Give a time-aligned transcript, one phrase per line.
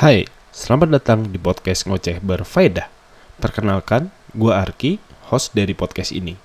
[0.00, 2.88] Hai, selamat datang di podcast Ngoceh Berfaedah.
[3.36, 4.96] Perkenalkan, gue Arki,
[5.28, 6.40] host dari podcast ini.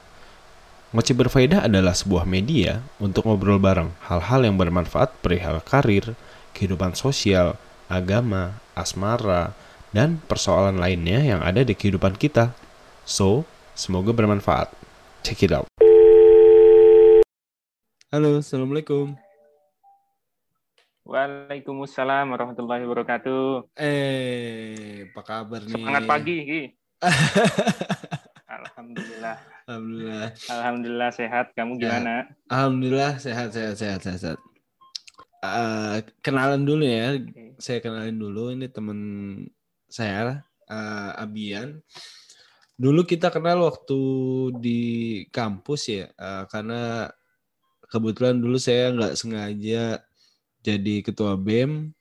[0.91, 6.19] Ngoceh Berfaedah adalah sebuah media untuk ngobrol bareng hal-hal yang bermanfaat perihal karir,
[6.51, 7.55] kehidupan sosial,
[7.87, 9.55] agama, asmara,
[9.95, 12.51] dan persoalan lainnya yang ada di kehidupan kita.
[13.07, 14.67] So, semoga bermanfaat.
[15.23, 15.71] Check it out.
[18.11, 19.15] Halo, Assalamualaikum.
[21.05, 23.77] Waalaikumsalam warahmatullahi wabarakatuh.
[23.77, 25.77] Eh, apa kabar nih?
[25.77, 26.61] Semangat pagi, Ki.
[28.57, 29.37] Alhamdulillah.
[29.69, 30.29] Alhamdulillah.
[30.49, 31.53] Alhamdulillah sehat.
[31.53, 32.01] Kamu Ya.
[32.01, 32.15] gimana?
[32.49, 34.17] Alhamdulillah sehat sehat sehat sehat.
[34.17, 34.39] sehat.
[35.45, 37.21] Eh, kenalan dulu ya.
[37.21, 37.53] Oke.
[37.61, 38.99] Saya kenalin dulu ini teman
[39.85, 41.85] saya eh, Abian.
[42.81, 44.01] Dulu kita kenal waktu
[44.57, 44.81] di
[45.29, 47.13] kampus ya, eh, karena
[47.93, 50.01] kebetulan dulu saya nggak sengaja
[50.65, 51.93] jadi ketua BEM.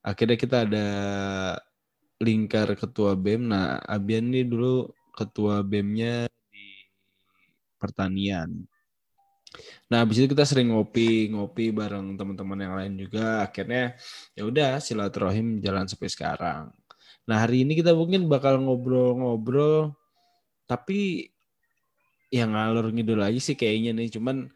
[0.00, 0.88] Akhirnya kita ada
[2.16, 3.52] lingkar ketua BEM.
[3.52, 6.88] Nah, Abian ini dulu ketua BEM-nya di
[7.76, 8.48] pertanian.
[9.90, 13.44] Nah, habis itu kita sering ngopi, ngopi bareng teman-teman yang lain juga.
[13.44, 13.98] Akhirnya
[14.32, 16.62] ya udah silaturahim jalan sampai sekarang.
[17.28, 19.92] Nah, hari ini kita mungkin bakal ngobrol-ngobrol
[20.64, 21.26] tapi
[22.30, 24.08] yang ngalur ngidul aja sih kayaknya nih.
[24.14, 24.46] Cuman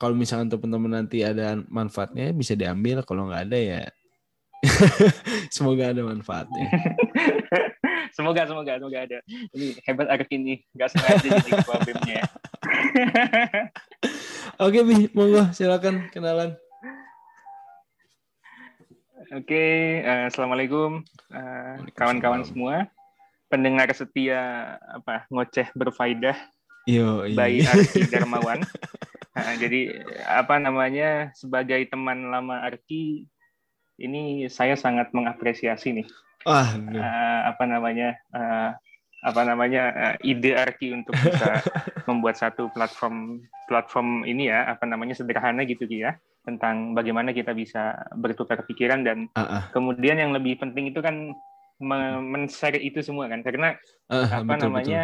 [0.00, 3.82] kalau misalkan teman-teman nanti ada manfaatnya bisa diambil, kalau nggak ada ya
[5.54, 6.68] semoga ada manfaatnya.
[8.16, 9.18] semoga, semoga, semoga ada.
[9.56, 10.60] Ini hebat Arif ini.
[10.76, 12.26] Gak sengaja jadi ketua BEM-nya ya.
[14.64, 16.56] Oke, Bi, monggo silakan kenalan.
[19.30, 19.64] Oke,
[20.02, 22.90] eh, Assalamualaikum eh, kawan-kawan semua.
[23.48, 26.38] Pendengar setia apa ngoceh berfaedah
[26.86, 28.62] Yo, by Arki Darmawan.
[29.30, 29.80] Nah, jadi
[30.26, 33.30] apa namanya sebagai teman lama Arki
[34.00, 36.08] ini saya sangat mengapresiasi nih.
[36.42, 38.70] Wah, eh, apa namanya eh,
[39.20, 41.60] apa namanya eh, ide Arki untuk bisa
[42.08, 47.94] membuat satu platform platform ini ya apa namanya sederhana gitu ya tentang bagaimana kita bisa
[48.16, 51.36] bertukar pikiran dan ah, ah, kemudian yang lebih penting itu kan
[51.78, 53.76] me- men-share itu semua kan karena
[54.08, 55.00] ah, apa betul, namanya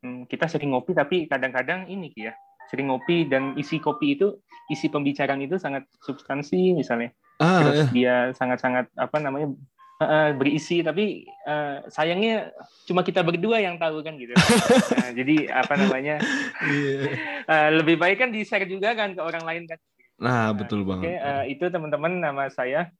[0.00, 2.34] hmm, kita sering ngopi tapi kadang-kadang ini Ki, ya
[2.68, 4.36] sering ngopi dan isi kopi itu
[4.68, 7.10] isi pembicaraan itu sangat substansi misalnya.
[7.38, 7.86] Ah, terus ya.
[7.94, 9.54] dia sangat-sangat apa namanya
[10.02, 12.50] eh, berisi tapi eh, sayangnya
[12.82, 14.34] cuma kita berdua yang tahu kan gitu
[14.98, 16.18] Nah, jadi apa namanya
[16.66, 16.98] Iya.
[17.46, 19.78] eh, lebih baik kan di share juga kan ke orang lain kan
[20.18, 21.14] Nah, betul banget.
[21.14, 22.90] eh, itu teman-teman nama saya.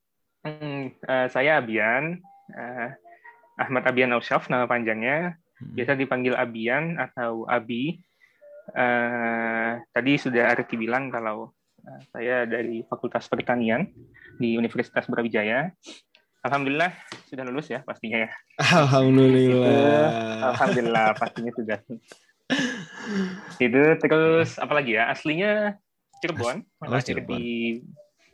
[0.47, 2.23] Hmm, eh, saya Abian,
[2.55, 2.89] eh,
[3.59, 5.34] Ahmad Abian Ausyaf nama panjangnya.
[5.59, 5.75] Hmm.
[5.75, 7.99] Biasa dipanggil Abian atau Abi.
[8.69, 13.89] Eh, tadi sudah Arki bilang kalau eh, saya dari Fakultas Pertanian
[14.37, 15.73] di Universitas Brawijaya.
[16.39, 16.95] Alhamdulillah
[17.27, 18.31] sudah lulus ya pastinya ya.
[18.61, 20.07] Alhamdulillah.
[20.55, 21.78] Alhamdulillah pastinya sudah.
[23.59, 25.77] Itu terus apalagi ya aslinya
[26.19, 27.39] Cirebon, Oh, lahir Cirebon.
[27.39, 27.78] di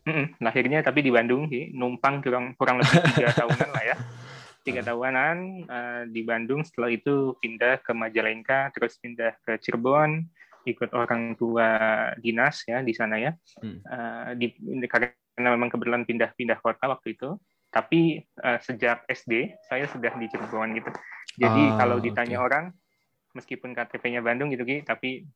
[0.05, 3.97] Mm-mm, lahirnya tapi di Bandung sih, numpang kurang kurang lebih tiga tahunan lah ya,
[4.65, 5.37] tiga tahunan
[5.69, 6.65] eh, di Bandung.
[6.65, 10.25] Setelah itu pindah ke Majalengka, terus pindah ke Cirebon,
[10.65, 11.69] ikut orang tua
[12.19, 13.37] dinas ya di sana ya.
[13.61, 13.79] Hmm.
[13.85, 14.47] Eh, di,
[14.89, 17.37] karena memang kebetulan pindah-pindah kota waktu itu.
[17.69, 20.91] Tapi eh, sejak SD saya sudah di Cirebon gitu.
[21.37, 22.47] Jadi Ah, kalau ditanya oke.
[22.49, 22.65] orang,
[23.35, 25.27] meskipun KTP-nya Bandung gitu Ki, tapi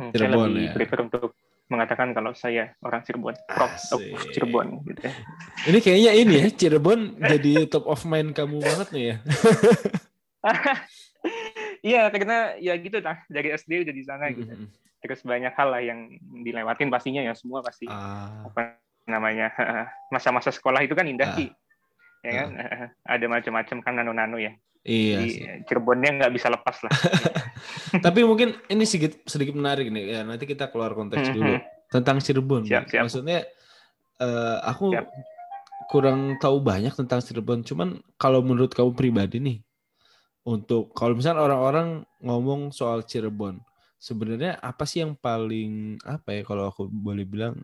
[0.00, 0.72] hmm, saya Cirebon, lebih ya?
[0.74, 4.32] prefer untuk mengatakan kalau saya orang Cirebon, prop of Asik.
[4.32, 5.12] Cirebon gitu ya.
[5.66, 9.16] Ini kayaknya ini ya, Cirebon jadi top of mind kamu banget nih ya.
[11.82, 14.46] Iya, karena ya gitu lah dari SD udah di sana gitu.
[14.46, 14.66] Mhm.
[15.02, 16.10] Terus banyak hal lah yang
[16.42, 19.54] dilewatin pastinya ya semua pasti Ah, apa namanya
[20.14, 21.34] masa-masa sekolah itu kan indah Ah.
[21.34, 21.46] Ki.
[22.26, 22.48] Ya kan?
[23.14, 24.54] Ada macam-macam kan nano-nano ya.
[24.82, 25.42] iya sih.
[25.66, 26.90] Cirebonnya nggak bisa lepas lah.
[28.04, 30.18] Tapi mungkin ini sedikit sedikit menarik nih.
[30.18, 31.60] Ya, nanti kita keluar konteks dulu
[31.92, 32.66] tentang Cirebon.
[32.66, 33.02] Siap, siap.
[33.06, 33.46] Maksudnya
[34.20, 35.06] eh, aku Siap.
[35.92, 37.62] kurang tahu banyak tentang Cirebon.
[37.62, 39.58] Cuman kalau menurut kamu pribadi nih,
[40.46, 41.88] untuk kalau misalnya orang-orang
[42.22, 43.58] ngomong soal Cirebon,
[43.98, 47.58] sebenarnya apa sih yang paling apa ya kalau aku boleh bilang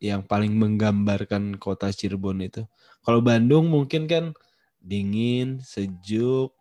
[0.00, 2.64] yang paling menggambarkan kota Cirebon itu?
[3.00, 4.32] Kalau Bandung mungkin kan
[4.80, 6.56] dingin, sejuk,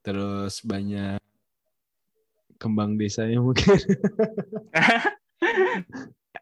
[0.00, 1.20] terus banyak
[2.60, 3.72] kembang desanya mungkin.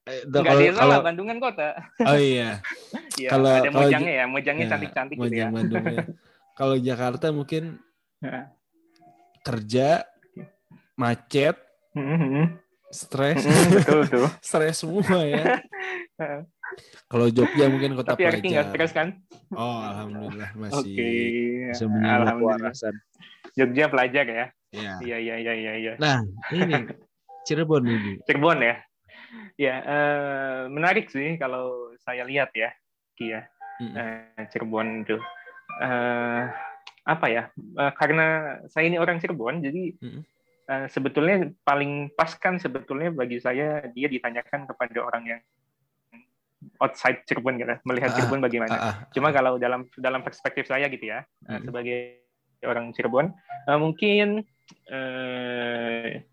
[0.04, 1.68] Eh, Nggak kalau- desa lah, kalau- Bandung kan kota.
[2.02, 2.58] oh iya,
[3.22, 5.54] Ya, Kalau- ada kalau mojangnya ya, mojangnya Ya, cantik-cantik gitu Mojang ya.
[5.54, 5.98] Bandungnya.
[6.58, 7.78] Kalau Jakarta mungkin
[8.18, 8.44] Heeh.
[9.40, 10.02] kerja,
[10.94, 11.54] macet,
[11.94, 12.58] Mhm.
[12.88, 14.28] stres, Mhm, Betul tuh.
[14.40, 15.62] stres semua ya.
[17.06, 18.70] Kalau Jogja mungkin kota Tapi Arki nggak pelajar.
[18.72, 19.08] stres kan?
[19.50, 20.58] Oh, alhamdulillah Oke.
[20.60, 20.94] masih
[21.68, 22.10] bisa menyambut
[22.50, 22.94] Alhamdulillah.
[23.54, 24.46] Jogja pelajar ya.
[24.68, 25.00] Ya.
[25.00, 25.72] Iya iya iya iya.
[25.80, 25.92] iya.
[25.96, 26.20] Nah,
[26.52, 26.74] ini
[27.48, 28.12] Cirebon ini.
[28.28, 28.74] Cirebon ya.
[29.56, 32.72] Ya eh, menarik sih kalau saya lihat ya,
[33.16, 33.48] Ki ya.
[33.80, 33.96] Mm-mm.
[33.96, 35.16] Eh, Cirebon itu.
[35.80, 36.42] Eh,
[37.08, 37.48] apa ya?
[37.56, 40.22] Eh, karena saya ini orang Cirebon, jadi Mm-mm.
[40.68, 45.40] eh, sebetulnya paling pas kan sebetulnya bagi saya dia ditanyakan kepada orang yang
[46.82, 48.74] outside Cirebon gitu, melihat Ah, Cirebon bagaimana.
[48.76, 48.94] Ah, ah.
[49.14, 51.64] Cuma kalau dalam dalam perspektif saya gitu ya, eh, Mm-mm.
[51.64, 51.98] sebagai
[52.68, 53.32] orang Cirebon,
[53.68, 54.44] eh, mungkin
[54.88, 56.24] eh,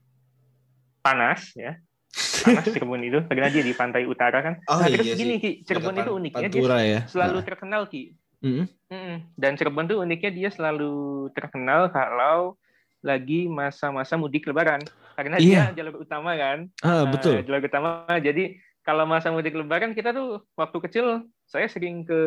[1.00, 1.78] panas ya.
[2.16, 4.56] Panas Cirebon itu karena dia di pantai utara kan.
[4.66, 5.42] Oh nah, terus iya gini sih.
[5.42, 7.00] Ki, Cirebon itu uniknya dia Pantura ya.
[7.06, 7.44] selalu Ah.
[7.44, 8.04] terkenal Ki.
[8.40, 8.66] Mm-mm.
[8.88, 9.18] Mm-mm.
[9.34, 10.94] Dan Cirebon tuh uniknya dia selalu
[11.32, 12.56] terkenal kalau
[13.02, 14.82] lagi masa-masa mudik lebaran.
[15.16, 15.72] Karena Iya.
[15.72, 16.68] dia jalur utama kan.
[16.82, 17.34] Ah, Eh, betul.
[17.42, 17.90] jalur utama.
[18.10, 22.18] Jadi kalau masa mudik lebaran kita tuh waktu kecil saya sering ke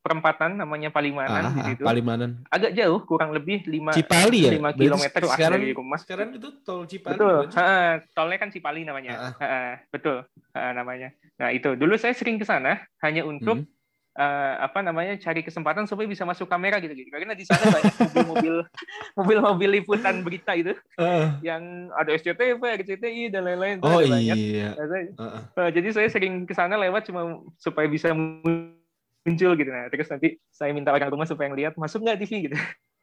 [0.00, 1.84] perempatan namanya Palimanan Ah, di ah, situ.
[1.84, 2.40] Palimanan.
[2.48, 4.52] Agak jauh, kurang lebih 5 Cipali ya?
[4.56, 5.98] 5 Berarti kilometer lah sekarang, dari rumah.
[6.00, 7.12] Sekarang itu tol Cipali.
[7.20, 7.36] Betul.
[7.52, 9.12] Ha, tolnya kan Cipali namanya.
[9.12, 9.60] Ah, Ha,
[9.92, 10.24] betul.
[10.56, 11.12] Ha, namanya.
[11.36, 13.75] Nah, itu dulu saya sering ke sana hanya untuk Hmm.
[14.16, 17.08] Eh, apa namanya cari kesempatan supaya bisa masuk kamera gitu gitu.
[17.08, 18.54] Karena di sana banyak mobil-mobil
[19.18, 21.36] mobil-mobil liputan berita itu Ah.
[21.40, 21.60] yang
[21.92, 23.76] ada SCTV, RCTI dan lain-lain.
[23.80, 24.34] Oh ada banyak.
[24.34, 24.72] iya.
[24.72, 25.42] Saya- Ah, ah.
[25.62, 27.22] eh, jadi saya sering ke sana lewat cuma
[27.56, 29.68] supaya bisa muncul gitu.
[29.68, 32.56] Nah, terus nanti saya minta orang rumah supaya ngeliat masuk nggak TV gitu.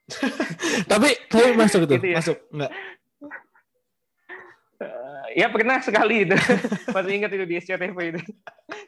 [0.91, 2.17] Tapi tapi masuk tuh, Gitu ya.
[2.19, 2.71] masuk enggak?
[5.31, 6.37] Ya pernah sekali itu
[6.95, 8.21] masih ingat itu di SCTV itu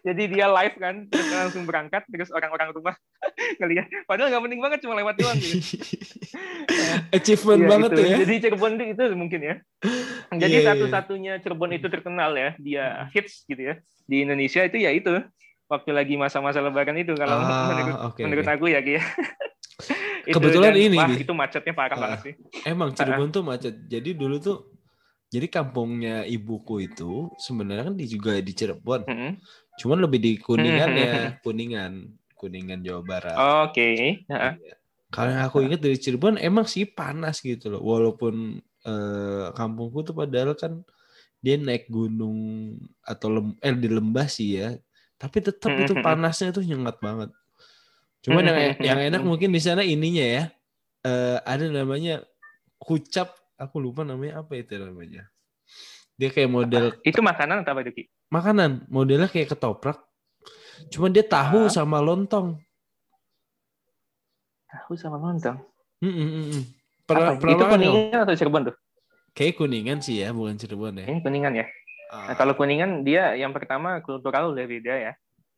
[0.01, 2.93] jadi dia live kan terus langsung berangkat terus orang-orang rumah
[3.59, 5.57] ngeliat padahal nggak penting banget cuma lewat doang gitu
[7.11, 7.97] Achievement Iya, banget itu.
[7.97, 8.17] tuh ya.
[8.19, 9.55] jadi Cirebon itu, itu mungkin ya
[10.29, 10.67] jadi Iya, iya, iya.
[10.69, 15.13] satu-satunya Cirebon itu terkenal ya dia hits gitu ya di Indonesia itu ya itu
[15.65, 18.53] waktu lagi masa-masa lebaran itu kalau Ah, menurut oke, menurut oke.
[18.53, 19.01] aku ya ya.
[20.23, 21.21] Itu, Kebetulan dan, ini wah, nih.
[21.21, 22.01] itu macetnya parah Ah.
[22.03, 22.33] banget sih
[22.63, 23.73] Emang Cirebon tuh macet.
[23.83, 24.74] Jadi dulu tuh
[25.35, 29.03] jadi kampungnya ibuku itu sebenarnya kan di, juga di Cirebon.
[29.03, 29.31] Mm-mm.
[29.75, 32.07] Cuman lebih di Kuningan ya, Kuningan,
[32.39, 33.35] Kuningan Jawa Barat.
[33.67, 33.87] oke
[34.23, 34.53] Heeh.
[35.11, 37.83] Kalau yang aku ingat dari Cirebon emang sih panas gitu loh.
[37.83, 40.79] Walaupun eh, kampungku tuh padahal kan
[41.43, 42.71] dia naik gunung
[43.03, 44.79] atau lem, eh di lembah sih ya.
[45.19, 47.29] Tapi tetap itu panasnya tuh nyengat banget.
[48.23, 50.43] Cuman yang yang enak mungkin di sana ininya ya.
[51.05, 52.25] eh, ada namanya
[52.81, 55.27] kucap, aku lupa namanya apa itu namanya.
[56.15, 58.03] Dia kayak model itu makanan atau apa itu Ki?
[58.27, 59.99] makanan, modelnya kayak ketoprak.
[60.87, 61.71] Cuman dia tahu Ah.
[61.71, 62.59] sama lontong.
[64.67, 65.57] Tahu sama lontong.
[66.03, 66.63] Mm, mm, mm, mm.
[67.05, 67.41] Apa Pernah, itu?
[67.41, 68.75] pernah kuningan atau Cirebon tuh?
[69.35, 71.05] Kayak kuningan sih ya, bukan Cirebon ya.
[71.07, 71.65] Ini kuningan ya.
[72.11, 72.31] Ah.
[72.31, 75.13] Nah, kalau kuningan dia yang pertama kultural udah beda ya.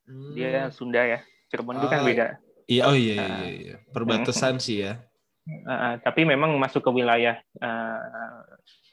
[0.05, 0.33] Hmm.
[0.33, 1.19] Dia Sunda ya.
[1.49, 2.25] Cirebon itu kan Ah, beda.
[2.67, 3.47] Iya, oh iya, iya, Ah.
[3.47, 3.75] iya.
[3.89, 4.99] Perbatasan sih ya.
[5.47, 8.43] Uh, uh, tapi memang masuk ke wilayah uh,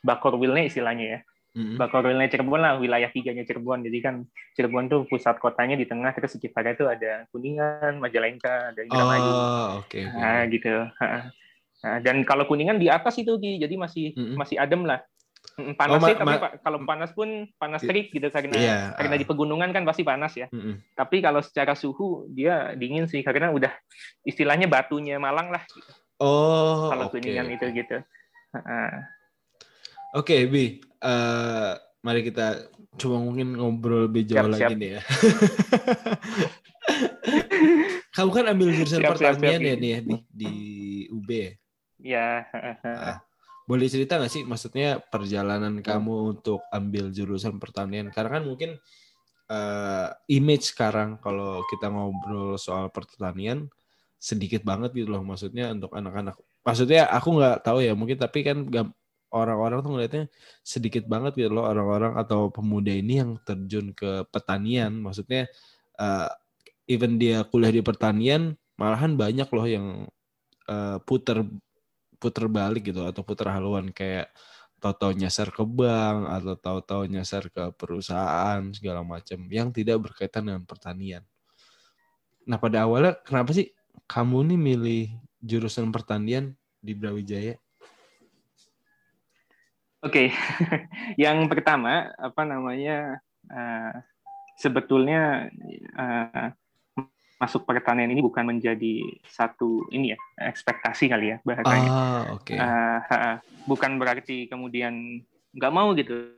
[0.06, 1.20] Bakorwilnya istilahnya ya.
[1.54, 1.78] Mm-mm.
[1.78, 3.86] Bakorwilnya Cirebon lah, wilayah tiganya Cirebon.
[3.86, 4.26] Jadi kan
[4.58, 9.30] Cirebon tuh pusat kotanya di tengah, terus sekitarnya tuh ada Kuningan, Majalengka, ada Indramayu.
[9.30, 9.98] Oh, oke.
[9.98, 10.00] oke.
[10.02, 10.74] Nah, gitu.
[11.84, 14.34] Nah, dan kalau kuningan di atas itu Ki, jadi masih Mm-mm.
[14.40, 15.04] masih adem lah.
[15.54, 16.34] Mm, Panas Oh, sih, tapi
[16.64, 18.78] kalau panas pun panas terik gitu karena Iya.
[18.98, 19.20] karena ah.
[19.20, 20.48] di pegunungan kan pasti panas ya.
[20.50, 20.80] Mm-mm.
[20.96, 23.70] Tapi kalau secara suhu dia dingin sih karena udah
[24.26, 25.92] istilahnya batunya Malang lah gitu,
[26.22, 27.18] Oh, kalau oke.
[27.18, 27.98] kuningan itu gitu.
[28.54, 29.10] Ha-ha.
[30.14, 30.78] Oke, Bi.
[31.02, 31.72] Eh,
[32.06, 34.78] mari kita coba mungkin ngobrol lebih jauh Siap, lagi siap.
[34.78, 35.00] nih ya.
[38.14, 39.70] Kamu kan ambil jurusan Siap, siap, pertanian siap.
[39.70, 40.52] ya nih ya di, di
[41.10, 41.50] UB ya?
[41.98, 42.92] Ya, ha-ha.
[42.94, 43.18] Ah,
[43.66, 48.14] boleh cerita nggak sih maksudnya perjalanan kamu untuk ambil jurusan pertanian?
[48.14, 48.70] Karena kan mungkin
[49.50, 53.66] eh, image sekarang kalau kita ngobrol soal pertanian
[54.24, 56.40] sedikit banget gitu loh maksudnya untuk anak-anak.
[56.64, 58.64] Maksudnya aku nggak tahu ya mungkin tapi kan
[59.28, 60.24] orang-orang tuh ngeliatnya
[60.64, 64.96] sedikit banget gitu loh orang-orang atau pemuda ini yang terjun ke pertanian.
[64.96, 65.44] Maksudnya
[66.00, 66.28] eh,
[66.88, 69.86] even dia kuliah di pertanian malahan banyak loh yang
[70.72, 71.44] eh, puter
[72.16, 74.32] puter balik gitu atau puter haluan kayak
[74.80, 80.64] tahu-tahu nyasar ke bank atau tahu-tahu nyasar ke perusahaan segala macam yang tidak berkaitan dengan
[80.64, 81.24] pertanian.
[82.48, 83.68] Nah pada awalnya kenapa sih
[84.04, 85.04] kamu nih milih
[85.40, 87.56] jurusan pertanian di Brawijaya?
[90.04, 90.28] Oke,
[91.24, 93.92] yang pertama apa namanya eh,
[94.60, 95.48] sebetulnya
[95.96, 96.48] eh,
[97.40, 101.90] masuk pertanian ini bukan menjadi satu ini ya ekspektasi kali ya bahasanya.
[101.90, 102.52] Ah oke.
[102.52, 105.24] Eh, ha, bukan berarti kemudian
[105.56, 106.36] nggak mau gitu.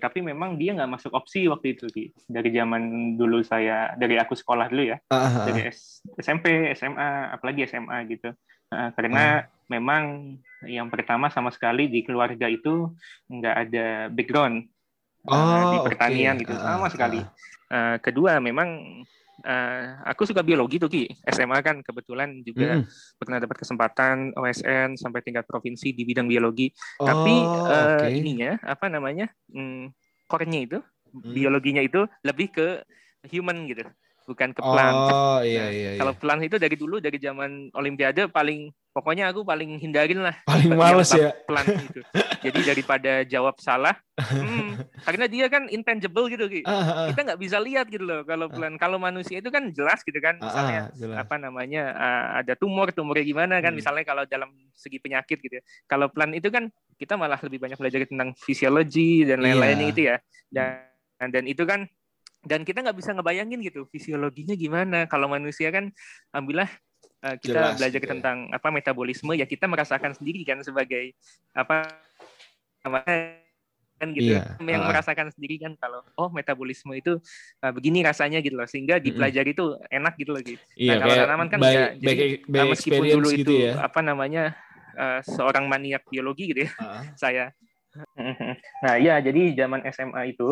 [0.00, 2.04] Tapi memang dia nggak masuk opsi waktu itu Ki.
[2.24, 5.72] dari zaman dulu saya dari aku sekolah dulu ya Ah, ah, dari ah.
[5.72, 8.32] S- SMP SMA apalagi SMA gitu
[8.72, 10.32] Uh, karena memang
[10.64, 12.88] yang pertama sama sekali di keluarga itu
[13.28, 14.64] nggak ada background
[15.28, 15.92] uh, di Oh, oke.
[15.92, 17.28] pertanian gitu Ah, sama ah, sekali ah.
[17.68, 19.04] Uh, kedua memang
[19.42, 22.86] uh, aku suka biologi tuh Ki SMA kan kebetulan juga Mm.
[23.18, 28.06] pernah dapat kesempatan OSN sampai tingkat provinsi di bidang biologi tapi Oh, eh, oke.
[28.14, 29.92] ininya apa namanya hmm,
[30.26, 30.78] core-nya itu
[31.12, 31.28] Hmm.
[31.28, 32.80] biologinya itu lebih ke
[33.28, 33.84] human gitu
[34.24, 35.90] bukan ke plant Oh iya Nah, iya.
[35.92, 36.00] iya.
[36.00, 40.72] kalau plant itu dari dulu dari zaman olimpiade paling pokoknya aku paling hindarin lah paling
[40.80, 41.36] males ya.
[41.44, 42.00] plant itu
[42.42, 47.08] jadi daripada jawab salah hmm, karena dia kan intangible gitu ah.
[47.14, 50.42] kita nggak bisa lihat gitu loh kalau plant kalau manusia itu kan jelas gitu kan
[50.42, 51.16] misalnya jelas.
[51.22, 53.80] apa namanya uh, ada tumor tumornya gimana kan Hmm.
[53.80, 55.62] misalnya kalau dalam segi penyakit gitu ya.
[55.88, 56.68] kalau plant itu kan
[57.00, 59.94] kita malah lebih banyak belajar tentang fisiologi dan lain-lainnya Iya.
[59.94, 60.16] itu ya
[60.52, 61.88] dan dan itu kan
[62.42, 65.94] dan kita nggak bisa ngebayangin gitu fisiologinya gimana kalau manusia kan
[66.34, 66.68] alhamdulillah
[67.22, 68.12] uh, kita Jelas belajar gitu ya.
[68.18, 71.14] tentang apa metabolisme ya kita merasakan sendiri kan sebagai
[71.54, 71.86] apa
[72.82, 73.38] namanya
[74.02, 74.88] kan gitu Iya, yang ah.
[74.90, 77.22] merasakan sendiri kan kalau oh metabolisme itu
[77.62, 81.22] uh, begini rasanya gitu loh sehingga dipelajari itu enak gitu loh gitu Iya, kalau kayak
[81.30, 81.90] tanaman kan by, enggak.
[81.94, 83.72] by, Jadi, by Nah, meskipun experience dulu gitu itu ya.
[83.78, 84.44] apa namanya
[84.98, 87.54] uh, seorang maniak biologi gitu ya Ah, saya
[88.80, 90.48] nah ya jadi zaman SMA itu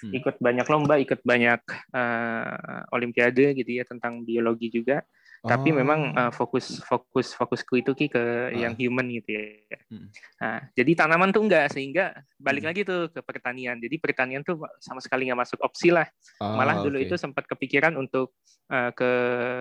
[0.00, 0.14] Hmm.
[0.14, 1.60] ikut banyak lomba ikut banyak
[1.90, 5.02] uh, olimpiade gitu ya tentang biologi juga
[5.44, 5.76] tapi oh.
[5.76, 8.22] memang uh, fokus fokus fokusku itu ki ke
[8.56, 9.44] yang human gitu ya
[9.92, 10.08] Hmm.
[10.40, 12.70] nah jadi tanaman tuh enggak sehingga balik Hmm.
[12.72, 16.08] lagi tuh ke pertanian jadi pertanian tuh sama sekali nggak masuk opsi lah
[16.40, 18.32] Oh, malah dulu itu sempat kepikiran untuk
[18.72, 19.10] uh, ke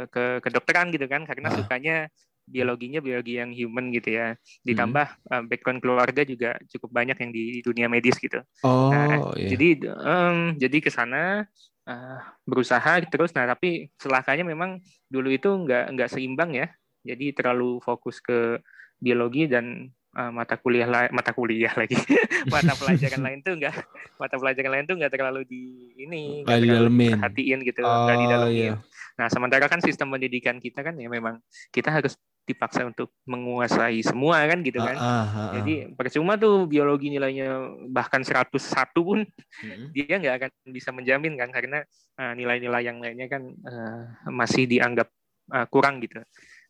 [0.08, 1.56] ke kedokteran gitu kan karena Ah.
[1.60, 1.98] sukanya
[2.44, 4.64] biologinya biologi yang human gitu ya Hmm.
[4.64, 9.52] ditambah uh, background keluarga juga cukup banyak yang di dunia medis gitu Oh, Nah, iya.
[9.56, 11.48] jadi em, jadi ke sana
[11.88, 16.68] uh, berusaha terus nah tapi celakanya memang dulu itu nggak nggak seimbang ya
[17.04, 18.60] jadi terlalu fokus ke
[19.00, 22.00] biologi dan uh, mata kuliah la- mata kuliah lagi
[22.54, 23.76] mata pelajaran lain tuh nggak
[24.16, 25.64] mata pelajaran lain tuh nggak terlalu di
[26.00, 27.12] ini nggak didalemin.
[27.20, 28.74] perhatiin gitu nggak Oh, didalemin iya.
[29.20, 31.44] nah sementara kan sistem pendidikan kita kan ya memang
[31.76, 35.52] kita harus dipaksa untuk menguasai semua kan gitu kan Ah, ah, ah, ah.
[35.60, 38.52] jadi percuma tuh biologi nilainya bahkan 101
[39.00, 39.24] pun
[39.64, 39.88] Mm-mm.
[39.96, 41.88] dia nggak akan bisa menjamin kan karena
[42.20, 45.08] uh, nilai-nilai yang lainnya kan uh, masih dianggap
[45.56, 46.20] uh, kurang gitu.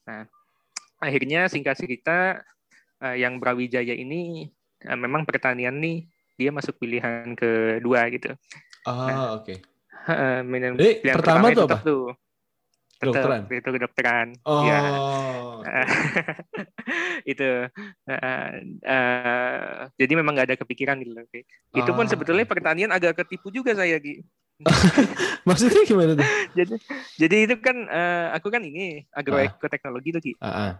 [0.05, 0.29] Nah,
[1.01, 2.41] akhirnya singkat cerita
[3.01, 4.47] uh, yang Brawijaya ini
[4.85, 6.05] uh, memang pertanian nih
[6.37, 8.33] dia masuk pilihan kedua gitu.
[8.85, 9.57] Oh, oke.
[10.03, 11.77] Uh, pilihan Jadi, pertama pertamanya tuh apa?
[11.81, 12.05] tuh
[13.03, 13.41] tetap Kedokteran?
[13.51, 14.27] itu kedokteran.
[14.43, 14.79] Oh, Ya.
[17.31, 17.49] itu
[18.07, 18.49] uh,
[18.83, 21.25] uh, jadi memang nggak ada kepikiran gitu loh.
[21.73, 22.11] Itu pun Ah.
[22.11, 24.23] sebetulnya pertanian agak ketipu juga saya Ki.
[25.49, 26.23] Maksudnya gimana tuh?
[26.57, 26.75] jadi
[27.17, 30.33] jadi itu kan eh, aku kan ini agroekoteknologi tuh Ki.
[30.39, 30.71] Ah, ah.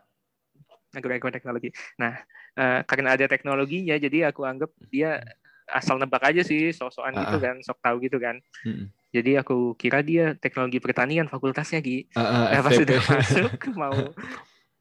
[0.93, 1.73] agroekoteknologi.
[1.97, 2.13] Nah,
[2.53, 5.19] eh, karena ada teknologinya jadi aku anggap dia
[5.65, 7.41] asal nebak aja sih sok-sokan Ah, gitu ah.
[7.41, 8.37] kan, sok tahu gitu kan.
[8.61, 8.87] Mm-mm.
[9.13, 12.09] Jadi aku kira dia teknologi pertanian fakultasnya Ki.
[12.11, 12.81] Ah, ah, Nah, pas FTP.
[12.81, 13.93] sudah masuk mau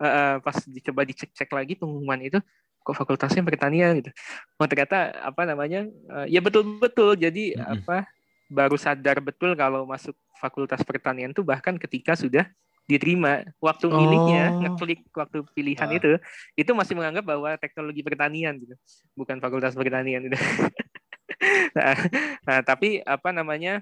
[0.00, 2.40] eh, pas dicoba dicek-cek lagi pengumuman itu
[2.82, 4.10] kok fakultasnya pertanian gitu.
[4.56, 5.84] Oh ternyata apa namanya?
[5.84, 7.14] eh, ya betul-betul.
[7.14, 7.84] Jadi Mm-mm.
[7.84, 8.08] apa
[8.48, 12.48] baru sadar betul kalau masuk fakultas pertanian tuh bahkan ketika sudah
[12.82, 14.58] diterima waktu milihnya Oh.
[14.58, 15.96] ngeklik waktu pilihan Ah.
[15.96, 16.18] itu
[16.54, 18.74] itu masih menganggap bahwa teknologi pertanian gitu
[19.14, 20.34] bukan fakultas pertanian gitu.
[21.76, 21.94] nah,
[22.42, 23.80] nah, tapi apa namanya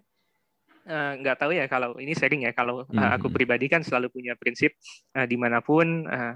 [0.86, 3.34] eh, nggak tahu ya kalau ini sharing ya kalau eh, aku Mhm.
[3.36, 4.72] pribadi kan selalu punya prinsip
[5.14, 6.32] eh, di mana pun eh,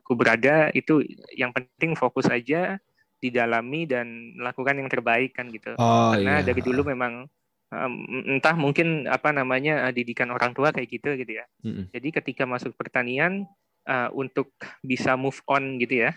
[0.00, 1.04] aku berada itu
[1.36, 2.76] yang penting fokus aja
[3.22, 6.46] didalami dan lakukan yang terbaik kan gitu Oh, karena iya.
[6.50, 7.24] dari dulu memang
[7.70, 7.92] em,
[8.38, 11.86] entah mungkin apa namanya didikan orang tua kayak gitu gitu ya Mm-mm.
[11.94, 13.46] jadi ketika masuk pertanian
[13.86, 14.50] eh, untuk
[14.82, 16.12] bisa move on gitu ya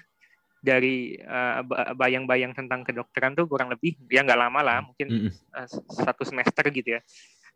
[0.65, 1.13] dari
[1.61, 5.29] ba- bayang-bayang tentang kedokteran tuh kurang lebih ya nggak lama lah mungkin Mm-mm.
[5.29, 5.67] eh,
[6.01, 7.05] satu semester gitu ya.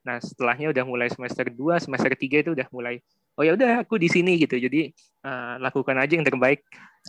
[0.06, 3.00] Nah setelahnya udah mulai semester 2, semester 3 itu udah mulai
[3.40, 4.56] oh ya udah aku di sini gitu.
[4.60, 4.92] Jadi
[5.26, 6.64] eh, lakukan aja yang terbaik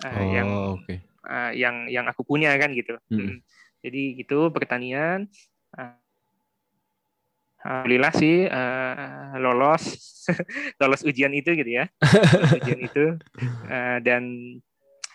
[0.07, 0.95] eh, yang Oh, oke.
[1.27, 2.99] eh, yang yang aku punya kan gitu.
[3.11, 3.37] Mm-mm.
[3.37, 3.39] Mm.
[3.81, 5.27] Jadi gitu pertanian.
[5.79, 5.95] eh,
[7.61, 9.85] Alhamdulillah sih eh, lolos
[10.81, 11.85] lolos ujian itu gitu ya
[12.57, 13.05] ujian itu
[13.71, 14.23] Eh, dan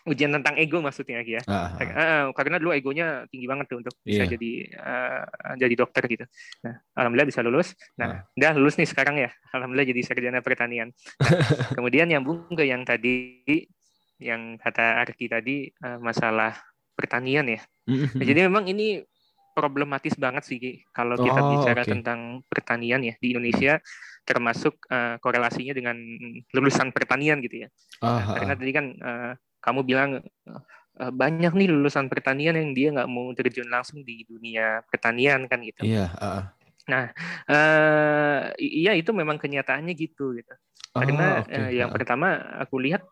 [0.06, 1.42] ujian tentang ego maksudnya ya.
[1.82, 4.38] Eh, karena dulu egonya tinggi banget tuh untuk bisa Iya.
[4.38, 5.22] jadi eh,
[5.58, 6.26] jadi dokter gitu.
[6.62, 7.74] Nah, alhamdulillah bisa lulus.
[7.74, 8.00] Ah.
[8.00, 9.34] Nah, udah lulus nih sekarang ya.
[9.50, 10.94] Alhamdulillah jadi sarjana pertanian.
[10.94, 11.30] Nah,
[11.78, 13.42] kemudian nyambung ke yang tadi
[14.22, 16.54] yang kata Arki tadi eh, masalah
[16.94, 17.60] pertanian ya.
[17.90, 18.16] Mm-mm.
[18.16, 19.02] Nah, jadi memang ini
[19.56, 20.60] problematis banget sih
[20.92, 21.92] kalau kita Oh, bicara oke.
[21.92, 23.80] tentang pertanian ya di Indonesia
[24.22, 25.96] termasuk eh, korelasinya dengan
[26.52, 27.68] lulusan pertanian gitu ya.
[28.04, 29.32] Ah, Nah, ah, karena tadi kan eh,
[29.65, 34.86] kamu bilang eh, banyak nih lulusan pertanian yang dia nggak mau terjun langsung di dunia
[34.86, 35.81] pertanian kan gitu.
[35.89, 36.53] Iya, ah,
[36.93, 37.07] ah.
[37.50, 40.53] eh iya itu memang kenyataannya gitu gitu.
[40.93, 41.98] Karena oke, eh, yang ah, ah.
[41.98, 42.27] pertama
[42.62, 43.03] aku lihat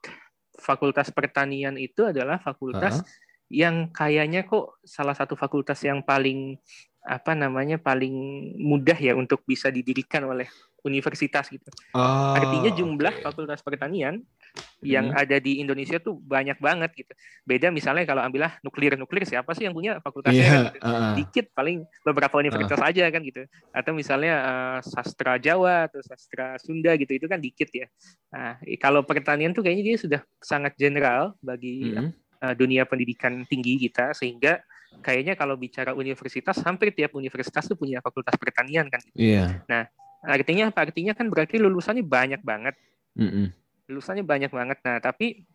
[0.62, 3.06] fakultas pertanian itu adalah fakultas Ah,
[3.50, 6.58] yang kayaknya kok salah satu fakultas yang paling
[7.04, 8.16] apa namanya paling
[8.56, 10.48] mudah ya untuk bisa didirikan oleh
[10.88, 11.68] universitas gitu.
[11.92, 13.24] Ah, Artinya jumlah oke.
[13.28, 14.24] fakultas pertanian
[14.84, 15.22] yang Hmm.
[15.26, 17.14] ada di Indonesia tuh banyak banget gitu.
[17.42, 20.86] Beda misalnya kalau ambillah nuklir nuklir siapa sih yang punya fakultasnya Iya, kan gitu.
[20.86, 21.14] ah.
[21.18, 23.42] Dikit paling beberapa universitas aja kan gitu.
[23.74, 27.88] Atau misalnya eh, sastra Jawa atau sastra Sunda gitu itu kan dikit ya.
[28.30, 32.12] Nah, kalau pertanian tuh kayaknya dia sudah sangat general bagi Mm-mm.
[32.44, 34.62] eh, dunia pendidikan tinggi kita sehingga
[35.02, 39.02] kayaknya kalau bicara universitas hampir tiap universitas tuh punya fakultas pertanian kan.
[39.18, 39.66] Iya.
[40.24, 40.86] Artinya apa?
[40.88, 42.78] Artinya kan berarti lulusannya banyak banget
[43.18, 43.50] Mm-mm.
[43.94, 44.82] Lulusannya banyak banget.
[44.82, 45.46] Nah, tapi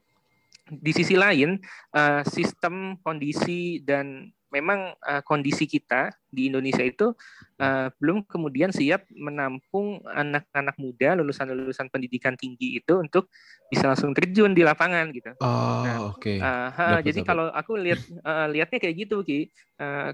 [0.68, 1.59] di sisi lain
[1.97, 7.12] eh, sistem kondisi dan memang eh, kondisi kita di Indonesia itu
[7.59, 13.28] eh, belum kemudian siap menampung anak-anak muda lulusan-lulusan pendidikan tinggi itu untuk
[13.68, 15.35] bisa langsung terjun di lapangan gitu.
[15.42, 16.38] Oh, oke.
[16.38, 17.28] Eh, ha, Dapat, jadi dapat.
[17.28, 20.11] kalau aku lihat eh, lihatnya kayak gitu Ki, Eh,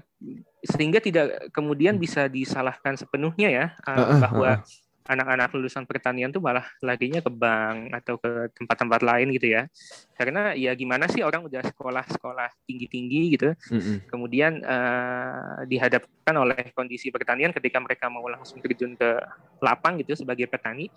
[0.61, 6.33] sehingga tidak kemudian bisa disalahkan sepenuhnya ya eh, Ah, ah, bahwa ah, anak-anak lulusan pertanian
[6.33, 9.69] tuh malah laginya ke bank atau ke tempat-tempat lain gitu ya.
[10.17, 14.05] Karena ya gimana sih orang udah sekolah-sekolah tinggi-tinggi gitu, Mm-mm.
[14.09, 19.19] kemudian eh, dihadapkan oleh kondisi pertanian ketika mereka mau langsung terjun ke
[19.63, 20.89] lapang gitu sebagai petani.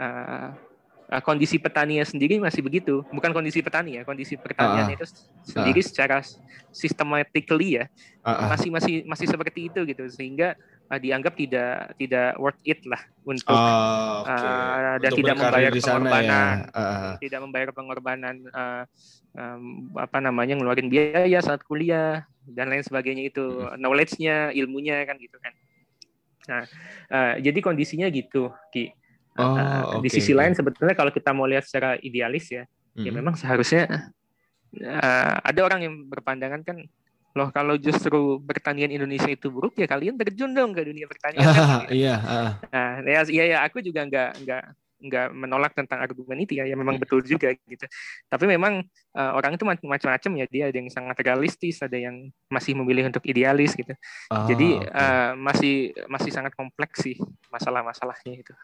[0.00, 0.50] eh,
[1.12, 5.04] eh, kondisi petaninya sendiri masih begitu, bukan kondisi petani ya, kondisi pertanian Ah, itu
[5.44, 6.22] sendiri secara
[6.72, 7.86] systematically ya
[8.24, 8.44] Ah, ah.
[8.50, 10.54] masih masih masih seperti itu gitu sehingga
[10.92, 14.28] eh, dianggap tidak tidak worth it lah untuk Oh, oke.
[14.28, 16.00] uh, dan Untuk tidak membayar di sana ya.
[16.04, 16.56] pengorbanan.
[16.70, 17.14] Ah, ah.
[17.16, 18.82] tidak membayar pengorbanan eh,
[19.32, 19.62] em,
[19.96, 25.52] apa namanya ngeluarin biaya saat kuliah dan lain sebagainya itu knowledge-nya ilmunya kan gitu kan
[26.42, 26.62] nah
[27.08, 28.92] eh, jadi kondisinya gitu ki
[29.32, 33.16] Oh, Eh, di sisi lain sebetulnya kalau kita mau lihat secara idealis ya ya Mm-mm.
[33.16, 34.12] memang seharusnya
[34.76, 36.84] eh, ada orang yang berpandangan kan
[37.32, 41.64] loh kalau justru pertanian Indonesia itu buruk ya kalian terjun dong ke dunia pertanian kan,
[41.72, 42.52] Ah, iya, ah, ah.
[42.68, 44.64] Nah, ya, ya, ya aku juga nggak nggak
[45.02, 47.90] nggak menolak tentang argumen itu ya, ya memang betul juga gitu.
[48.30, 48.86] Tapi memang
[49.18, 53.10] eh, orang itu mac- macam-macam ya, dia ada yang sangat realistis, ada yang masih memilih
[53.10, 53.90] untuk idealis gitu.
[54.30, 54.86] Ah, Jadi oke.
[54.94, 55.74] eh, masih
[56.06, 57.18] masih sangat kompleks sih
[57.50, 58.54] masalah-masalahnya itu.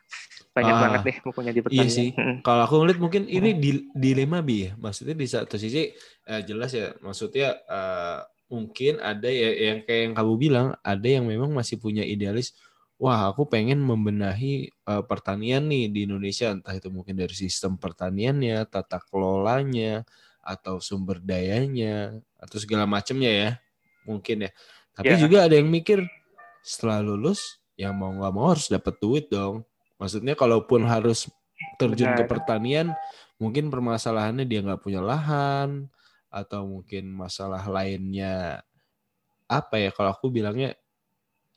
[0.54, 1.90] Banyak Ah, banget deh pokoknya di pertanian.
[1.90, 2.08] sih.
[2.14, 2.36] Mm-mm.
[2.46, 4.78] Kalau aku ngeliat mungkin ini di- dilema bi ya.
[4.78, 5.90] Maksudnya di satu sisi
[6.24, 6.94] eh, jelas ya.
[7.02, 12.02] Maksudnya eh, mungkin ada ya yang kayak yang kamu bilang ada yang memang masih punya
[12.02, 12.56] idealis.
[12.98, 16.50] Wah, aku pengen membenahi eh, pertanian nih di Indonesia.
[16.50, 20.02] Entah itu mungkin dari sistem pertaniannya, tata kelolanya,
[20.42, 23.50] atau sumber dayanya, atau segala macamnya ya.
[24.02, 24.50] Mungkin ya.
[24.98, 25.20] Tapi Ya.
[25.20, 26.02] juga ada yang mikir
[26.66, 29.62] setelah lulus ya mau nggak mau harus dapat duit dong.
[30.02, 31.30] Maksudnya kalaupun harus
[31.78, 32.30] terjun ke Benar.
[32.30, 32.86] pertanian,
[33.38, 35.86] mungkin permasalahannya dia nggak punya lahan
[36.28, 38.60] atau mungkin masalah lainnya
[39.48, 40.76] apa ya kalau aku bilangnya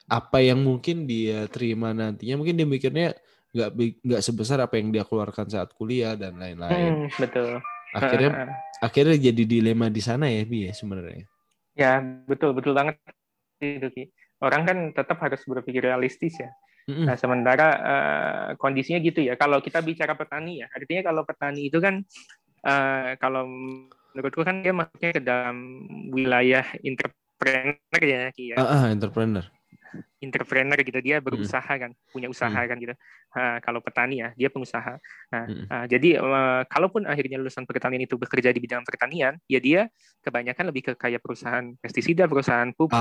[0.07, 3.07] apa yang mungkin dia terima nantinya mungkin dia mikirnya
[3.51, 3.69] nggak
[4.07, 7.07] nggak sebesar apa yang dia keluarkan saat kuliah dan lain-lain.
[7.07, 7.59] Hmm, betul.
[7.91, 8.31] Akhirnya
[8.79, 11.27] akhirnya jadi dilema di sana ya bi ya sebenarnya.
[11.71, 12.99] ya betul betul banget
[13.59, 14.03] itu Ki.
[14.41, 16.51] Orang kan tetap harus berpikir realistis ya.
[16.89, 17.05] Mm-mm.
[17.05, 19.37] Nah, sementara eh, kondisinya gitu ya.
[19.37, 22.01] Kalau kita bicara petani ya, artinya kalau petani itu kan
[22.65, 23.45] eh, kalau
[24.13, 25.57] menurutku kan dia masuknya ke dalam
[26.11, 28.57] wilayah entrepreneur ya, Ki ya.
[28.59, 29.45] Ah, ah, entrepreneur.
[30.21, 32.93] Entrepreneur gitu dia berusaha kan, punya usaha kan gitu.
[33.33, 35.01] Nah, kalau petani ya, dia pengusaha.
[35.33, 35.65] Nah, Mm-mm.
[35.65, 39.89] eh, jadi eh, kalaupun akhirnya lulusan pertanian itu bekerja di bidang pertanian, ya dia
[40.21, 42.93] kebanyakan lebih ke kayak perusahaan pestisida, perusahaan pupuk,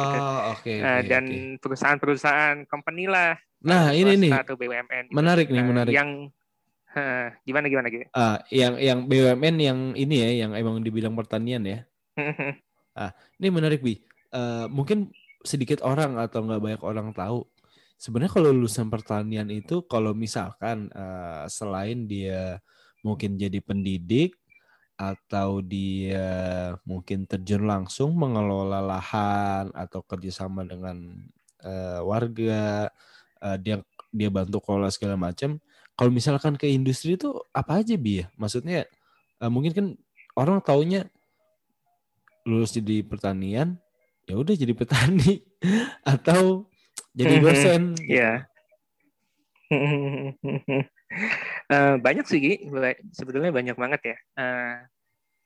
[0.00, 0.16] gitu.
[0.16, 1.24] Ah, oke Eh, oke dan
[1.60, 5.16] perusahaan-perusahaan company lah Nah, ini nih atau BUMN gitu.
[5.16, 5.92] menarik nih, Eh, menarik.
[5.92, 6.10] yang
[6.96, 11.12] eh, gimana gimana gitu Ah, yang yang BUMN yang ini ya, yang emang di bidang
[11.12, 11.78] pertanian ya.
[13.40, 14.00] Ini menarik bi.
[14.32, 15.12] Eh, mungkin
[15.44, 17.44] sedikit orang atau nggak banyak orang tahu.
[17.96, 22.60] Sebenarnya kalau lulusan pertanian itu, kalau misalkan eh, selain dia
[23.04, 24.34] mungkin jadi pendidik
[24.96, 26.28] atau dia
[26.88, 30.96] mungkin terjun langsung mengelola lahan atau kerjasama dengan
[31.64, 32.88] eh, warga,
[33.44, 33.76] eh, dia
[34.12, 35.60] dia bantu kelola segala macam.
[35.96, 38.26] Kalau misalkan ke industri itu apa aja bi ya?
[38.36, 38.84] Maksudnya
[39.40, 39.86] eh, mungkin kan
[40.36, 41.08] orang taunya
[42.46, 43.80] lulus jadi pertanian
[44.28, 45.42] ya udah jadi petani
[46.14, 46.68] atau
[47.16, 47.96] jadi dosen.
[48.04, 48.46] Iya.
[51.66, 52.54] Eh, banyak sih, Gi.
[53.14, 54.16] sebetulnya banyak banget ya.
[54.38, 54.76] Uh,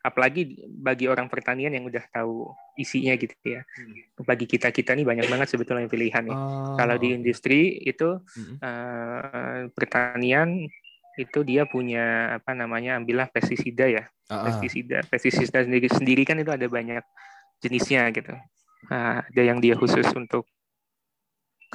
[0.01, 2.49] apalagi bagi orang pertanian yang udah tahu
[2.81, 3.61] isinya gitu ya.
[3.61, 4.25] Hmm.
[4.25, 6.37] Bagi kita kita nih banyak banget sebetulnya pilihan nih.
[6.37, 6.77] Oh.
[6.81, 8.57] Kalau di industri itu hmm.
[8.65, 10.65] uh, pertanian
[11.21, 14.09] itu dia punya apa namanya ambillah pestisida ya.
[14.33, 14.45] Uh -uh.
[14.49, 17.05] Pestisida, pestisida sendiri sendiri kan itu ada banyak
[17.61, 18.33] jenisnya gitu.
[18.89, 20.49] Uh, ada yang dia khusus untuk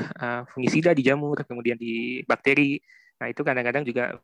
[0.02, 2.82] uh, fungisida di jamur, kemudian di bakteri.
[3.22, 4.18] Nah itu kadang-kadang juga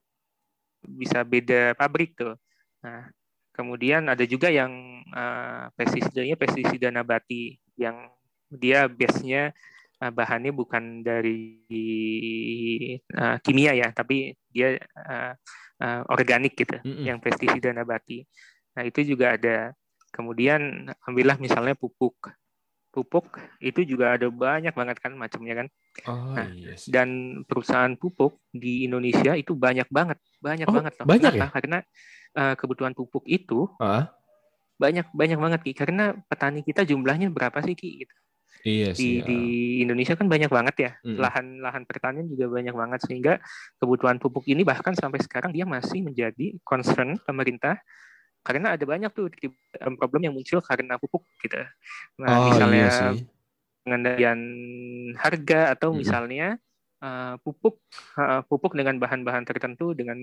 [0.81, 2.33] bisa beda pabrik tuh.
[2.81, 3.13] Nah
[3.61, 8.09] Kemudian ada juga yang uh, pestisidanya pestisida nabati yang
[8.49, 9.53] dia base-nya
[10.01, 11.61] uh, bahannya bukan dari
[13.13, 15.37] uh, kimia ya, tapi dia uh,
[15.77, 17.05] uh, organik gitu, mm -hmm.
[17.05, 18.25] yang pestisida nabati.
[18.73, 19.77] Nah itu juga ada.
[20.09, 22.33] Kemudian ambillah misalnya pupuk
[22.91, 25.67] pupuk itu juga ada banyak banget kan macamnya kan.
[26.11, 26.87] Oh, nah, yes.
[26.87, 27.09] Iya dan
[27.47, 31.07] perusahaan pupuk di Indonesia itu banyak banget, banyak oh, banget loh.
[31.07, 31.47] Banyak Kenapa?
[31.47, 31.55] ya?
[31.55, 31.79] Karena
[32.35, 34.07] uh, kebutuhan pupuk itu uh?
[34.81, 38.15] banyak banyak banget ki karena petani kita jumlahnya berapa sih ki gitu.
[38.61, 39.21] Iya sih.
[39.21, 39.41] Di, di
[39.81, 41.17] Indonesia kan banyak banget ya mm.
[41.17, 43.33] lahan lahan pertanian juga banyak banget sehingga
[43.81, 47.81] kebutuhan pupuk ini bahkan sampai sekarang dia masih menjadi concern pemerintah
[48.41, 49.29] karena ada banyak tuh
[49.97, 51.61] problem yang muncul karena pupuk gitu.
[52.21, 53.21] Nah, oh, misalnya iya
[53.81, 54.39] pengendalian
[55.17, 56.61] harga atau misalnya
[57.01, 57.81] uh, pupuk
[58.15, 60.17] uh, pupuk dengan bahan-bahan tertentu dengan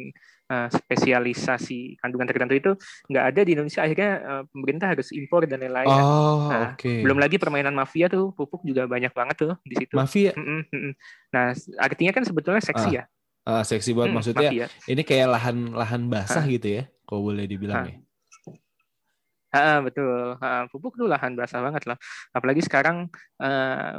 [0.48, 2.72] uh, spesialisasi kandungan tertentu itu
[3.10, 5.90] nggak ada di Indonesia akhirnya uh, pemerintah harus impor dan lain-lain.
[5.90, 7.02] Oh, nah, okay.
[7.02, 9.94] Belum lagi permainan mafia tuh pupuk juga banyak banget tuh di situ.
[9.98, 10.32] Mafia.
[10.38, 10.92] Mm -mm,
[11.34, 13.04] Nah artinya kan sebetulnya seksi uh, ya.
[13.48, 14.50] Uh, seksi banget hmm, maksudnya.
[14.50, 14.66] Mafia.
[14.86, 16.48] Ini kayak lahan lahan basah uh.
[16.48, 17.88] gitu ya, kalau boleh dibilang uh.
[17.88, 17.96] ya.
[19.48, 20.36] Ha, betul.
[20.44, 21.96] Ha, pupuk itu lahan basah banget lah.
[22.36, 23.08] Apalagi sekarang
[23.40, 23.92] uh,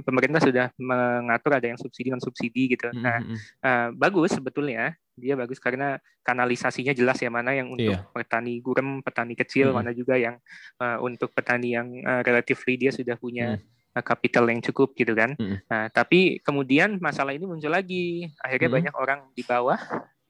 [0.00, 2.88] pemerintah sudah mengatur ada yang subsidi non subsidi gitu.
[2.88, 3.04] Mm -hmm.
[3.04, 3.18] Nah,
[3.64, 4.96] uh, bagus sebetulnya.
[5.14, 5.94] Dia bagus karena
[6.26, 8.02] kanalisasinya jelas ya mana yang untuk yeah.
[8.10, 9.78] petani gurem, petani kecil, mm -hmm.
[9.78, 10.36] mana juga yang
[10.82, 15.38] uh, untuk petani yang uh, relatively dia sudah punya mm kapital yang cukup gitu kan.
[15.38, 15.58] Mm -hmm.
[15.70, 18.26] Nah, tapi kemudian masalah ini muncul lagi.
[18.42, 18.90] Akhirnya mm -hmm.
[18.90, 19.78] banyak orang di bawah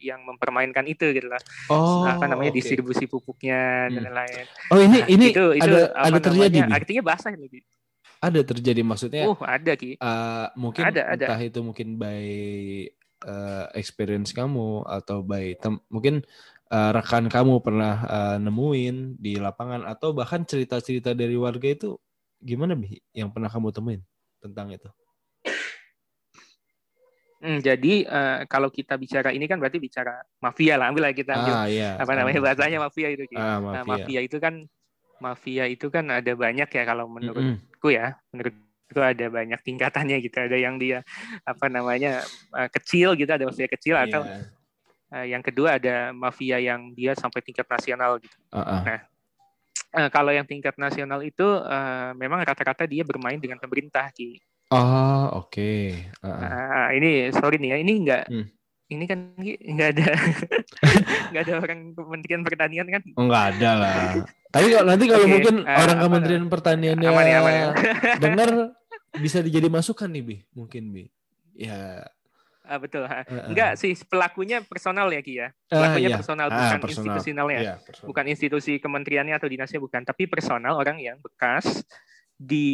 [0.05, 1.41] yang mempermainkan itu gitu lah.
[1.73, 2.61] Oh, apa namanya okay.
[2.61, 3.95] distribusi pupuknya hmm.
[3.97, 4.47] dan lain-lain.
[4.69, 6.59] Oh ini nah, ini itu, itu ada ada terjadi.
[6.61, 7.65] Namanya, artinya basah ini.
[8.21, 9.25] Ada terjadi maksudnya.
[9.29, 9.97] Uh, ada ki.
[10.01, 11.25] Uh, mungkin ada, ada.
[11.29, 12.25] entah itu mungkin by
[13.25, 16.25] uh, experience kamu atau by tem mungkin
[16.73, 21.97] uh, rekan kamu pernah uh, nemuin di lapangan atau bahkan cerita-cerita dari warga itu
[22.45, 24.03] gimana bi yang pernah kamu temuin
[24.41, 24.89] tentang itu?
[27.45, 31.37] Hmm, jadi uh, kalau kita bicara ini kan berarti bicara mafia lah, ambil lah kita
[31.37, 31.93] ambil ah, iya.
[32.01, 33.29] apa namanya bahasanya mafia itu.
[33.37, 33.77] Ah, mafia.
[33.77, 34.55] Nah, mafia itu kan
[35.21, 40.41] mafia itu kan ada banyak ya kalau menurutku ya, menurutku ada banyak tingkatannya gitu.
[40.41, 41.05] Ada yang dia
[41.45, 42.25] apa namanya
[42.57, 44.09] uh, kecil gitu, ada mafia kecil yeah.
[44.09, 44.21] atau
[45.13, 48.41] uh, yang kedua ada mafia yang dia sampai tingkat nasional gitu.
[48.57, 48.81] Uh -uh.
[48.89, 49.01] Nah,
[50.01, 54.41] uh, kalau yang tingkat nasional itu uh, memang rata-rata dia bermain dengan pemerintah Ki.
[54.73, 55.53] Oh, oke.
[55.53, 56.09] Okay.
[56.25, 56.41] Uh -uh.
[56.41, 58.47] Nah, ini sorry nih ya, ini enggak hmm.
[58.89, 60.07] ini kan enggak ada
[61.29, 63.03] enggak ada orang Kementerian Pertanian kan?
[63.17, 64.03] Enggak ada lah.
[64.55, 65.33] Tapi kalau nanti kalau okay.
[65.35, 67.69] mungkin uh, orang Kementerian Pertaniannya aman ya, aman ya.
[68.25, 68.49] dengar
[69.19, 70.37] bisa dijadi masukan nih, Bi.
[70.55, 71.05] Mungkin, Bi.
[71.59, 72.07] Ya.
[72.65, 73.05] Ah, betul.
[73.05, 73.51] Uh, uh.
[73.51, 75.49] Enggak sih, pelakunya personal ya, Ki ya.
[75.69, 76.19] Pelakunya uh, iya.
[76.19, 77.03] personal bukan ah, personal.
[77.03, 77.61] institusional ya.
[77.61, 81.83] Yeah, bukan institusi kementeriannya atau dinasnya bukan, tapi personal orang yang bekas
[82.35, 82.67] di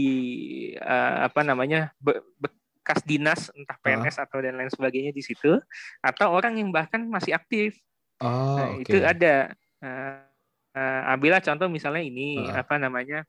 [0.81, 4.25] uh, apa namanya be, bekas dinas entah PNS uh.
[4.25, 5.61] atau dan lain sebagainya di situ
[6.01, 7.77] atau orang yang bahkan masih aktif.
[8.21, 8.85] Oh, nah, okay.
[8.85, 9.53] itu ada.
[9.81, 10.31] Uh,
[10.77, 12.63] uh, ambillah contoh misalnya ini uh.
[12.63, 13.27] apa namanya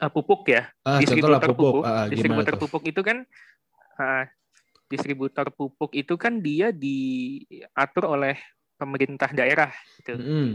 [0.00, 1.82] uh, pupuk ya uh, distributor pupuk, pupuk.
[1.84, 3.18] Uh, distributor pupuk itu kan
[4.00, 4.24] uh,
[4.88, 8.36] distributor pupuk itu kan dia diatur oleh
[8.76, 10.18] pemerintah daerah gitu.
[10.18, 10.48] Mm -hmm.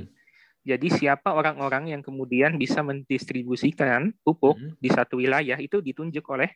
[0.67, 4.75] Jadi siapa orang-orang yang kemudian bisa mendistribusikan pupuk hmm.
[4.83, 6.51] di satu wilayah itu ditunjuk oleh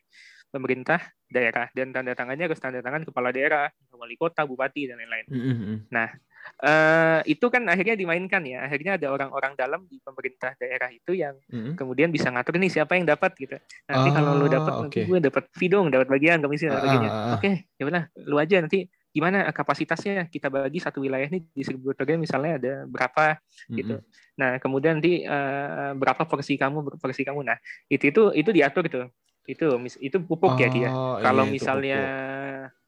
[0.52, 1.00] pemerintah
[1.32, 5.26] daerah dan tanda tangannya harus tanda tangan kepala daerah, wali kota, bupati dan lain-lain.
[5.32, 5.76] Hmm.
[5.88, 6.12] Nah,
[6.60, 8.68] uh, itu kan akhirnya dimainkan ya.
[8.68, 11.72] Akhirnya ada orang-orang dalam di pemerintah daerah itu yang hmm.
[11.80, 13.56] kemudian bisa ngatur nih siapa yang dapat gitu.
[13.88, 14.80] Nanti oh, kalau lu dapat okay.
[14.84, 17.08] nanti gue dapat fee dapat bagian komisi dan sebagainya.
[17.08, 17.34] Uh, uh, uh.
[17.40, 22.16] Oke, okay, ya benar, lu aja nanti gimana kapasitasnya kita bagi satu wilayah ini distributornya
[22.16, 23.76] misalnya ada berapa mm-hmm.
[23.76, 23.94] gitu.
[24.40, 27.44] Nah kemudian nanti uh, berapa porsi kamu porsi kamu.
[27.44, 27.60] Nah
[27.92, 29.00] itu itu itu diatur gitu.
[29.44, 30.88] Itu itu pupuk oh, ya dia.
[31.20, 32.00] Kalau iya, misalnya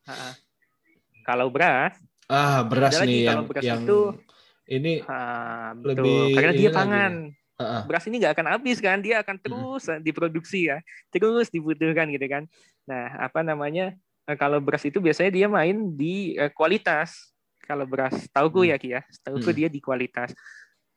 [0.08, 0.32] uh,
[1.28, 1.92] kalau beras.
[2.24, 4.16] Ah beras nih yang beras yang itu,
[4.64, 7.12] ini uh, lebih karena dia pangan.
[7.60, 7.82] uh-uh.
[7.87, 10.80] beras ini nggak akan habis kan, dia akan terus uh diproduksi ya,
[11.12, 12.48] terus dibutuhkan gitu kan.
[12.88, 13.94] Nah, apa namanya?
[14.24, 17.32] Eh, kalau beras itu biasanya dia main di uh, kualitas.
[17.64, 18.68] Kalau beras, tahu hmm.
[18.68, 19.56] ya Ki ya, tahuku hmm.
[19.56, 20.37] dia di kualitas.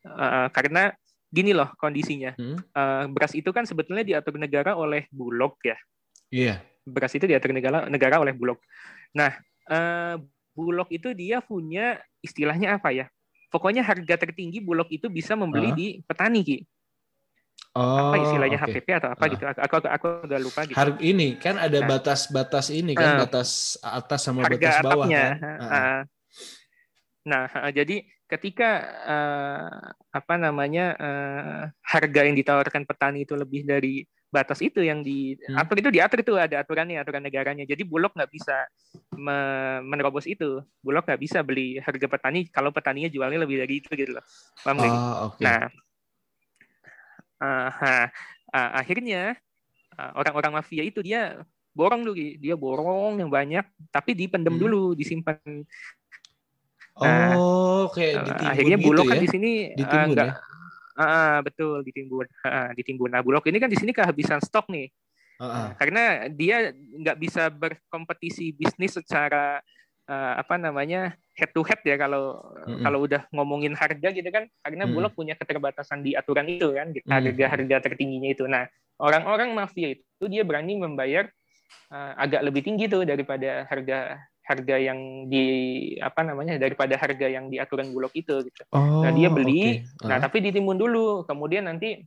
[0.04, 0.92] Uh, karena
[1.32, 2.60] gini loh kondisinya, hmm.
[2.76, 5.80] uh, beras itu kan sebetulnya diatur negara oleh Bulog ya.
[6.28, 6.46] Iya.
[6.56, 6.58] Yeah.
[6.88, 8.60] Beras itu diatur negara negara oleh Bulog.
[9.16, 9.36] Nah,
[9.72, 10.16] uh,
[10.56, 13.08] Bulog itu dia punya istilahnya apa ya?
[13.48, 15.76] pokoknya harga tertinggi Bulog itu bisa membeli uh.
[15.76, 16.58] di petani ki.
[17.78, 18.82] Oh, apa istilahnya okay.
[18.82, 19.30] HPP atau apa uh.
[19.30, 19.44] gitu?
[19.46, 20.74] Aku, aku aku udah lupa gitu.
[20.74, 25.06] Harga ini kan ada batas-batas nah, ini kan uh, batas atas sama harga batas bawah
[25.06, 25.22] atapnya.
[25.22, 25.38] kan.
[25.38, 25.66] Uh.
[25.70, 26.00] Uh.
[27.28, 27.96] Nah, uh, jadi
[28.28, 28.70] ketika
[29.06, 35.80] uh, apa namanya uh, harga yang ditawarkan petani itu lebih dari batas itu yang diatur
[35.80, 35.82] hmm.
[35.88, 38.68] itu diatur itu ada aturannya aturan negaranya jadi bulog nggak bisa
[39.16, 39.40] me
[39.88, 44.20] menerobos itu bulog nggak bisa beli harga petani kalau petaninya jualnya lebih dari itu gitu
[44.20, 44.26] loh
[44.68, 45.48] paham oh, okay.
[45.48, 45.72] nah
[47.42, 47.72] uh,
[48.54, 49.38] uh, akhirnya
[50.14, 51.42] orang-orang uh, mafia itu dia
[51.74, 54.62] borong dulu dia borong yang banyak tapi dipendem hmm.
[54.62, 55.38] dulu disimpan
[56.98, 59.22] Nah, oh, kayak uh, akhirnya bulog gitu kan ya?
[59.22, 60.34] di sini uh, ya?
[60.98, 63.14] Ah, betul ditimbun, ah, ditimbun.
[63.14, 64.90] Nah, Bulog ini kan di sini kehabisan stok nih.
[65.38, 65.78] Uh-uh.
[65.78, 69.62] Karena dia nggak bisa berkompetisi bisnis secara
[70.10, 72.82] uh, apa namanya head to head ya kalau mm-hmm.
[72.82, 74.92] kalau udah ngomongin harga gitu kan karena mm.
[74.92, 78.50] Bulog punya keterbatasan di aturan itu kan harga-harga tertingginya itu.
[78.50, 78.66] Nah
[78.98, 81.30] orang-orang mafia itu dia berani membayar
[81.94, 85.46] uh, agak lebih tinggi tuh daripada harga harga yang di
[86.00, 88.64] apa namanya daripada harga yang di aturan bulog itu gitu.
[88.72, 90.08] Oh, nah dia beli, okay.
[90.08, 90.08] uh.
[90.08, 92.00] nah tapi ditimbun dulu, kemudian nanti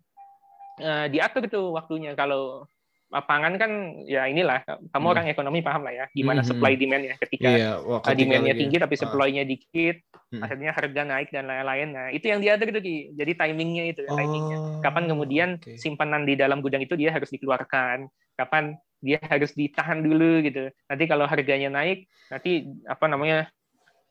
[0.81, 2.65] uh, diatur tuh waktunya kalau
[3.11, 3.71] pangan kan
[4.07, 4.63] ya inilah
[4.95, 5.13] kamu hmm.
[5.19, 6.49] orang ekonomi paham lah ya gimana hmm.
[6.49, 9.01] supply demand ya ketika yeah, demandnya tinggi tapi ah.
[9.03, 9.49] supply-nya uh.
[9.51, 9.97] dikit
[10.31, 10.43] hmm.
[10.47, 12.83] akhirnya harga naik dan lain-lain nah itu yang diatur tuh
[13.19, 15.75] jadi timingnya itu oh, timingnya kapan kemudian okay.
[15.75, 18.07] simpanan di dalam gudang itu dia harus dikeluarkan
[18.39, 20.69] kapan dia harus ditahan dulu gitu.
[20.87, 23.49] Nanti kalau harganya naik, nanti apa namanya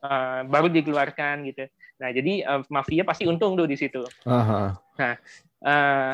[0.01, 1.69] uh, baru dikeluarkan gitu.
[2.01, 4.01] Nah jadi uh, mafia pasti untung tuh di situ.
[4.25, 4.73] Aha.
[4.97, 5.13] Nah
[5.63, 6.11] uh,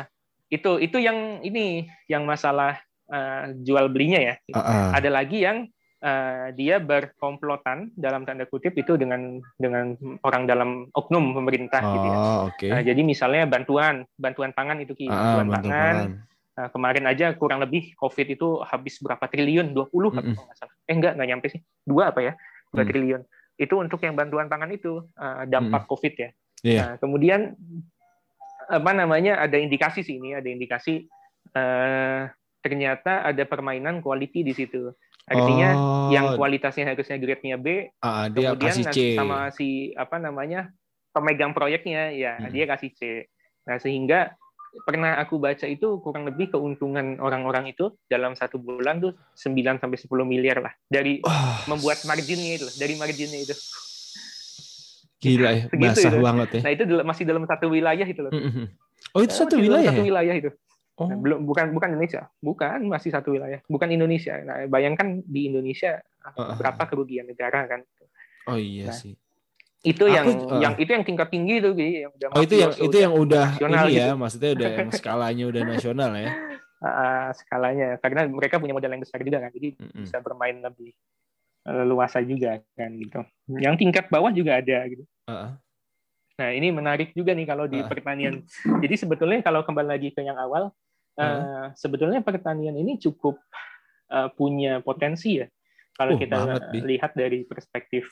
[0.50, 2.78] itu itu yang ini yang masalah
[3.10, 4.36] uh, jual belinya ya.
[4.54, 4.94] Uh-uh.
[4.94, 5.66] Ada lagi yang
[6.06, 12.08] uh, dia berkomplotan dalam tanda kutip itu dengan dengan orang dalam oknum pemerintah oh, gitu
[12.08, 12.18] ya.
[12.54, 12.70] Okay.
[12.72, 15.74] Uh, jadi misalnya bantuan bantuan pangan itu ki, bantuan, bantuan pangan.
[15.74, 19.76] pangan Nah, kemarin aja kurang lebih COVID itu habis berapa triliun?
[19.76, 20.24] 20 mm -hmm.
[20.24, 20.76] kalau nggak salah.
[20.88, 21.62] Eh enggak, nggak nyampe sih.
[21.84, 22.34] Dua apa ya?
[22.72, 22.90] Dua mm.
[22.90, 23.22] triliun.
[23.60, 25.90] Itu untuk yang bantuan pangan itu uh, dampak mm.
[25.92, 26.30] COVID ya.
[26.64, 26.80] Yeah.
[26.80, 27.60] Nah, kemudian
[28.68, 31.06] apa namanya ada indikasi sih ini ada indikasi
[31.54, 32.30] uh,
[32.66, 34.90] ternyata ada permainan quality di situ.
[35.26, 36.10] Artinya oh.
[36.14, 38.98] yang kualitasnya harusnya grade-nya B, uh, dia kemudian kasih C.
[39.18, 40.70] sama si apa namanya
[41.10, 42.54] pemegang proyeknya ya hmm.
[42.54, 43.02] dia kasih C.
[43.66, 44.38] Nah sehingga
[44.86, 49.98] pernah aku baca itu kurang lebih keuntungan orang-orang itu dalam satu bulan tuh 9 sampai
[49.98, 51.58] 10 miliar lah dari oh.
[51.72, 53.56] membuat marginnya itu dari marginnya itu.
[55.26, 56.20] Gila ya, basah itu.
[56.22, 56.62] banget ya.
[56.62, 58.32] Nah, itu masih dalam satu wilayah itu loh.
[58.32, 58.66] Mm-hmm.
[59.18, 59.90] Oh, itu satu wilayah.
[59.90, 60.08] Satu ya?
[60.08, 60.50] wilayah itu.
[60.96, 61.12] Oh.
[61.12, 64.38] Nah, belum bukan bukan Indonesia, bukan masih satu wilayah, bukan Indonesia.
[64.46, 67.82] Nah, bayangkan di Indonesia uh, berapa kerugian negara kan.
[68.46, 69.18] Oh iya nah, sih
[69.86, 72.98] itu yang uh, yang itu yang tingkat tinggi tuh yang udah oh itu yang itu
[72.98, 74.18] yang udah ini ya gitu.
[74.18, 76.30] maksudnya udah yang skalanya udah nasional ya
[76.82, 80.04] uh, skalanya karena mereka punya modal yang besar juga kan jadi mm -hmm.
[80.10, 80.92] bisa bermain lebih
[81.66, 83.22] uh, luasa juga kan gitu
[83.62, 85.52] yang tingkat bawah juga ada gitu uh -uh.
[86.36, 87.88] nah ini menarik juga nih kalau di uh.
[87.88, 88.46] pertanian
[88.84, 90.72] jadi sebetulnya kalau kembali lagi ke yang awal
[91.18, 91.66] uh, uh.
[91.74, 93.42] sebetulnya pertanian ini cukup
[94.14, 95.48] uh, punya potensi ya
[95.96, 98.08] kalau uh, kita banget, lihat dari perspektif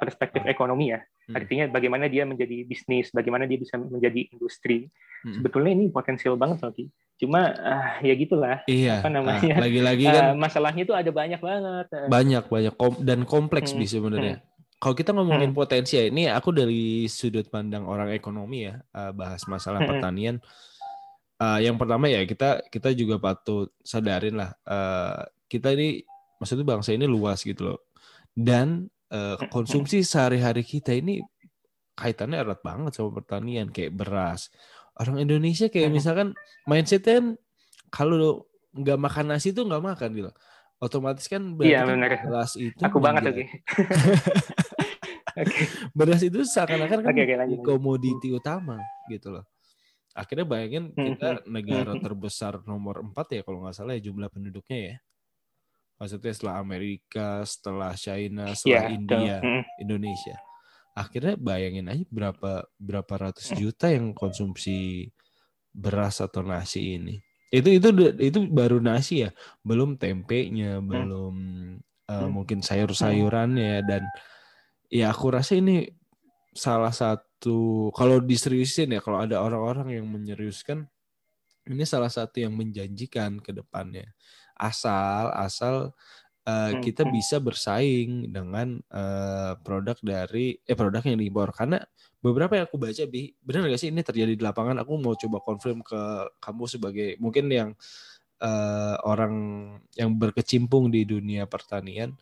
[0.00, 0.50] perspektif ah.
[0.50, 1.00] ekonomi ya.
[1.28, 1.36] Hmm.
[1.36, 4.88] Artinya bagaimana dia menjadi bisnis, bagaimana dia bisa menjadi industri.
[5.24, 5.34] Hmm.
[5.36, 6.88] Sebetulnya ini potensial banget Soki.
[7.18, 8.62] Cuma uh, ya gitulah.
[8.70, 9.02] Iya.
[9.02, 9.58] Apa namanya?
[9.58, 11.86] Uh, lagi-lagi kan uh, masalahnya itu ada banyak banget.
[12.06, 13.82] Banyak banyak kom dan kompleks hmm.
[13.84, 14.36] sebenarnya.
[14.38, 14.46] Hmm.
[14.78, 15.58] Kalau kita ngomongin hmm.
[15.58, 19.90] potensi ya, ini aku dari sudut pandang orang ekonomi ya, uh, bahas masalah hmm.
[19.90, 20.36] pertanian.
[21.38, 26.02] Uh, yang pertama ya kita kita juga patut sadarin lah, uh, kita ini
[26.38, 27.90] maksudnya bangsa ini luas gitu loh.
[28.30, 31.18] Dan uh, konsumsi sehari-hari kita ini
[31.98, 34.54] kaitannya erat banget sama pertanian kayak beras.
[34.98, 36.34] Orang Indonesia kayak misalkan
[36.66, 37.26] mindsetnya kan
[37.88, 40.30] kalau nggak makan nasi tuh nggak makan gitu.
[40.78, 43.34] Otomatis kan berarti iya, kan beras itu Aku banget oke.
[43.34, 43.46] okay.
[45.90, 48.78] Beras itu seakan-akan kan okay, okay, komoditi utama
[49.10, 49.44] gitu loh.
[50.14, 54.96] Akhirnya bayangin kita negara terbesar nomor 4 ya kalau nggak salah ya jumlah penduduknya ya
[55.98, 59.36] maksudnya setelah Amerika, setelah China, setelah yeah, India.
[59.82, 60.36] Indonesia.
[60.98, 65.08] Akhirnya bayangin aja berapa berapa ratus juta yang konsumsi
[65.70, 67.22] beras atau nasi ini.
[67.48, 69.30] Itu itu itu baru nasi ya,
[69.62, 70.84] belum tempenya, hmm.
[70.84, 71.34] belum
[72.10, 72.28] uh, hmm.
[72.34, 74.02] mungkin sayur-sayurannya dan
[74.90, 75.88] ya aku rasa ini
[76.52, 80.90] salah satu kalau diseriusin ya kalau ada orang-orang yang menyeriuskan
[81.68, 84.08] ini salah satu yang menjanjikan ke depannya.
[84.58, 85.94] Asal asal
[86.48, 91.52] uh, kita bisa bersaing dengan uh, produk dari eh produk yang diimpor.
[91.52, 91.76] Karena
[92.24, 94.80] beberapa yang aku baca bi benar gak sih ini terjadi di lapangan?
[94.80, 96.00] Aku mau coba konfirm ke
[96.40, 97.70] kamu sebagai mungkin yang
[98.40, 99.34] uh, orang
[99.92, 102.16] yang berkecimpung di dunia pertanian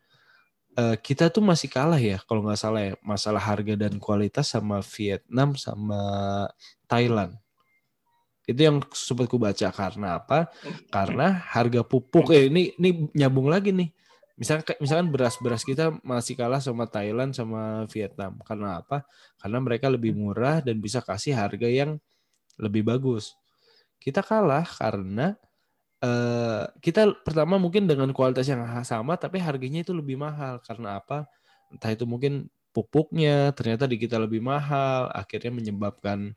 [0.77, 4.85] uh, kita tuh masih kalah ya kalau nggak salah ya masalah harga dan kualitas sama
[4.85, 6.01] Vietnam sama
[6.87, 7.35] Thailand.
[8.47, 10.47] Itu yang sempat ku baca karena apa?
[10.87, 13.91] Karena harga pupuk eh ini ini nyambung lagi nih
[14.37, 19.09] misalkan misalkan beras-beras kita masih kalah sama Thailand sama Vietnam karena apa?
[19.40, 21.96] Karena mereka lebih murah dan bisa kasih harga yang
[22.61, 23.33] lebih bagus.
[23.96, 25.40] Kita kalah karena
[26.05, 31.25] uh, kita pertama mungkin dengan kualitas yang sama tapi harganya itu lebih mahal karena apa?
[31.72, 36.37] Entah itu mungkin pupuknya ternyata di kita lebih mahal, akhirnya menyebabkan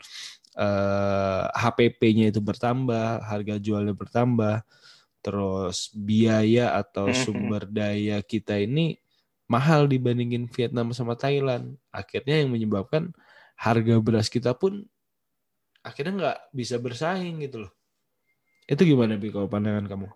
[0.55, 4.63] eh, HPP-nya itu bertambah, harga jualnya bertambah
[5.19, 8.99] terus biaya atau sumber daya kita ini
[9.49, 11.75] mahal dibandingin Vietnam sama Thailand.
[11.89, 13.11] Akhirnya yang menyebabkan
[13.59, 14.87] harga beras kita pun
[15.83, 17.71] akhirnya nggak bisa bersaing gitu loh.
[18.69, 20.07] Itu gimana Bi kalau pandangan kamu?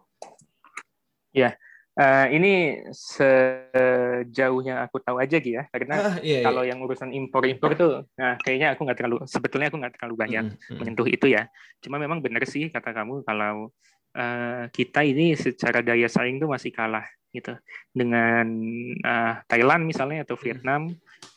[1.34, 1.58] Ya,
[1.98, 6.46] uh, ini sejauh yang aku tahu aja gitu ya, karena ah, iya, iya.
[6.46, 10.46] kalau yang urusan impor-impor tuh, nah kayaknya aku nggak terlalu, sebetulnya aku nggak terlalu banyak
[10.46, 10.78] mm -hmm.
[10.78, 11.50] menyentuh itu ya.
[11.82, 13.74] Cuma memang benar sih kata kamu kalau
[14.17, 17.58] uh, kita ini secara daya saing tuh masih kalah gitu
[17.89, 18.45] dengan
[19.02, 20.43] uh, Thailand misalnya atau hmm.
[20.45, 20.82] Vietnam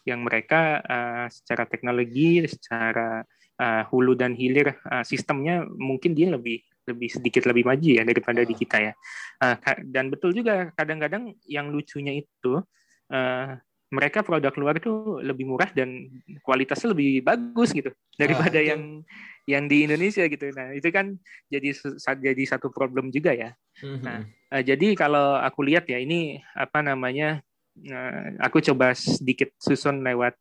[0.04, 3.24] yang mereka uh, secara teknologi, secara
[3.58, 8.46] uh, hulu dan hilir uh, sistemnya mungkin dia lebih lebih sedikit lebih maju ya daripada
[8.46, 8.62] di hmm.
[8.62, 8.92] kita ya.
[9.40, 9.56] Uh,
[9.88, 12.62] dan betul juga kadang-kadang yang lucunya itu
[13.10, 13.50] uh,
[13.90, 16.10] mereka produk luar itu lebih murah dan
[16.42, 19.06] kualitasnya lebih bagus gitu daripada ah, yang
[19.46, 20.50] yang di Indonesia gitu.
[20.52, 21.14] Nah, itu kan
[21.46, 21.70] jadi
[22.18, 23.54] jadi satu problem juga ya.
[23.78, 24.02] Mm-hmm.
[24.02, 27.40] Nah, uh, jadi kalau aku lihat ya ini apa namanya
[27.86, 30.34] uh, aku coba sedikit susun lewat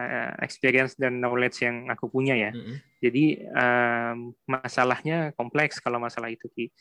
[0.00, 2.50] uh, experience dan knowledge yang aku punya ya.
[2.56, 2.76] Mm-hmm.
[3.04, 6.72] Jadi um, masalahnya kompleks kalau masalah itu Ki.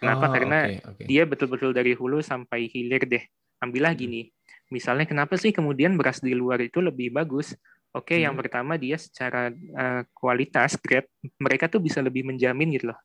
[0.00, 0.26] Kenapa?
[0.26, 1.04] Oh, Karena okay, okay.
[1.04, 3.24] dia betul-betul dari hulu sampai hilir deh.
[3.60, 4.08] Ambillah mm-hmm.
[4.08, 4.32] gini.
[4.72, 7.52] Misalnya kenapa sih kemudian beras di luar itu lebih bagus?
[7.90, 8.24] Oke, okay, hmm.
[8.30, 11.10] yang pertama dia secara uh, kualitas grade
[11.42, 12.98] mereka tuh bisa lebih menjamin gitu loh.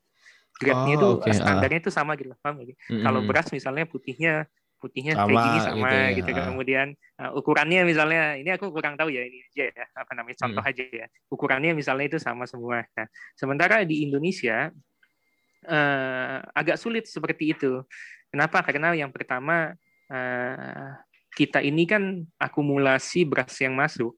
[0.55, 1.33] Grade-nya oh, itu okay.
[1.35, 2.77] standarnya itu sama gitu loh, paham gak?
[2.87, 3.01] Hmm.
[3.01, 4.45] Kalau beras misalnya putihnya
[4.77, 6.07] putihnya sama, kayak gini sama gitu, ya.
[6.21, 6.29] gitu.
[6.53, 10.61] Kemudian uh, ukurannya misalnya ini aku kurang tahu ya ini aja ya apa namanya contoh
[10.61, 10.69] hmm.
[10.69, 11.05] aja ya.
[11.33, 12.85] Ukurannya misalnya itu sama semua.
[12.93, 14.69] Nah, sementara di Indonesia
[15.65, 17.81] uh, agak sulit seperti itu.
[18.29, 18.61] Kenapa?
[18.61, 19.73] Karena yang pertama
[20.13, 20.89] uh,
[21.33, 24.15] kita ini kan akumulasi beras yang masuk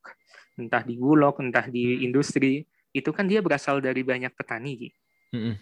[0.57, 4.89] entah di bulog, entah di industri, itu kan dia berasal dari banyak petani.
[5.31, 5.55] Mm -hmm.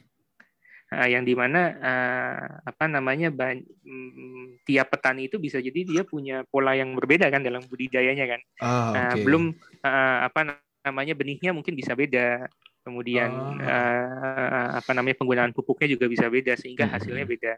[0.96, 6.48] uh, yang di mana uh, apa namanya um, tiap petani itu bisa jadi dia punya
[6.48, 8.42] pola yang berbeda kan dalam budidayanya kan.
[8.64, 9.02] Ah, okay.
[9.04, 9.44] uh, belum
[9.84, 12.48] uh, apa namanya benihnya mungkin bisa beda.
[12.86, 13.58] Kemudian oh.
[13.66, 17.54] uh, apa namanya penggunaan pupuknya juga bisa beda sehingga hasilnya beda.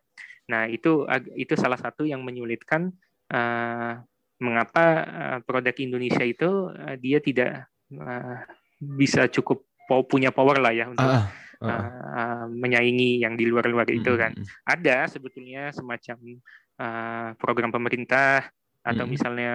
[0.47, 1.03] Nah itu
[1.35, 2.95] itu salah satu yang menyulitkan
[3.35, 3.99] uh,
[4.37, 8.37] mengapa uh, produk Indonesia itu uh, dia tidak uh,
[8.77, 9.65] bisa cukup
[10.05, 11.25] punya power lah ya untuk uh,
[11.63, 11.67] uh.
[11.67, 14.35] Uh, menyaingi yang di luar-luar itu kan.
[14.35, 14.45] Hmm.
[14.67, 16.17] Ada sebetulnya semacam
[16.77, 18.45] uh, program pemerintah
[18.87, 19.11] atau hmm.
[19.11, 19.53] misalnya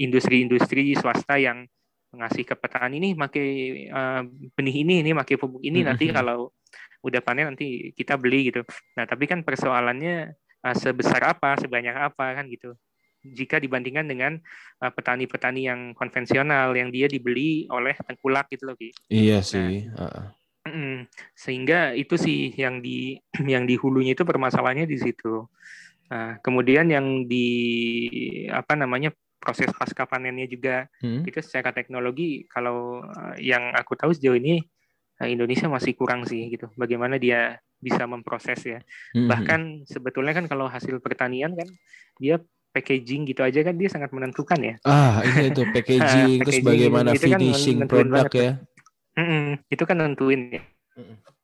[0.00, 1.68] industri-industri uh, swasta yang
[2.08, 3.48] ngasih ke petani ini pakai
[3.92, 4.22] uh,
[4.56, 5.88] benih ini ini pakai pupuk ini hmm.
[5.92, 6.56] nanti kalau
[7.04, 8.64] udah panen nanti kita beli gitu.
[8.96, 10.32] Nah, tapi kan persoalannya
[10.64, 12.74] uh, sebesar apa, sebanyak apa kan gitu
[13.22, 14.32] jika dibandingkan dengan
[14.82, 18.90] uh, petani-petani uh, yang konvensional yang dia dibeli oleh tengkulak gitu loh Ki.
[19.10, 19.72] Iya nah, sih.
[19.94, 20.26] uh.
[21.34, 23.16] Sehingga itu sih yang di
[23.54, 25.46] yang di hulunya itu permasalahannya di situ.
[26.08, 27.48] Nah, kemudian yang di
[28.48, 31.22] apa namanya proses pasca panennya juga hmm.
[31.28, 34.64] itu secara teknologi kalau uh, yang aku tahu sejauh ini
[35.20, 36.72] uh, Indonesia masih kurang sih gitu.
[36.74, 38.80] Bagaimana dia bisa memproses ya.
[39.14, 39.28] Hmm.
[39.30, 41.68] Bahkan sebetulnya kan kalau hasil pertanian kan
[42.18, 42.42] dia
[42.72, 44.74] packaging gitu aja kan dia sangat menentukan ya.
[44.84, 48.50] Ah, ini itu packaging, terus bagaimana itu kan finishing kan produk ya.
[49.18, 50.62] Mm -mm, itu kan nentuin ya.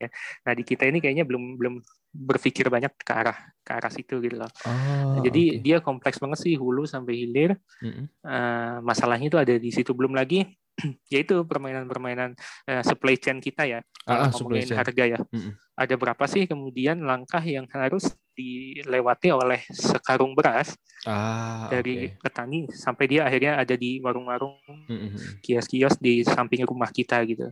[0.01, 0.09] Ya.
[0.45, 1.75] Nah di kita ini kayaknya belum belum
[2.15, 4.51] berpikir banyak ke arah ke arah situ gitu loh.
[4.67, 5.61] Oh, Jadi okay.
[5.63, 7.59] dia kompleks banget sih hulu sampai hilir.
[7.83, 8.05] Mm-hmm.
[8.23, 10.47] Uh, masalahnya itu ada di situ belum lagi
[11.13, 12.39] yaitu permainan-permainan
[12.71, 13.81] uh, supply chain kita ya.
[14.07, 15.19] Ah, ngomongin harga ya.
[15.19, 15.53] Mm-hmm.
[15.75, 20.75] Ada berapa sih kemudian langkah yang harus dilewati oleh sekarung beras
[21.07, 22.19] ah, dari okay.
[22.19, 24.59] petani sampai dia akhirnya ada di warung-warung,
[24.91, 25.39] mm-hmm.
[25.43, 27.51] kios-kios di samping rumah kita gitu.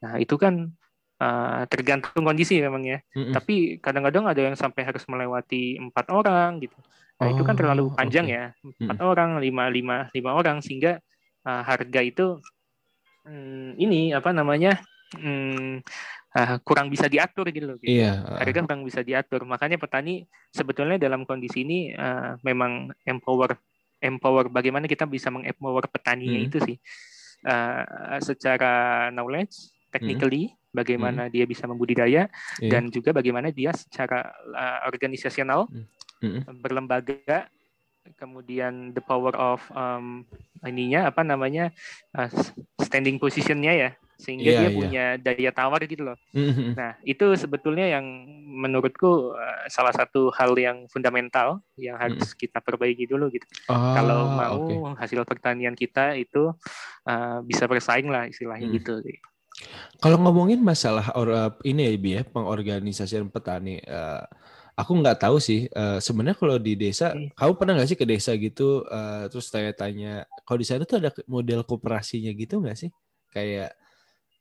[0.00, 0.72] Nah itu kan
[1.22, 2.98] uh, tergantung kondisi memang ya.
[3.14, 3.32] Mm-hmm.
[3.34, 6.74] Tapi kadang-kadang ada yang sampai harus melewati empat orang gitu.
[7.22, 8.34] Nah oh, itu kan terlalu oh, panjang okay.
[8.34, 8.44] ya,
[8.82, 9.12] empat mm-hmm.
[9.12, 10.98] orang, lima lima lima orang sehingga
[11.46, 12.26] uh, harga itu
[13.22, 14.82] hmm, ini apa namanya
[15.14, 15.86] hmm,
[16.34, 17.76] uh, kurang bisa diatur gitu loh.
[17.78, 18.02] Gitu.
[18.02, 18.26] Iya.
[18.26, 18.38] Uh.
[18.42, 19.46] Harga kurang bisa diatur.
[19.46, 23.54] Makanya petani sebetulnya dalam kondisi ini uh, memang empower
[24.02, 26.48] empower bagaimana kita bisa mengempower petaninya hmm.
[26.50, 26.78] itu sih.
[27.42, 31.32] Uh, secara knowledge, technically, hmm bagaimana hmm.
[31.32, 32.26] dia bisa membudidaya
[32.58, 32.70] yeah.
[32.72, 36.58] dan juga bagaimana dia secara uh, organisasional hmm.
[36.58, 37.46] berlembaga
[38.18, 40.26] kemudian the power of um,
[40.66, 41.70] ininya apa namanya
[42.18, 42.26] uh,
[42.82, 43.90] standing positionnya ya
[44.22, 44.78] sehingga yeah, dia yeah.
[44.78, 46.18] punya daya tawar gitu loh.
[46.30, 46.78] Mm-hmm.
[46.78, 48.06] Nah itu sebetulnya yang
[48.62, 52.38] menurutku uh, salah satu hal yang fundamental yang harus mm-hmm.
[52.38, 53.42] kita perbaiki dulu gitu.
[53.66, 54.78] Oh, Kalau mau okay.
[55.02, 56.54] hasil pertanian kita itu
[57.10, 58.74] uh, bisa bersaing lah istilahnya mm.
[58.78, 58.94] gitu.
[60.02, 64.26] Kalau ngomongin masalah or, ini ya, Bi ya, pengorganisasian petani, uh,
[64.74, 65.70] aku nggak tahu sih.
[65.70, 67.38] Uh, Sebenarnya kalau di desa, hmm.
[67.38, 71.14] kamu pernah nggak sih ke desa gitu, uh, terus tanya-tanya, kalau di sana tuh ada
[71.30, 72.90] model kooperasinya gitu nggak sih?
[73.30, 73.78] Kayak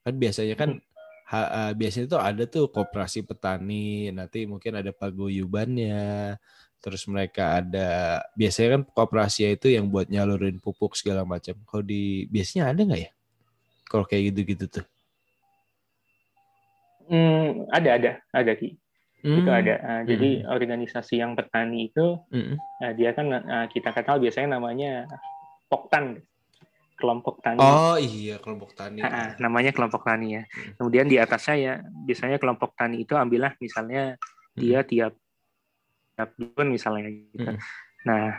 [0.01, 1.29] kan biasanya kan hmm.
[1.29, 6.41] ha, uh, biasanya tuh ada tuh kooperasi petani, nanti mungkin ada paguyubannya,
[6.81, 11.53] terus mereka ada biasanya kan kooperasi itu yang buat nyalurin pupuk segala macam.
[11.69, 13.11] Kalau di biasanya ada nggak ya?
[13.85, 14.85] Kalau kayak gitu-gitu tuh?
[17.11, 18.79] Hmm, ada ada ada ki.
[19.21, 19.43] Hmm.
[19.43, 19.75] Itu ada.
[19.83, 20.47] Uh, jadi hmm.
[20.47, 22.55] organisasi yang petani itu hmm.
[22.57, 25.05] uh, dia kan uh, kita kenal biasanya namanya
[25.67, 26.19] Poktan
[26.99, 27.59] kelompok tani.
[27.59, 29.03] Oh iya kelompok tani.
[29.03, 30.43] Uh, namanya kelompok tani ya.
[30.47, 30.71] Hmm.
[30.79, 34.57] Kemudian di atas saya biasanya kelompok tani itu ambillah misalnya hmm.
[34.57, 35.13] dia tiap
[36.15, 37.51] tiap bulan misalnya gitu.
[37.51, 37.59] Hmm.
[38.01, 38.33] Nah,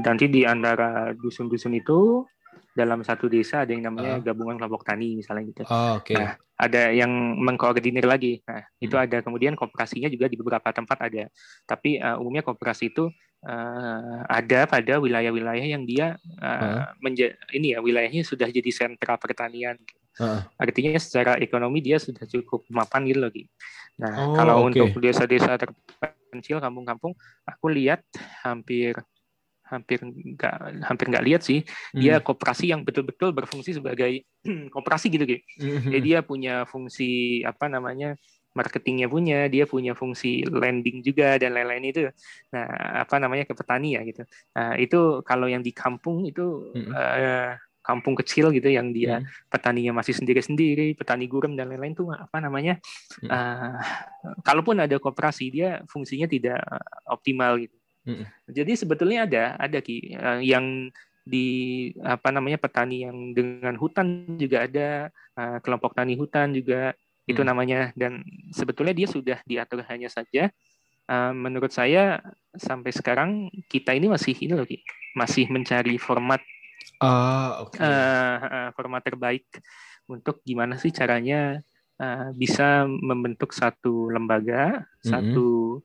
[0.00, 2.26] nanti di antara dusun-dusun itu
[2.72, 4.22] dalam satu desa ada yang namanya uh.
[4.24, 5.62] gabungan kelompok tani misalnya gitu.
[5.68, 6.16] Oh, okay.
[6.16, 7.10] Nah, ada yang
[7.42, 8.40] mengkoordinir lagi.
[8.48, 8.84] Nah, hmm.
[8.84, 11.28] itu ada kemudian kooperasinya juga di beberapa tempat ada.
[11.68, 13.12] Tapi uh, umumnya kooperasi itu
[13.44, 17.52] uh, ada pada wilayah-wilayah yang dia uh, uh.
[17.52, 19.76] ini ya wilayahnya sudah jadi sentra pertanian.
[20.16, 20.40] Uh.
[20.56, 23.44] Artinya secara ekonomi dia sudah cukup mapan gitu lagi.
[24.00, 24.80] Nah, oh, kalau okay.
[24.80, 27.12] untuk desa-desa terpencil, kampung-kampung,
[27.44, 28.00] aku lihat
[28.40, 28.96] hampir
[29.72, 31.64] hampir nggak hampir nggak lihat sih
[31.96, 32.24] dia hmm.
[32.28, 34.28] koperasi yang betul-betul berfungsi sebagai
[34.74, 35.40] koperasi gitu gitu
[35.88, 38.20] jadi dia punya fungsi apa namanya
[38.52, 42.00] marketingnya punya dia punya fungsi landing juga dan lain-lain itu
[42.52, 42.68] nah
[43.08, 46.92] apa namanya ke petani ya gitu nah itu kalau yang di kampung itu hmm.
[46.92, 49.50] uh, kampung kecil gitu yang dia hmm.
[49.50, 52.78] petaninya masih sendiri-sendiri, petani gurem dan lain-lain tuh apa namanya?
[53.20, 53.28] Hmm.
[53.28, 53.78] Uh,
[54.46, 56.62] kalaupun ada koperasi dia fungsinya tidak
[57.10, 57.74] optimal gitu.
[58.02, 58.26] Hmm.
[58.50, 60.90] Jadi sebetulnya ada ada ki eh, yang
[61.22, 61.46] di
[62.02, 65.06] apa namanya petani yang dengan hutan juga ada
[65.38, 67.30] uh, kelompok tani hutan juga hmm.
[67.30, 70.50] itu namanya dan sebetulnya dia sudah diatur hanya saja
[71.06, 72.18] uh, menurut saya
[72.58, 73.30] sampai sekarang
[73.70, 74.82] kita ini masih ini loh ki
[75.14, 76.42] masih mencari format
[76.98, 77.86] uh, okay.
[78.74, 79.46] format terbaik
[80.10, 81.62] untuk gimana sih caranya
[82.34, 85.06] bisa membentuk satu lembaga -hmm.
[85.06, 85.78] satu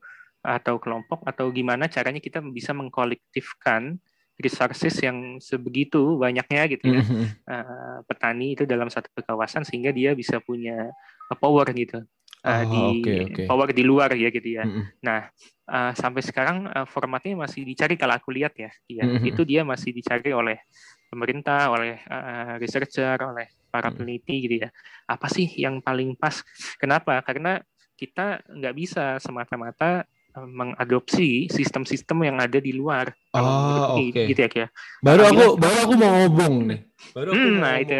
[0.48, 4.00] atau kelompok atau gimana caranya kita bisa mengkolektifkan
[4.38, 7.24] resources yang sebegitu banyaknya gitu ya mm-hmm.
[7.44, 10.94] uh, petani itu dalam satu kawasan sehingga dia bisa punya
[11.36, 12.06] power gitu
[12.44, 13.46] uh, oh, di okay, okay.
[13.46, 14.64] power di luar ya gitu ya.
[14.64, 14.84] Mm-hmm.
[15.02, 15.20] Nah
[15.68, 19.90] uh, sampai sekarang uh, formatnya masih dicari kalau aku lihat ya, ya itu dia masih
[19.90, 20.62] dicari oleh
[21.08, 24.70] pemerintah, oleh uh, researcher, oleh para peneliti gitu ya.
[25.08, 26.44] Apa sih yang paling pas?
[26.76, 27.20] Kenapa?
[27.24, 27.58] Karena
[27.98, 33.10] kita nggak bisa semata-mata mengadopsi sistem-sistem yang ada di luar.
[33.32, 34.12] Oh, oke.
[34.12, 34.24] Okay.
[34.30, 34.68] Gitu ya, ya.
[35.00, 36.80] Baru aku baru aku mau ngomong nih.
[37.16, 37.94] Baru aku hmm, nah itu.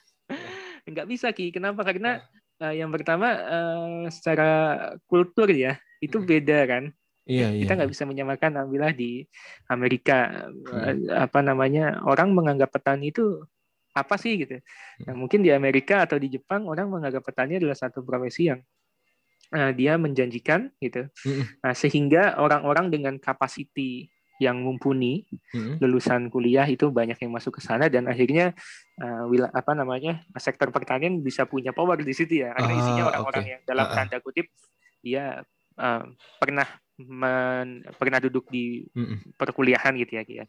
[0.88, 1.50] Enggak bisa Ki.
[1.50, 1.82] Kenapa?
[1.82, 2.22] Karena
[2.62, 4.50] uh, yang pertama uh, secara
[5.10, 6.26] kultur ya itu hmm.
[6.26, 6.84] beda kan.
[7.30, 7.94] Iya, kita nggak iya.
[7.94, 9.22] bisa menyamakan alhamdulillah di
[9.70, 11.14] Amerika hmm.
[11.14, 13.44] apa namanya orang menganggap petani itu
[13.94, 14.58] apa sih gitu.
[14.58, 15.04] Hmm.
[15.06, 18.58] Nah, mungkin di Amerika atau di Jepang orang menganggap petani adalah satu profesi yang
[19.54, 21.06] uh, dia menjanjikan gitu.
[21.62, 27.92] Nah, sehingga orang-orang dengan kapasiti yang mumpuni lulusan kuliah itu banyak yang masuk ke sana
[27.92, 28.56] dan akhirnya
[28.96, 33.04] uh, wila, apa namanya sektor pertanian bisa punya power di situ ya karena ah, isinya
[33.12, 33.52] orang-orang okay.
[33.52, 34.48] yang dalam uh, tanda kutip
[35.04, 35.44] dia
[35.76, 36.08] uh,
[36.40, 36.64] pernah
[37.04, 38.84] men, pernah duduk di
[39.36, 40.46] perkuliahan gitu ya Ki ya.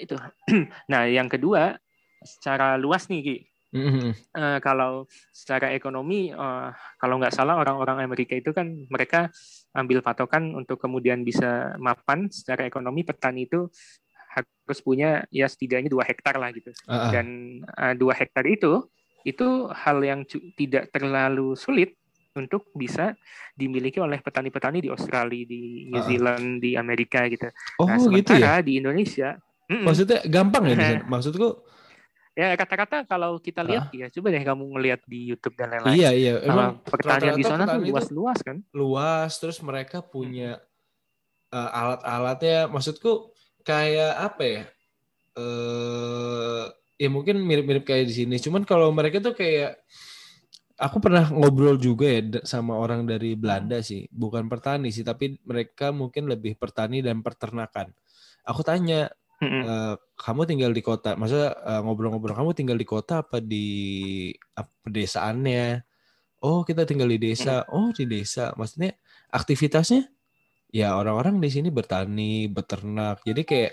[0.00, 0.16] Itu.
[0.92, 1.76] nah, yang kedua
[2.24, 3.36] secara luas nih Ki.
[3.74, 4.08] Mm-hmm.
[4.30, 6.70] Uh, kalau secara ekonomi, uh,
[7.02, 9.34] kalau nggak salah orang-orang Amerika itu kan mereka
[9.74, 13.66] ambil patokan untuk kemudian bisa mapan secara ekonomi petani itu
[14.30, 16.70] harus punya ya setidaknya dua hektar lah gitu.
[16.86, 17.10] Uh-uh.
[17.10, 17.26] Dan
[17.66, 18.86] uh, dua hektar itu
[19.26, 20.22] itu hal yang
[20.54, 21.98] tidak terlalu sulit
[22.34, 23.14] untuk bisa
[23.54, 26.60] dimiliki oleh petani-petani di Australia, di New Zealand, uh.
[26.62, 27.50] di Amerika gitu.
[27.78, 28.58] Oh, nah, gitu ya?
[28.62, 29.38] di Indonesia,
[29.70, 30.76] maksudnya gampang ya?
[31.12, 31.64] Maksudku
[32.34, 35.94] ya kata-kata kalau kita lihat ya coba deh kamu ngelihat di YouTube dan lain-lain.
[35.94, 36.32] Iya iya.
[36.42, 38.58] Emang pertanian di sana tuh luas-luas kan?
[38.74, 41.54] Luas terus mereka punya hmm.
[41.54, 42.66] uh, alat-alatnya.
[42.68, 43.30] Maksudku
[43.62, 44.62] kayak apa ya?
[45.38, 46.64] uh,
[46.98, 48.36] ya mungkin mirip-mirip kayak di sini.
[48.38, 49.82] Cuman kalau mereka tuh kayak
[50.78, 55.94] aku pernah ngobrol juga ya sama orang dari Belanda sih, bukan petani sih, tapi mereka
[55.94, 57.94] mungkin lebih petani dan peternakan.
[58.44, 59.08] Aku tanya,
[59.42, 63.66] Uh, kamu tinggal di kota, maksudnya uh, ngobrol-ngobrol kamu tinggal di kota apa di
[64.56, 65.84] apa, pedesaannya?
[66.44, 67.64] Oh kita tinggal di desa.
[67.72, 68.52] Oh di desa.
[68.54, 68.94] Maksudnya
[69.32, 70.08] aktivitasnya?
[70.74, 73.22] Ya orang-orang di sini bertani, beternak.
[73.22, 73.72] Jadi kayak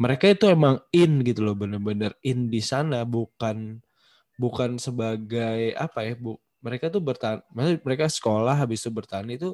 [0.00, 3.80] mereka itu emang in gitu loh, bener-bener in di sana, bukan
[4.40, 6.14] bukan sebagai apa ya?
[6.16, 9.52] Bu, mereka tuh bertani, maksudnya mereka sekolah habis itu bertani itu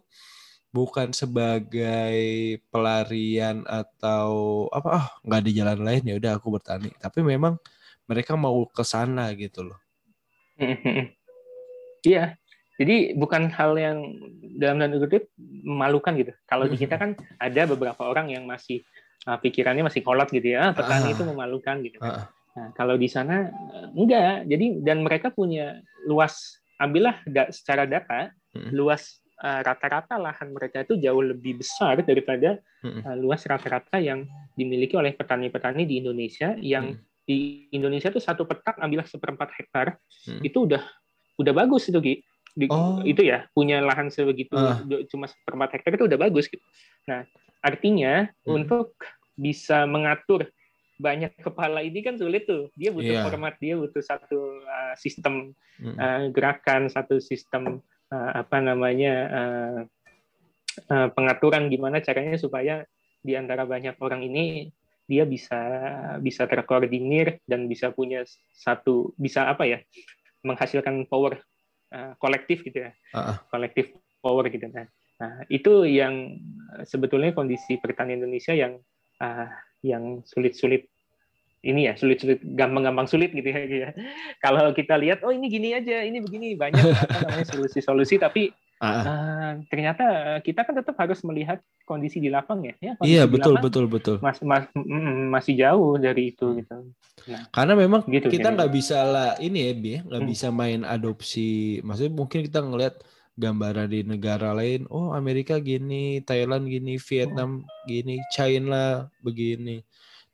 [0.76, 2.20] bukan sebagai
[2.68, 4.28] pelarian atau
[4.68, 7.56] apa ah oh, nggak ada jalan lain ya udah aku bertani tapi memang
[8.04, 9.80] mereka mau ke sana gitu loh
[12.12, 12.36] iya
[12.76, 14.20] jadi bukan hal yang
[14.60, 18.84] dalam tanda kutip memalukan gitu kalau di kita kan ada beberapa orang yang masih
[19.24, 21.14] uh, pikirannya masih kolot gitu ya ah, petani ah.
[21.16, 22.12] itu memalukan gitu kan.
[22.12, 22.26] ah.
[22.52, 23.48] nah kalau di sana
[23.96, 28.76] enggak jadi dan mereka punya luas ambillah da, secara data hmm.
[28.76, 34.24] luas Eh, rata-rata lahan mereka itu jauh lebih besar daripada uh, luas rata-rata yang
[34.56, 37.04] dimiliki oleh petani-petani di Indonesia yang hmm.
[37.28, 40.40] di Indonesia itu satu petak ambillah seperempat hektar hmm.
[40.40, 40.80] itu udah
[41.36, 42.16] udah bagus itu Gi.
[42.56, 43.04] Di, oh.
[43.04, 44.80] itu ya punya lahan sebegitu uh.
[45.12, 46.64] cuma seperempat hektar itu udah bagus gitu.
[47.04, 47.28] Nah
[47.60, 48.56] artinya hmm.
[48.56, 48.96] untuk
[49.36, 50.48] bisa mengatur
[50.96, 52.72] banyak kepala ini kan sulit tuh.
[52.72, 53.24] Dia butuh yeah.
[53.28, 55.52] format, dia butuh satu uh, sistem
[55.84, 59.78] uh, gerakan, satu sistem uh, apa namanya uh,
[60.90, 62.84] uh, pengaturan gimana caranya supaya
[63.22, 64.70] di antara banyak orang ini
[65.06, 65.58] dia bisa
[66.18, 69.78] bisa terkoordinir dan bisa punya satu bisa apa ya
[70.42, 71.38] menghasilkan power
[71.94, 73.38] uh, kolektif gitu ya uh-uh.
[73.50, 74.86] kolektif power gitu nah,
[75.22, 76.42] nah itu yang
[76.82, 78.82] sebetulnya kondisi pertanian Indonesia yang
[79.22, 79.48] uh,
[79.86, 80.90] yang sulit-sulit
[81.64, 83.90] ini ya sulit-sulit gampang-gampang sulit gitu ya, gitu ya.
[84.38, 88.86] Kalau kita lihat oh ini gini aja, ini begini banyak apa namanya solusi-solusi tapi uh,
[88.86, 92.74] uh, ternyata kita kan tetap harus melihat kondisi di lapang ya.
[92.78, 94.16] ya iya betul betul betul.
[94.20, 96.56] Mas, mas, mm, masih jauh dari itu hmm.
[96.62, 96.76] gitu.
[97.26, 100.30] Nah, Karena memang gitu, kita nggak bisa lah ini ya bi, nggak hmm.
[100.30, 101.80] bisa main adopsi.
[101.82, 103.02] Maksudnya mungkin kita ngelihat
[103.36, 109.84] gambaran di negara lain, oh Amerika gini, Thailand gini, Vietnam gini, China begini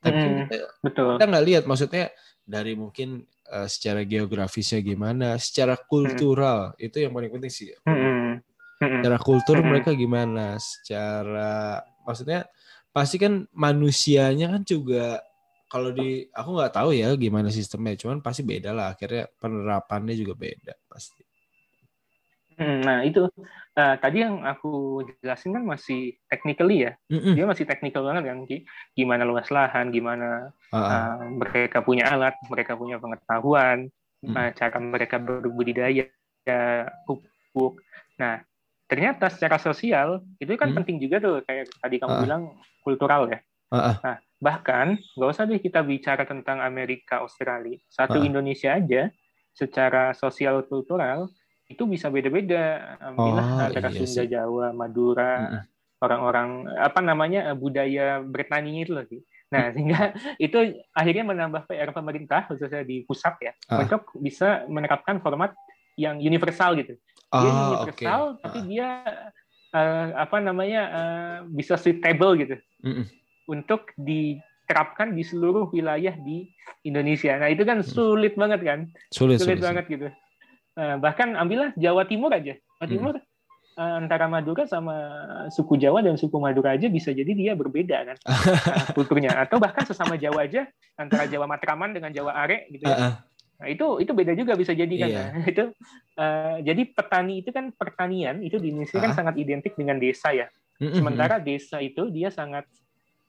[0.02, 1.10] tapi hmm, kita, betul.
[1.16, 2.10] kita nggak lihat maksudnya
[2.42, 3.22] dari mungkin
[3.54, 6.86] uh, secara geografisnya gimana secara kultural hmm.
[6.90, 8.42] itu yang paling penting sih hmm.
[8.82, 8.98] Hmm.
[8.98, 9.66] secara kultur hmm.
[9.70, 12.50] mereka gimana secara maksudnya
[12.90, 15.22] pasti kan manusianya kan juga
[15.70, 20.34] kalau di aku nggak tahu ya gimana sistemnya cuman pasti beda lah akhirnya penerapannya juga
[20.36, 21.21] beda pasti Hmm,
[22.58, 23.28] nah itu
[23.76, 27.34] uh, tadi yang aku jelasin kan masih technically ya, mm-hmm.
[27.36, 28.38] dia masih technical banget kan,
[28.92, 30.78] gimana luas lahan, gimana uh-uh.
[30.78, 33.88] uh, mereka punya alat, mereka punya pengetahuan,
[34.24, 34.34] mm.
[34.34, 36.08] uh, cara mereka berbudidaya,
[37.04, 37.80] pupuk.
[38.20, 38.44] Nah
[38.88, 40.76] ternyata secara sosial itu kan mm.
[40.82, 42.42] penting juga tuh, kayak tadi kamu uh bilang
[42.84, 43.40] kultural ya.
[43.72, 43.96] Uh-uh.
[44.04, 49.08] Nah bahkan nggak usah deh kita bicara tentang Amerika, Australia, satu uh Indonesia aja
[49.52, 51.28] secara sosial kultural
[51.72, 52.96] itu bisa beda-beda.
[53.00, 54.28] Alhamdulillah oh, antara iya Sunda, sih.
[54.28, 55.32] Jawa, Madura,
[56.02, 59.18] orang-orang apa namanya budaya bertaninya itu lagi.
[59.52, 60.16] Nah, sehingga
[60.46, 60.58] itu
[60.96, 63.84] akhirnya menambah PR pemerintah khususnya di pusat ya uh.
[63.84, 65.52] untuk bisa menerapkan format
[66.00, 66.96] yang universal gitu.
[67.32, 68.40] Dia oh, universal okay.
[68.42, 68.64] tapi uh.
[68.66, 68.88] dia
[69.76, 72.56] uh, apa namanya uh, bisa suitable gitu.
[72.82, 73.04] Mm -mm.
[73.52, 76.48] Untuk diterapkan di seluruh wilayah di
[76.82, 77.36] Indonesia.
[77.36, 78.80] Nah, itu kan sulit banget kan?
[79.12, 80.08] Sulit, sulit, sulit banget gitu.
[80.72, 82.56] Eh, bahkan ambillah Jawa Timur aja.
[82.56, 82.92] Jawa hmm.
[82.92, 84.00] Timur hmm.
[84.04, 84.96] antara Madura sama
[85.52, 89.84] suku Jawa dan suku Madura aja bisa jadi dia berbeda kan uh, kulturnya atau bahkan
[89.88, 92.96] sesama Jawa aja antara Jawa Matraman dengan Jawa Are gitu ya.
[92.96, 93.14] Uh -uh.
[93.62, 95.08] Nah, itu itu beda juga bisa jadi kan.
[95.08, 95.24] Iya.
[95.30, 95.64] Nah, itu
[96.18, 100.32] uh, jadi petani itu kan pertanian itu di Indonesia uh kan sangat identik dengan desa
[100.32, 100.50] ya.
[100.82, 100.98] Mm-hmm.
[100.98, 102.66] Sementara desa itu dia sangat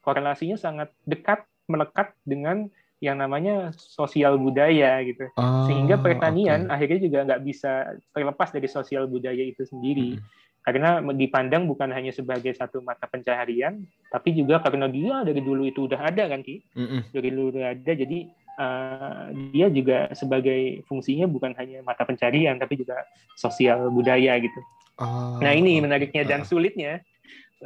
[0.02, 2.68] korelasinya sangat dekat melekat dengan
[3.04, 5.28] yang namanya sosial budaya gitu.
[5.36, 6.74] Oh, Sehingga pertanian okay.
[6.80, 10.16] akhirnya juga nggak bisa terlepas dari sosial budaya itu sendiri.
[10.16, 10.24] Mm.
[10.64, 15.92] Karena dipandang bukan hanya sebagai satu mata pencaharian, tapi juga karena dia dari dulu itu
[15.92, 16.64] udah ada kan Ki.
[16.80, 17.02] Mm -mm.
[17.12, 18.20] Dari dulu udah ada, jadi
[18.56, 23.04] uh, dia juga sebagai fungsinya bukan hanya mata pencarian, tapi juga
[23.36, 24.60] sosial budaya gitu.
[25.04, 27.04] Oh, nah ini menariknya dan sulitnya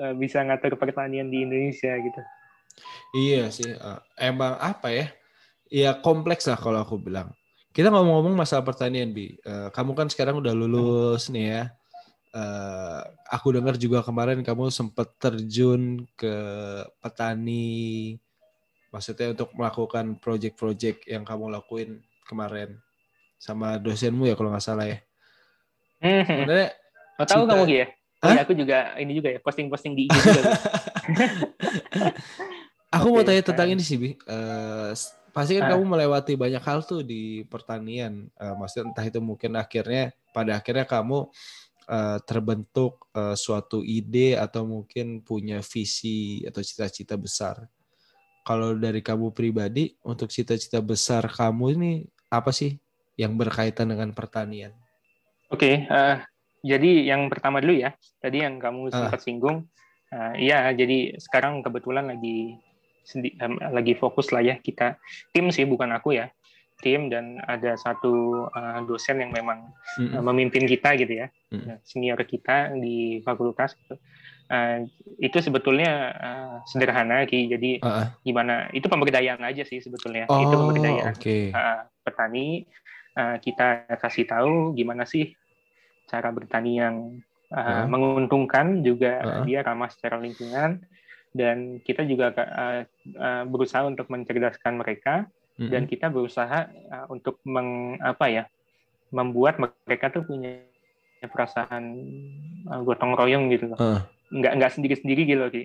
[0.02, 2.22] uh, bisa ngatur pertanian di Indonesia gitu.
[3.14, 5.14] Iya sih, uh, emang apa ya?
[5.72, 7.32] Ya kompleks lah kalau aku bilang.
[7.72, 9.38] Kita ngomong-ngomong masalah pertanian, Bi.
[9.46, 11.64] Uh, kamu kan sekarang udah lulus nih ya.
[12.34, 16.34] Uh, aku dengar juga kemarin kamu sempat terjun ke
[17.02, 18.18] petani,
[18.92, 22.82] maksudnya untuk melakukan project-project yang kamu lakuin kemarin
[23.38, 24.98] sama dosenmu ya kalau nggak salah ya.
[26.02, 26.26] Hmm.
[26.26, 26.70] Sebenarnya
[27.22, 27.88] oh, tahu kamu ya?
[28.26, 30.42] Oh, ya, aku juga ini juga ya posting-posting di IG juga.
[32.98, 33.14] aku okay.
[33.14, 34.18] mau tanya tentang ini sih, Bi.
[34.26, 34.90] Uh,
[35.38, 35.78] pasti kan uh.
[35.78, 38.26] kamu melewati banyak hal tuh di pertanian.
[38.42, 41.30] Uh, maksudnya entah itu mungkin akhirnya pada akhirnya kamu
[41.86, 47.70] uh, terbentuk uh, suatu ide atau mungkin punya visi atau cita-cita besar.
[48.42, 51.92] Kalau dari kamu pribadi untuk cita-cita besar kamu ini
[52.34, 52.74] apa sih
[53.14, 54.74] yang berkaitan dengan pertanian?
[55.54, 56.18] Oke, okay, uh,
[56.66, 57.94] jadi yang pertama dulu ya.
[58.18, 59.24] Tadi yang kamu sempat uh.
[59.24, 59.58] singgung,
[60.10, 62.58] uh, ya jadi sekarang kebetulan lagi
[63.72, 65.00] lagi fokus lah ya kita
[65.32, 66.28] tim sih bukan aku ya
[66.78, 70.22] tim dan ada satu uh, dosen yang memang mm -hmm.
[70.22, 71.76] memimpin kita gitu ya mm -hmm.
[71.82, 73.98] senior kita di fakultas gitu.
[74.54, 74.86] uh,
[75.18, 78.08] itu sebetulnya uh, sederhana ki jadi uh -uh.
[78.22, 81.50] gimana itu pemberdayaan aja sih sebetulnya oh, itu pemberdayaan okay.
[81.50, 82.70] uh, petani
[83.18, 85.34] uh, kita kasih tahu gimana sih
[86.06, 86.96] cara bertani yang
[87.50, 87.86] uh, uh.
[87.90, 89.44] menguntungkan juga uh -uh.
[89.50, 90.86] dia ramah secara lingkungan
[91.38, 92.82] dan kita juga uh,
[93.14, 95.30] uh, berusaha untuk mencerdaskan mereka.
[95.58, 95.74] Mm-hmm.
[95.74, 98.44] dan kita berusaha uh, untuk meng, apa ya
[99.10, 100.62] membuat mereka tuh punya
[101.26, 101.98] perasaan
[102.70, 103.78] uh, gotong royong gitu loh.
[103.82, 104.02] Uh.
[104.30, 105.58] nggak nggak sendiri sendiri gitu loh uh,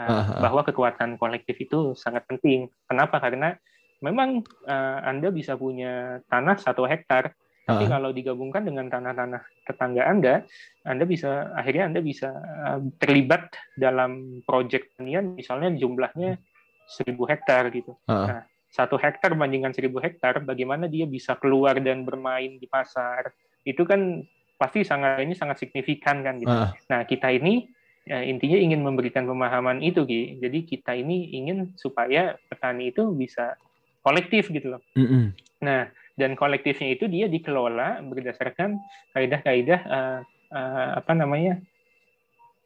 [0.00, 2.72] uh, bahwa kekuatan kolektif itu sangat penting.
[2.88, 3.20] Kenapa?
[3.20, 3.52] Karena
[4.00, 7.90] memang uh, anda bisa punya tanah satu hektar tapi uh.
[7.96, 10.44] kalau digabungkan dengan tanah-tanah tetangga Anda,
[10.84, 16.36] Anda bisa akhirnya Anda bisa eh, terlibat dalam proyek pertanian misalnya jumlahnya
[16.84, 17.96] seribu hektar gitu.
[18.04, 18.28] Uh.
[18.28, 23.32] Nah, satu hektar bandingkan seribu hektar, bagaimana dia bisa keluar dan bermain di pasar?
[23.64, 24.20] Itu kan
[24.60, 26.52] pasti sangat ini sangat signifikan kan gitu.
[26.52, 26.68] Uh.
[26.92, 27.64] Nah, kita ini
[28.04, 30.36] ya, intinya ingin memberikan pemahaman itu Ki.
[30.36, 33.56] Jadi kita ini ingin supaya petani itu bisa
[34.04, 34.84] kolektif gitu loh.
[34.92, 35.24] Mm -hmm.
[35.64, 38.78] Nah, dan kolektifnya itu dia dikelola berdasarkan
[39.14, 40.20] kaidah-kaidah uh,
[40.54, 41.58] uh, apa namanya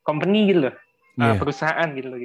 [0.04, 0.76] company gitu loh
[1.16, 1.32] yeah.
[1.32, 1.40] uh, iya.
[1.40, 2.20] perusahaan gitu loh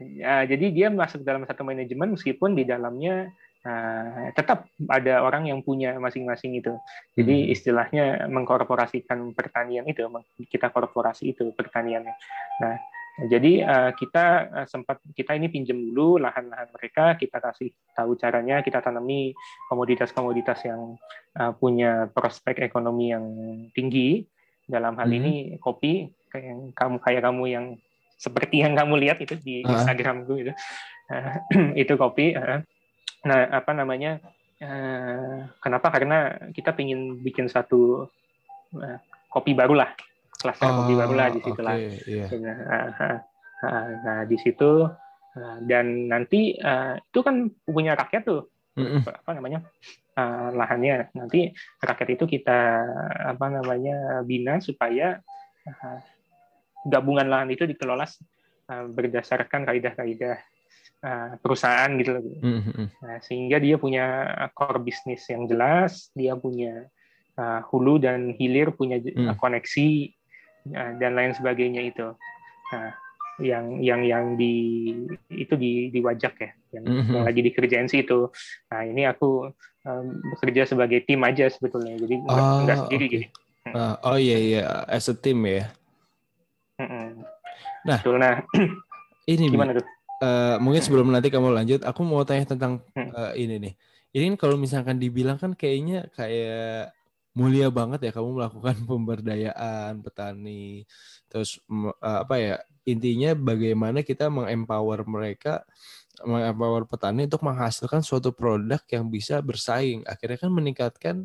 [0.00, 3.32] ya, jadi dia masuk dalam satu manajemen meskipun di dalamnya
[3.64, 6.76] uh, tetap ada orang yang punya masing-masing itu
[7.16, 7.52] jadi hmm.
[7.56, 10.04] istilahnya mengkorporasikan pertanian itu
[10.52, 12.14] kita korporasi itu pertaniannya
[12.60, 12.76] nah
[13.14, 18.58] jadi uh, kita uh, sempat kita ini pinjam dulu lahan-lahan mereka, kita kasih tahu caranya,
[18.58, 19.30] kita tanami
[19.70, 20.98] komoditas-komoditas yang
[21.38, 23.26] uh, punya prospek ekonomi yang
[23.70, 24.26] tinggi.
[24.66, 25.18] Dalam hal hmm.
[25.20, 27.66] ini kopi, kayak kamu kayak kamu yang
[28.18, 29.70] seperti yang kamu lihat itu di uh.
[29.70, 30.52] Instagramku itu,
[31.14, 31.34] uh,
[31.86, 32.34] itu kopi.
[32.34, 32.66] Uh.
[33.30, 34.18] Nah apa namanya?
[34.58, 35.86] Uh, kenapa?
[35.94, 38.10] Karena kita ingin bikin satu
[38.74, 38.98] uh,
[39.30, 39.94] kopi baru lah
[40.44, 41.76] klaster oh, kopi baru lah di situ okay, lah.
[42.04, 42.28] Yeah.
[43.64, 44.84] Nah, nah, di situ
[45.64, 46.60] dan nanti
[47.00, 49.02] itu kan punya rakyat tuh mm-hmm.
[49.08, 49.58] apa namanya
[50.18, 51.10] uh, lahannya.
[51.14, 51.50] Nanti
[51.82, 52.60] rakyat itu kita
[53.34, 55.18] apa namanya bina supaya
[55.66, 55.98] uh,
[56.86, 60.36] gabungan lahan itu dikelola uh, berdasarkan kaidah-kaidah
[61.02, 62.22] uh, perusahaan gitu loh.
[62.22, 62.86] Mm-hmm.
[63.02, 64.06] Nah, sehingga dia punya
[64.52, 66.86] core bisnis yang jelas, dia punya
[67.38, 69.38] uh, hulu dan hilir punya mm.
[69.38, 70.12] koneksi
[70.66, 72.16] dan lain sebagainya itu.
[72.72, 72.90] Nah,
[73.42, 74.54] yang yang yang di
[75.30, 77.14] itu di di wajak ya, yang, mm -hmm.
[77.18, 78.30] yang lagi dikerjain sih itu.
[78.70, 79.50] Nah, ini aku
[79.84, 83.12] um, bekerja sebagai tim aja sebetulnya, jadi oh, nggak sendiri okay.
[83.12, 83.26] gini.
[83.64, 85.72] Uh, oh iya iya, as a team ya.
[86.78, 87.06] Mm -hmm.
[87.84, 88.34] Nah, Betul, nah
[89.32, 89.86] ini gimana tuh?
[90.24, 93.74] Uh, mungkin sebelum nanti kamu lanjut, aku mau tanya tentang uh, ini nih.
[94.14, 96.94] Ini kan kalau misalkan dibilang kan kayaknya kayak
[97.34, 100.86] mulia banget ya kamu melakukan pemberdayaan petani.
[101.28, 101.58] Terus
[102.00, 102.56] apa ya?
[102.86, 105.66] Intinya bagaimana kita mengempower mereka
[106.22, 110.06] mengempower petani untuk menghasilkan suatu produk yang bisa bersaing.
[110.06, 111.16] Akhirnya kan meningkatkan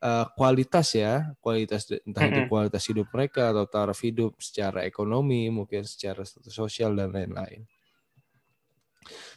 [0.00, 5.84] uh, kualitas ya, kualitas entah itu kualitas hidup mereka atau taraf hidup secara ekonomi, mungkin
[5.84, 7.68] secara status sosial dan lain-lain.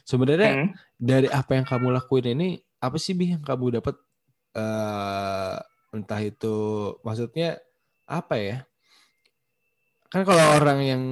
[0.02, 2.48] Sebenarnya dari apa yang kamu lakuin ini
[2.80, 3.94] apa sih bi yang kamu dapat
[4.56, 5.60] uh,
[5.90, 6.56] entah itu
[7.02, 7.58] maksudnya
[8.06, 8.56] apa ya?
[10.10, 11.02] Kan kalau orang yang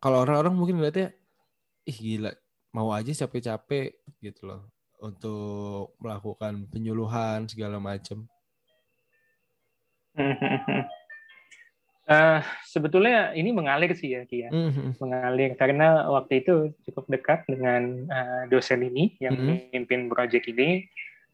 [0.00, 1.12] kalau orang-orang mungkin lihatnya
[1.84, 2.32] ih gila
[2.70, 8.28] mau aja capek-capek gitu loh untuk melakukan penyuluhan segala macam.
[12.04, 12.40] Uh,
[12.72, 15.00] sebetulnya ini mengalir sih ya Kia, mm-hmm.
[15.00, 19.72] mengalir karena waktu itu cukup dekat dengan uh, dosen ini yang mm-hmm.
[19.72, 20.84] memimpin proyek ini,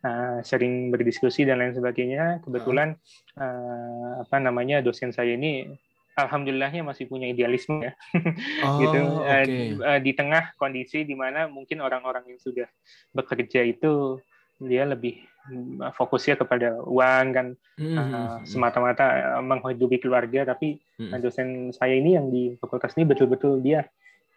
[0.03, 2.43] uh, sering berdiskusi dan lain sebagainya.
[2.43, 2.97] Kebetulan
[3.39, 5.69] uh, apa namanya dosen saya ini
[6.17, 7.93] alhamdulillahnya masih punya idealisme ya,
[8.65, 9.01] oh, gitu.
[9.21, 9.77] Okay.
[9.77, 12.69] Uh, di tengah kondisi di mana mungkin orang-orang yang sudah
[13.13, 14.17] bekerja itu
[14.57, 17.47] dia lebih Mm, fokusnya kepada uang kan
[17.79, 17.95] mm-hmm.
[17.95, 21.23] uh, semata-mata menghidupi keluarga tapi mm-hmm.
[21.23, 23.87] dosen saya ini yang di fakultas ini betul-betul dia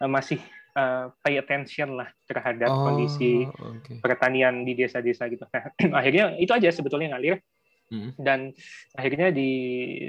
[0.07, 0.39] masih
[0.79, 3.99] uh, pay attention lah terhadap oh, kondisi okay.
[3.99, 7.41] pertanian di desa-desa gitu nah, akhirnya itu aja sebetulnya ngalir
[7.91, 8.11] mm-hmm.
[8.21, 8.53] dan
[8.95, 9.51] akhirnya di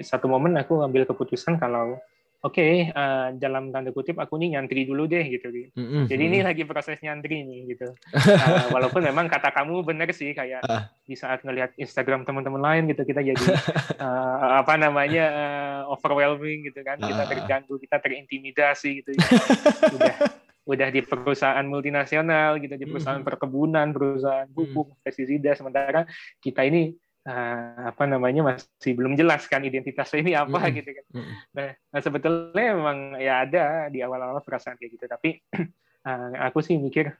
[0.05, 1.99] satu momen aku ngambil keputusan kalau
[2.41, 5.53] oke okay, uh, eh, dalam tanda kutip aku nih nyantri dulu deh gitu.
[5.53, 6.05] Mm-hmm.
[6.09, 7.93] Jadi ini lagi proses nyantri nih gitu.
[8.17, 10.89] Uh, walaupun memang kata kamu benar sih kayak uh.
[11.05, 13.45] di saat ngelihat Instagram teman-teman lain gitu kita jadi
[14.01, 16.97] uh, apa namanya uh, overwhelming gitu kan.
[16.97, 19.11] Kita terganggu, kita terintimidasi gitu.
[19.13, 19.25] Ya.
[19.93, 20.15] Udah
[20.71, 26.07] udah di perusahaan multinasional gitu, di perusahaan perkebunan, perusahaan pupuk, pestisida sementara
[26.39, 26.95] kita ini
[27.27, 30.73] uh, apa namanya masih belum jelas kan identitasnya ini apa mm.
[30.81, 31.07] gitu kan.
[31.13, 31.33] Mm.
[31.57, 35.41] Nah, sebetulnya memang ya ada di awal-awal perasaan kayak gitu, tapi
[36.07, 37.13] uh, aku sih mikir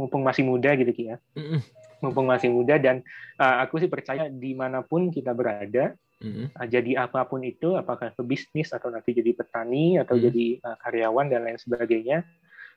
[0.00, 1.16] mumpung masih muda gitu ya.
[1.36, 1.60] Mm.
[1.98, 3.02] Mumpung masih muda dan
[3.40, 6.56] uh, aku sih percaya di mana pun kita berada, mm.
[6.56, 10.22] uh, jadi apa pun itu, apakah ke bisnis atau nanti jadi petani atau mm.
[10.28, 12.24] jadi uh, karyawan dan lain sebagainya,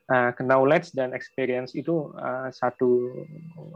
[0.10, 3.14] uh, knowledge dan experience itu uh, satu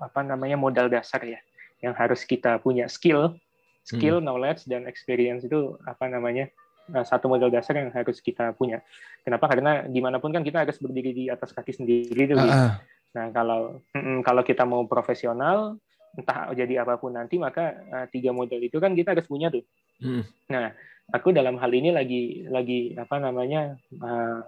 [0.01, 1.39] apa namanya modal dasar ya
[1.85, 3.37] yang harus kita punya skill,
[3.85, 4.25] skill, hmm.
[4.25, 6.49] knowledge dan experience itu apa namanya
[6.89, 8.81] eh, satu modal dasar yang harus kita punya.
[9.21, 9.45] Kenapa?
[9.45, 12.41] Karena di mana pun kan kita harus berdiri di atas kaki sendiri tuh.
[12.41, 12.71] Uh -uh.
[13.13, 13.85] Nah kalau
[14.25, 15.77] kalau kita mau profesional,
[16.17, 19.61] entah jadi apa pun nanti, maka uh, tiga modal itu kan kita harus punya tuh.
[20.01, 20.25] Hmm.
[20.49, 20.73] Nah
[21.13, 24.41] aku dalam hal ini lagi lagi apa namanya uh,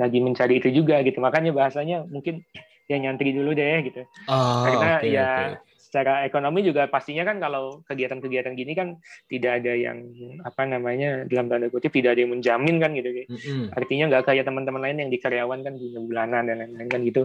[0.00, 1.20] lagi mencari itu juga gitu.
[1.20, 2.40] Makanya bahasanya mungkin
[2.90, 4.02] ya nyantri dulu deh gitu.
[4.26, 8.94] Oh, Karena okay, ya okay secara ekonomi juga pastinya kan kalau kegiatan-kegiatan gini kan
[9.26, 10.06] tidak ada yang
[10.46, 13.26] apa namanya dalam tanda kutip tidak ada yang menjamin kan gitu.
[13.26, 13.74] Mm-hmm.
[13.74, 17.22] Artinya nggak kayak teman-teman lain yang di karyawan kan punya bulanan dan lain-lain kan gitu.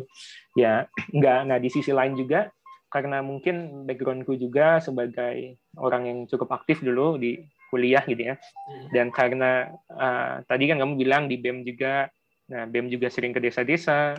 [0.57, 1.39] Ya nggak.
[1.45, 2.49] Nah di sisi lain juga
[2.89, 8.35] karena mungkin backgroundku juga sebagai orang yang cukup aktif dulu di kuliah gitu ya.
[8.41, 8.87] Mm.
[8.89, 12.09] Dan karena uh, tadi kan kamu bilang di BEM juga,
[12.49, 14.17] nah BEM juga sering ke desa-desa.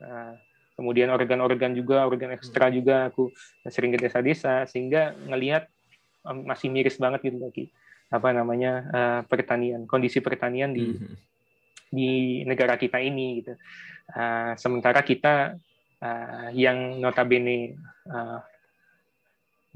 [0.00, 0.32] Uh,
[0.74, 2.74] kemudian organ-organ juga organ ekstra hmm.
[2.74, 3.30] juga aku
[3.70, 5.70] sering ke desa-desa sehingga ngelihat
[6.24, 7.64] masih miris banget gitu lagi
[8.10, 11.16] apa namanya uh, pertanian kondisi pertanian di hmm.
[11.90, 12.10] di
[12.46, 13.54] negara kita ini gitu
[14.14, 15.58] uh, sementara kita
[16.02, 17.78] uh, yang notabene
[18.10, 18.38] uh,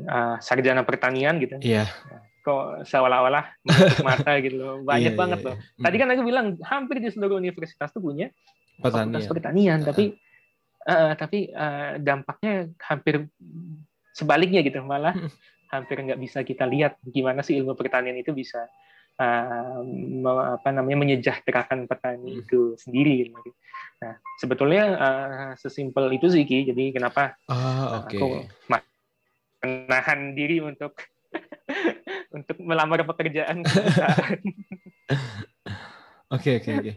[0.06, 1.88] uh, sarjana pertanian gitu yeah.
[2.42, 3.44] kok seolah-olah
[4.06, 5.58] mata gitu loh banyak yeah, banget yeah, yeah.
[5.78, 8.30] loh tadi kan aku bilang hampir di seluruh universitas tuh punya
[8.78, 10.27] pertanian, pertanian tapi uh,
[11.20, 13.28] tapi uh, dampaknya hampir
[14.16, 15.30] sebaliknya gitu malah hmm.
[15.68, 18.66] hampir nggak bisa kita lihat gimana sih ilmu pertanian itu bisa
[19.20, 19.80] uh,
[20.56, 22.42] apa namanya menyejahterakan petani hmm.
[22.46, 23.50] itu sendiri gitu.
[24.00, 26.64] Nah sebetulnya uh, sesimpel itu sih Ki.
[26.64, 28.16] Jadi kenapa oh, okay.
[28.16, 28.28] aku
[29.60, 30.96] menahan diri untuk
[32.36, 33.62] untuk melamar pekerjaan.
[36.28, 36.92] Oke oke oke.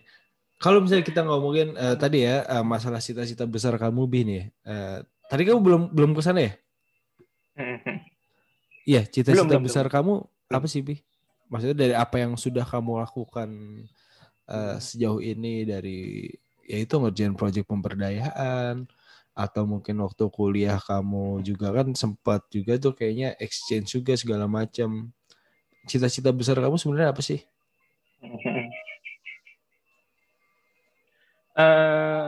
[0.62, 4.44] Kalau misalnya kita ngomongin uh, tadi ya uh, masalah cita-cita besar kamu bin ya.
[4.62, 6.54] Uh, tadi kamu belum belum ke sana ya?
[8.86, 9.96] Iya, cita-cita besar belum.
[9.98, 10.14] kamu
[10.54, 11.02] apa sih bi?
[11.50, 13.50] Maksudnya dari apa yang sudah kamu lakukan
[14.46, 16.30] uh, sejauh ini dari
[16.70, 18.86] yaitu ngerjain proyek pemberdayaan
[19.34, 25.10] atau mungkin waktu kuliah kamu juga kan sempat juga tuh kayaknya exchange juga segala macam.
[25.90, 27.42] Cita-cita besar kamu sebenarnya apa sih?
[31.62, 32.26] Uh,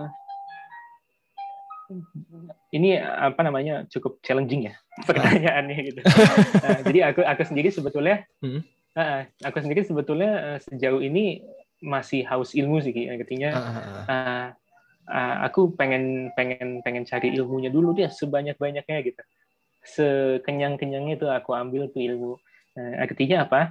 [2.73, 4.73] ini apa namanya cukup challenging ya
[5.09, 6.01] pertanyaannya gitu.
[6.05, 8.61] uh, jadi aku aku sendiri sebetulnya hmm.
[8.97, 11.43] uh, aku sendiri sebetulnya uh, sejauh ini
[11.83, 13.49] masih haus ilmu sih artinya
[14.07, 14.47] uh,
[15.11, 19.21] uh, aku pengen pengen pengen cari ilmunya dulu dia sebanyak banyaknya gitu
[19.83, 22.39] sekenyang kenyangnya itu aku ambil tuh ilmu
[22.79, 23.61] nah, artinya apa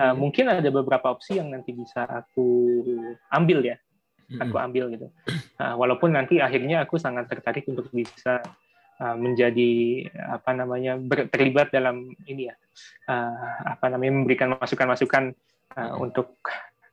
[0.00, 0.16] uh, hmm.
[0.16, 2.80] mungkin ada beberapa opsi yang nanti bisa aku
[3.36, 3.76] ambil ya
[4.36, 5.08] aku ambil gitu
[5.56, 8.44] uh, walaupun nanti akhirnya aku sangat tertarik untuk bisa
[9.00, 12.54] uh, menjadi apa namanya ber, terlibat dalam ini ya
[13.08, 15.32] uh, apa namanya memberikan masukan-masukan
[15.80, 16.36] uh, untuk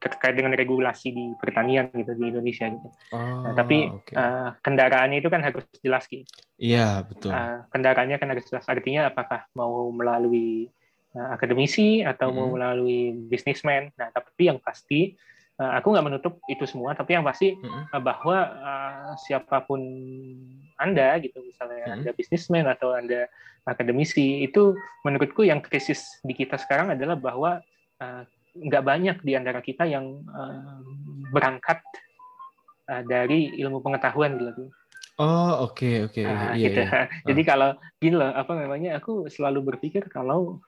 [0.06, 2.90] terkait dengan regulasi di pertanian gitu di Indonesia gitu.
[3.10, 4.14] Oh, nah, tapi okay.
[4.14, 6.30] uh, kendaraannya itu kan harus jelas gitu.
[6.62, 7.34] Iya betul.
[7.34, 8.70] Uh, kendaraannya kan harus jelas.
[8.70, 10.70] Artinya apakah mau melalui
[11.18, 12.38] uh, akademisi atau hmm.
[12.38, 13.90] mau melalui bisnismen.
[13.98, 15.18] Nah tapi yang pasti
[15.56, 16.92] aku nggak menutup itu semua.
[16.96, 17.96] Tapi yang pasti hmm.
[17.96, 19.80] uh, bahwa uh, siapa pun
[20.76, 21.96] anda gitu misalnya hmm.
[22.00, 23.32] anda bisnismen atau anda
[23.64, 24.76] akademisi itu
[25.08, 27.64] menurutku yang krisis di kita sekarang adalah bahwa
[28.04, 28.24] uh,
[28.56, 30.80] nggak banyak di antara kita yang uh,
[31.32, 31.80] berangkat
[32.92, 34.72] uh, dari ilmu pengetahuan gitu.
[35.16, 36.20] Oh oke okay, oke.
[36.20, 36.24] Okay.
[36.28, 36.82] Nah, iya, gitu.
[36.84, 37.02] iya.
[37.32, 37.48] Jadi uh.
[37.48, 37.70] kalau
[38.04, 40.60] gini loh apa namanya aku selalu berpikir kalau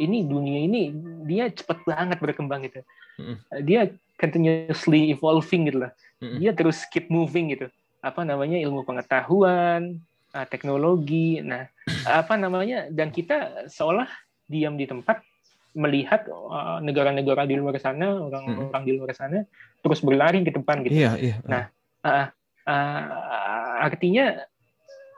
[0.00, 0.90] ini dunia ini
[1.28, 2.82] dia cepat banget berkembang gitu.
[3.62, 3.86] Dia
[4.20, 5.78] continuously evolving gitu.
[6.22, 6.36] Mm.
[6.40, 7.66] Dia terus keep moving gitu.
[8.04, 10.00] Apa namanya ilmu pengetahuan,
[10.50, 11.38] teknologi.
[11.40, 11.70] Nah
[12.04, 14.08] apa namanya dan kita seolah
[14.50, 15.24] diam di tempat
[15.74, 19.42] melihat uh, negara-negara di luar sana, orang-orang di luar sana
[19.82, 20.94] terus berlari ke depan gitu.
[20.94, 21.36] Iya, iya.
[21.44, 21.66] Nah,
[22.06, 22.26] uh,
[22.70, 24.38] uh, artinya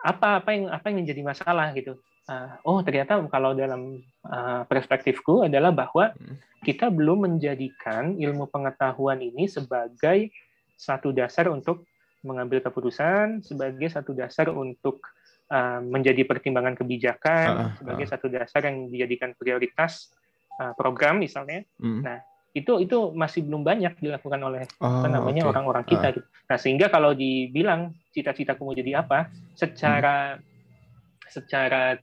[0.01, 2.01] apa apa yang apa yang menjadi masalah gitu.
[2.27, 6.67] Uh, oh ternyata kalau dalam uh, perspektifku adalah bahwa hmm.
[6.67, 10.35] kita belum menjadikan ilmu pengetahuan ini sebagai
[10.75, 11.87] satu dasar untuk
[12.27, 15.07] mengambil keputusan, sebagai satu dasar untuk
[15.55, 17.71] uh, menjadi pertimbangan kebijakan, uh, uh.
[17.79, 20.11] sebagai satu dasar yang dijadikan prioritas
[20.57, 21.69] Uh, program misalnya.
[21.77, 22.01] Hmm.
[22.01, 22.25] Nah,
[22.57, 25.53] itu itu masih belum banyak dilakukan oleh oh, apa namanya okay.
[25.53, 26.07] orang-orang kita.
[26.09, 26.13] Uh.
[26.17, 26.29] Gitu.
[26.49, 31.29] Nah, sehingga kalau dibilang cita-citaku mau jadi apa, secara hmm.
[31.29, 32.01] secara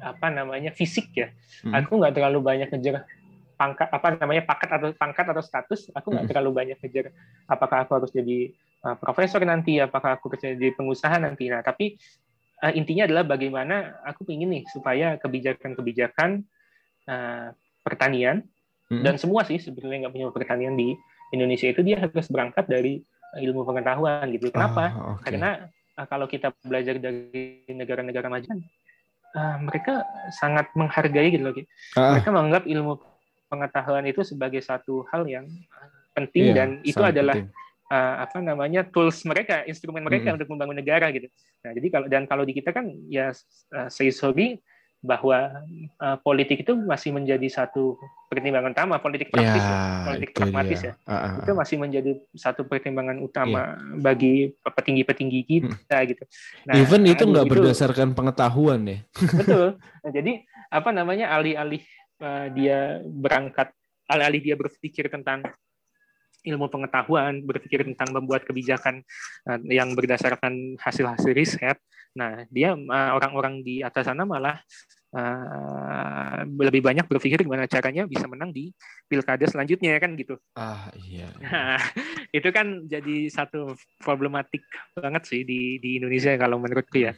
[0.00, 1.28] apa namanya fisik ya,
[1.64, 1.74] hmm.
[1.74, 3.04] aku nggak terlalu banyak ngejar
[3.58, 5.80] pangkat apa namanya paket atau pangkat atau status.
[5.90, 6.30] Aku nggak hmm.
[6.30, 7.10] terlalu banyak ngejar
[7.50, 8.54] apakah aku harus jadi
[8.86, 11.50] uh, profesor nanti, apakah aku harus jadi pengusaha nanti.
[11.50, 11.98] Nah, tapi
[12.62, 16.46] uh, intinya adalah bagaimana aku ingin nih supaya kebijakan-kebijakan
[17.10, 17.50] uh,
[17.82, 18.46] pertanian
[18.90, 19.02] hmm.
[19.02, 20.94] dan semua sih sebetulnya nggak punya pertanian di
[21.34, 23.02] Indonesia itu dia harus berangkat dari
[23.36, 24.48] ilmu pengetahuan gitu.
[24.48, 24.94] Kenapa?
[24.96, 25.34] Oh, okay.
[25.34, 25.68] Karena
[25.98, 28.48] uh, kalau kita belajar dari negara-negara maju,
[29.34, 31.54] uh, mereka sangat menghargai gitu loh.
[31.96, 32.16] Uh.
[32.16, 32.92] Mereka menganggap ilmu
[33.48, 35.48] pengetahuan itu sebagai satu hal yang
[36.12, 37.36] penting yeah, dan itu adalah
[37.88, 40.36] uh, apa namanya tools mereka, instrumen mereka -hmm.
[40.40, 41.28] untuk membangun negara gitu.
[41.64, 43.32] Nah, jadi kalau dan kalau di kita kan ya
[43.74, 44.60] uh, say sorry
[44.98, 45.62] bahwa
[46.02, 47.94] uh, politik itu masih menjadi satu
[48.26, 52.66] pertimbangan utama politik praktis ya, ya politik pragmatis ya uh, uh, itu masih menjadi satu
[52.66, 53.98] pertimbangan utama yeah.
[54.02, 56.08] bagi petinggi-petinggi kita hmm.
[56.10, 56.24] gitu.
[56.66, 58.98] Nah, Even itu nggak berdasarkan pengetahuan ya.
[59.14, 59.68] Betul.
[59.98, 60.40] Nah, jadi
[60.72, 61.82] apa namanya alih-alih
[62.22, 63.74] uh, dia berangkat
[64.08, 65.44] alih-alih dia berpikir tentang
[66.46, 69.02] ilmu pengetahuan, berpikir tentang membuat kebijakan
[69.50, 71.78] uh, yang berdasarkan hasil-hasil riset,
[72.18, 74.58] Nah, dia uh, orang-orang di atas sana malah
[75.14, 78.74] uh, lebih banyak berpikir gimana caranya bisa menang di
[79.06, 80.34] pilkada selanjutnya kan gitu.
[80.58, 81.30] Ah iya.
[81.38, 81.78] Nah,
[82.38, 84.66] itu kan jadi satu problematik
[84.98, 87.12] banget sih di di Indonesia kalau menurutku ya.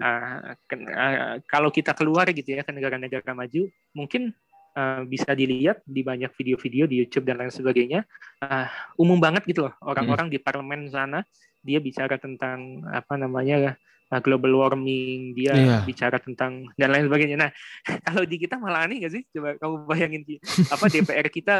[0.00, 4.32] Uh, uh, kalau kita keluar gitu ya ke negara-negara maju, mungkin
[4.76, 8.04] uh, bisa dilihat di banyak video-video di YouTube dan lain sebagainya.
[8.38, 8.68] Uh,
[9.00, 10.34] umum banget gitu loh orang-orang hmm.
[10.36, 11.24] di parlemen sana
[11.64, 13.74] dia bicara tentang apa namanya
[14.10, 15.82] uh, global warming, dia yeah.
[15.82, 17.36] bicara tentang dan lain sebagainya.
[17.38, 17.50] Nah,
[18.06, 19.22] kalau di kita malah aneh nggak sih?
[19.34, 20.22] Coba kamu bayangin
[20.70, 21.56] apa DPR kita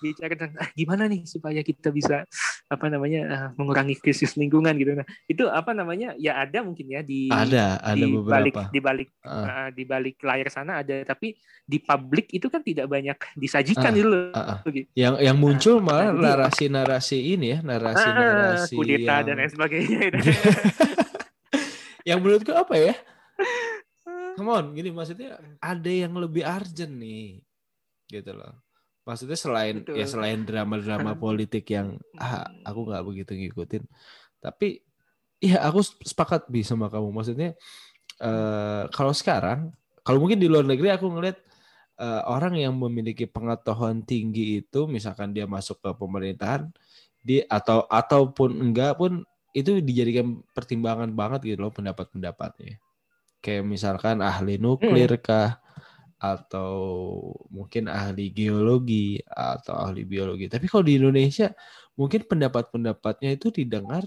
[0.00, 2.24] bicara tentang ah, gimana nih supaya kita bisa
[2.70, 4.96] apa namanya uh, mengurangi krisis lingkungan gitu.
[4.96, 6.14] Nah, itu apa namanya?
[6.16, 9.30] Ya ada mungkin ya di ada ada di beberapa balik di balik uh.
[9.30, 11.36] Uh, di balik layar sana ada, tapi
[11.70, 14.30] di publik itu kan tidak banyak disajikan uh, gitu loh.
[14.34, 14.58] Uh, uh.
[14.96, 19.26] Yang yang muncul nah, malah narasi-narasi ini ya, narasi-narasi uh, kudeta yang...
[19.26, 20.00] dan lain sebagainya.
[22.10, 22.94] yang menurutku apa ya?
[24.36, 27.38] Come on, gini maksudnya ada yang lebih urgent nih,
[28.10, 28.58] gitu loh.
[29.06, 29.96] Maksudnya selain Betul.
[29.96, 33.84] ya selain drama-drama politik yang ah, aku nggak begitu ngikutin,
[34.42, 34.82] tapi
[35.38, 37.14] ya aku sepakat bi sama kamu.
[37.14, 37.54] Maksudnya
[38.20, 41.38] uh, kalau sekarang, kalau mungkin di luar negeri aku ngeliat
[42.00, 46.68] uh, orang yang memiliki pengetahuan tinggi itu, misalkan dia masuk ke pemerintahan,
[47.20, 52.78] di atau ataupun enggak pun itu dijadikan pertimbangan banget gitu loh pendapat-pendapatnya.
[53.40, 55.58] Kayak misalkan ahli nuklir kah
[56.20, 56.76] atau
[57.48, 60.46] mungkin ahli geologi atau ahli biologi.
[60.46, 61.50] Tapi kalau di Indonesia
[61.96, 64.04] mungkin pendapat-pendapatnya itu didengar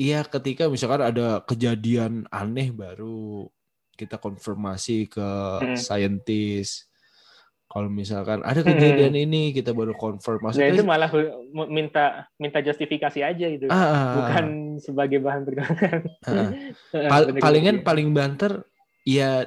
[0.00, 3.52] Iya, ketika misalkan ada kejadian aneh baru
[4.00, 5.28] kita konfirmasi ke
[5.60, 5.76] hmm.
[5.76, 6.89] saintis.
[7.70, 9.24] Kalau misalkan ada kejadian hmm.
[9.30, 10.58] ini kita baru konfirmasi.
[10.58, 11.10] Maksudnya nah, itu malah
[11.70, 12.04] minta
[12.34, 14.14] minta justifikasi aja itu, ah, ah, ah, ah.
[14.18, 14.46] bukan
[14.82, 16.00] sebagai bahan pertimbangan.
[16.26, 16.50] Ah,
[16.90, 18.66] Pal palingan paling banter
[19.06, 19.46] ya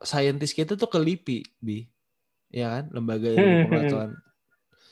[0.00, 1.84] saintis kita tuh kelipi, bi,
[2.48, 4.10] ya kan lembaga ilmu hmm, hmm, pengetahuan.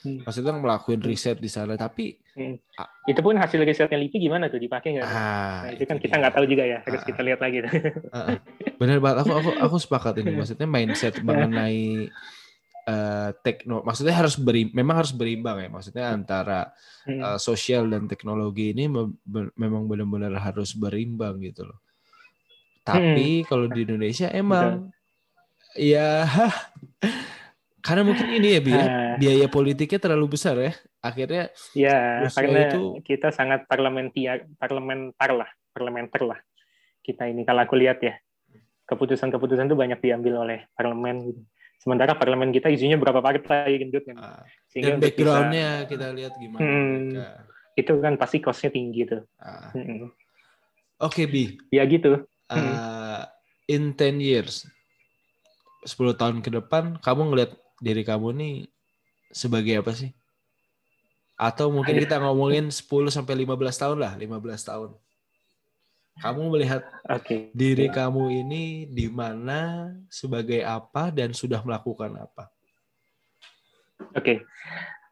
[0.03, 0.19] Hmm.
[0.27, 2.61] Maksudnya ngelakuin riset di sana, tapi hmm.
[3.09, 5.09] itu pun hasil risetnya LIPI gimana tuh dipakai nggak?
[5.09, 7.57] Ah, nah, itu kan kita nggak tahu juga ya, harus ah, kita lihat lagi.
[8.13, 8.37] Ah,
[8.77, 10.37] bener banget, aku aku aku sepakat ini.
[10.37, 12.13] Maksudnya mindset mengenai
[12.87, 15.69] uh, tekno, maksudnya harus beri, memang harus berimbang ya.
[15.71, 16.71] Maksudnya antara
[17.07, 17.21] hmm.
[17.21, 19.11] uh, sosial dan teknologi ini me
[19.55, 21.79] memang benar-benar harus berimbang gitu loh.
[22.83, 23.47] Tapi hmm.
[23.47, 25.87] kalau di Indonesia emang Betul.
[25.87, 26.27] ya
[27.85, 29.15] karena mungkin ini ya, Bi, ya, ah.
[29.19, 30.73] biaya politiknya terlalu besar ya.
[31.03, 33.03] Akhirnya ya karena itu...
[33.03, 36.39] kita sangat parlementer parlementar lah, parlementer lah.
[37.03, 38.15] Kita ini kalau aku lihat ya,
[38.87, 41.41] keputusan-keputusan itu banyak diambil oleh parlemen gitu.
[41.83, 44.15] Sementara parlemen kita isinya berapa partai gendut kan.
[44.15, 44.47] Ah.
[44.71, 46.63] Sehingga Dan backgroundnya bisa, kita lihat gimana.
[46.63, 47.11] Hmm,
[47.75, 49.19] itu kan pasti costnya tinggi tuh.
[49.35, 49.67] Ah.
[49.75, 50.07] Hmm.
[50.07, 50.15] Oke,
[51.03, 51.43] okay, Bi.
[51.75, 52.23] Ya gitu.
[52.47, 53.27] Uh,
[53.67, 54.63] in 10 years,
[55.83, 57.51] 10 tahun ke depan, kamu ngelihat
[57.83, 58.55] diri kamu nih
[59.35, 60.15] sebagai apa sih?
[61.35, 64.95] Atau mungkin kita ngomongin 10 sampai 15 tahun lah, 15 tahun.
[66.21, 67.49] Kamu melihat okay.
[67.57, 72.53] diri kamu ini di mana, sebagai apa, dan sudah melakukan apa?
[74.13, 74.37] Oke, okay.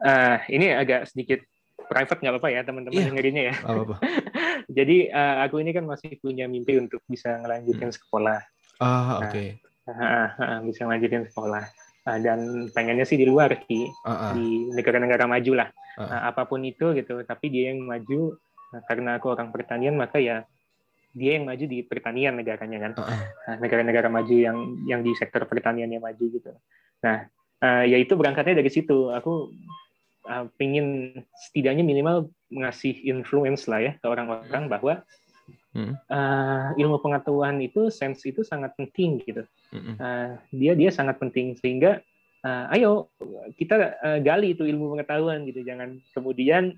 [0.05, 1.41] uh, ini agak sedikit
[1.89, 3.07] private nggak apa-apa ya teman-teman yeah.
[3.09, 3.55] dengerinnya ya.
[3.65, 3.95] Apa-apa.
[4.77, 7.97] Jadi uh, aku ini kan masih punya mimpi untuk bisa ngelanjutin hmm.
[7.97, 8.39] sekolah.
[8.77, 9.29] Ah, oke.
[9.33, 9.49] Okay.
[9.89, 11.65] Nah, uh, uh, bisa ngelanjutin sekolah.
[12.01, 12.39] Uh, dan
[12.73, 14.33] pengennya sih di luar sih uh-uh.
[14.33, 16.09] di negara-negara maju lah uh-uh.
[16.09, 18.41] uh, apa pun itu gitu tapi dia yang maju
[18.73, 20.41] uh, karena aku orang pertanian maka ya
[21.11, 22.91] dia yang maju di pertanian negaranya kan?
[22.97, 23.21] Uh-uh.
[23.51, 24.57] uh, negara-negara maju yang
[24.87, 26.51] yang di sektor pertanian yang maju gitu.
[27.03, 27.27] Nah
[27.61, 29.11] uh, ya itu berangkatnya dari situ.
[29.11, 29.51] Aku
[30.27, 34.93] uh, pingin setidaknya minimal mengasih influence lah ya ke orang-orang bahwa
[35.75, 35.93] hmm.
[36.11, 39.43] uh, ilmu pengetahuan itu sense itu sangat penting gitu.
[39.71, 39.95] Hmm.
[39.99, 41.55] uh, dia dia sangat penting.
[41.59, 42.03] Sehingga
[42.43, 43.11] uh, ayo
[43.55, 45.63] kita uh, gali itu ilmu pengetahuan gitu.
[45.63, 46.75] Jangan kemudian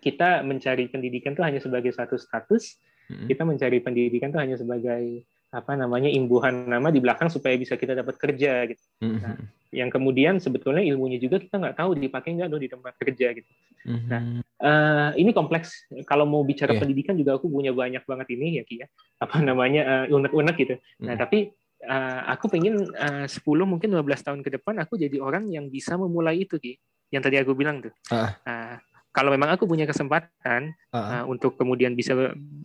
[0.00, 2.80] kita mencari pendidikan itu hanya sebagai satu status
[3.10, 3.26] hmm.
[3.26, 7.98] kita mencari pendidikan itu hanya sebagai apa namanya imbuhan nama di belakang supaya bisa kita
[7.98, 8.82] dapat kerja gitu.
[9.02, 9.18] Mm-hmm.
[9.18, 9.36] Nah,
[9.74, 13.50] yang kemudian sebetulnya ilmunya juga kita nggak tahu dipakai nggak di tempat kerja gitu.
[13.82, 14.08] Mm-hmm.
[14.14, 14.22] Nah,
[14.62, 15.90] uh, ini kompleks.
[16.06, 16.80] Kalau mau bicara yeah.
[16.86, 18.86] pendidikan juga aku punya banyak banget ini ya Ki ya.
[19.18, 20.74] Apa namanya uh, unek-unek gitu.
[20.78, 21.06] Mm-hmm.
[21.10, 21.50] Nah, tapi
[21.82, 25.98] uh, aku pengen uh, 10 mungkin 15 tahun ke depan aku jadi orang yang bisa
[25.98, 26.78] memulai itu Ki.
[27.10, 27.90] Yang tadi aku bilang tuh.
[28.14, 28.30] Uh.
[28.46, 28.78] Uh,
[29.10, 31.14] kalau memang aku punya kesempatan uh -huh.
[31.22, 32.14] uh, untuk kemudian bisa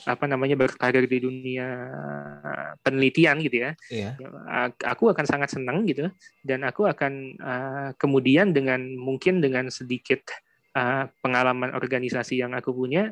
[0.05, 1.67] apa namanya berkarir di dunia
[2.85, 4.13] penelitian gitu ya, yeah.
[4.85, 6.05] aku akan sangat senang gitu
[6.45, 10.21] dan aku akan uh, kemudian dengan mungkin dengan sedikit
[10.77, 13.09] uh, pengalaman organisasi yang aku punya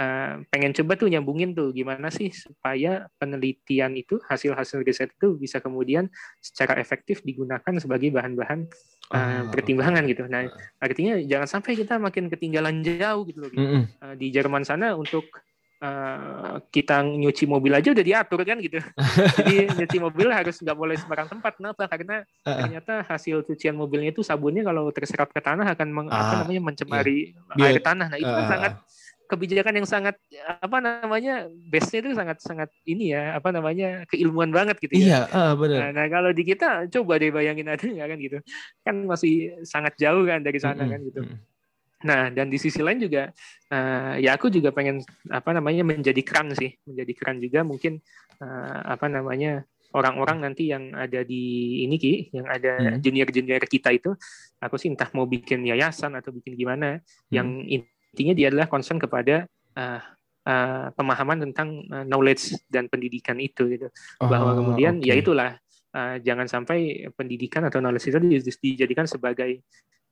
[0.00, 5.60] uh, pengen coba tuh nyambungin tuh gimana sih supaya penelitian itu hasil-hasil riset itu bisa
[5.60, 6.08] kemudian
[6.40, 8.64] secara efektif digunakan sebagai bahan-bahan
[9.10, 10.24] uh, pertimbangan gitu.
[10.30, 10.46] Nah,
[10.78, 13.50] artinya jangan sampai kita makin ketinggalan jauh gitu loh.
[13.50, 13.60] Gitu.
[13.60, 13.84] Mm -hmm.
[14.02, 15.26] uh, di Jerman sana untuk
[15.80, 18.84] Uh, kita nyuci mobil aja udah diatur kan gitu.
[19.40, 21.56] Jadi nyuci mobil harus nggak boleh sembarang tempat.
[21.56, 21.88] Kenapa?
[21.88, 26.20] Karena uh, ternyata hasil cucian mobilnya itu sabunnya kalau terserap ke tanah akan meng, uh,
[26.20, 27.72] apa ah, namanya mencemari iya.
[27.72, 28.12] air tanah.
[28.12, 28.76] Nah itu uh, sangat
[29.30, 34.82] kebijakan yang sangat apa namanya base-nya itu sangat sangat ini ya apa namanya keilmuan banget
[34.82, 35.06] gitu ya.
[35.06, 35.78] Iya, uh, benar.
[35.78, 38.38] Nah, nah kalau di kita coba deh bayangin ada nggak kan gitu.
[38.82, 40.92] Kan masih sangat jauh kan dari sana mm -hmm.
[40.92, 41.20] kan gitu.
[42.00, 43.30] Nah dan di sisi lain juga
[43.70, 48.00] uh, ya aku juga pengen apa namanya menjadi keran sih menjadi keran juga mungkin
[48.40, 49.62] uh, apa namanya
[49.92, 54.14] orang-orang nanti yang ada di ini ki yang ada junior-junior kita itu
[54.62, 57.32] aku sih entah mau bikin yayasan atau bikin gimana hmm.
[57.34, 57.48] yang
[58.14, 59.46] intinya dia adalah concern kepada
[59.78, 60.00] uh,
[60.46, 63.88] uh, pemahaman tentang uh, knowledge dan pendidikan itu gitu
[64.20, 65.08] oh, bahwa kemudian okay.
[65.12, 65.50] ya itulah
[65.94, 68.18] uh, jangan sampai pendidikan atau knowledge itu
[68.60, 69.62] dijadikan sebagai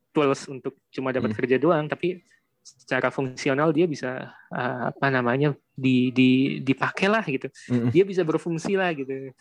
[0.09, 1.37] tools untuk cuma dapat hmm.
[1.37, 2.21] kerja doang tapi
[2.59, 7.89] secara fungsional dia bisa uh, apa namanya di di dipakai lah gitu hmm.
[7.89, 9.31] dia bisa berfungsi lah gitu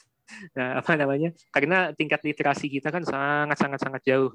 [0.52, 4.28] nah apa namanya karena tingkat literasi kita kan sangat sangat sangat jauh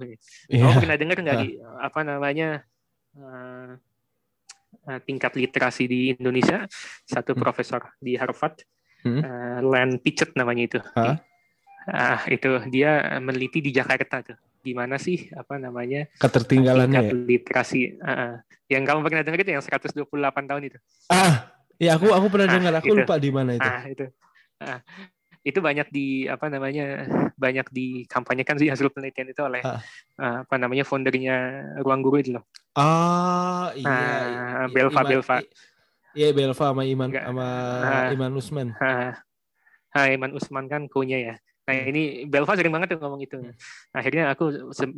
[0.50, 0.66] yeah.
[0.66, 2.66] kamu pernah dengar nggak di apa namanya
[3.14, 3.78] uh,
[4.88, 6.66] uh, tingkat literasi di Indonesia,
[7.06, 7.42] satu hmm.
[7.42, 8.62] profesor di Harvard,
[9.06, 9.22] hmm.
[9.22, 10.80] uh, Len Pitchett namanya itu.
[10.98, 11.18] Huh?
[11.84, 14.38] Uh, itu dia meneliti di Jakarta tuh.
[14.64, 17.28] Gimana sih apa namanya ketertinggalannya tingkat ya?
[17.28, 18.40] literasi uh,
[18.72, 20.00] yang kamu pernah dengar itu yang 128
[20.50, 20.80] tahun itu.
[21.12, 23.00] Ah, ya aku aku pernah dengar, aku itu.
[23.04, 23.68] lupa di mana itu.
[23.68, 24.06] Ah, itu.
[24.64, 24.80] Ah,
[25.44, 27.04] itu banyak di apa namanya
[27.36, 29.80] banyak dikampanyekan sih hasil penelitian itu oleh uh.
[30.48, 32.48] apa namanya foundernya ruang guru itu loh.
[32.80, 33.92] Ah iya.
[33.92, 35.36] Uh, Belva Iman, Belva.
[36.16, 37.26] Iya Belva sama Iman Enggak.
[37.28, 37.48] sama
[37.84, 38.68] uh, Iman Usman.
[38.80, 39.12] Uh,
[40.00, 41.36] uh, Iman Usman kan konya ya.
[41.64, 41.92] Nah hmm.
[41.96, 43.40] ini Belva sering banget tuh ngomong itu.
[43.40, 43.56] Hmm.
[43.96, 44.52] Akhirnya aku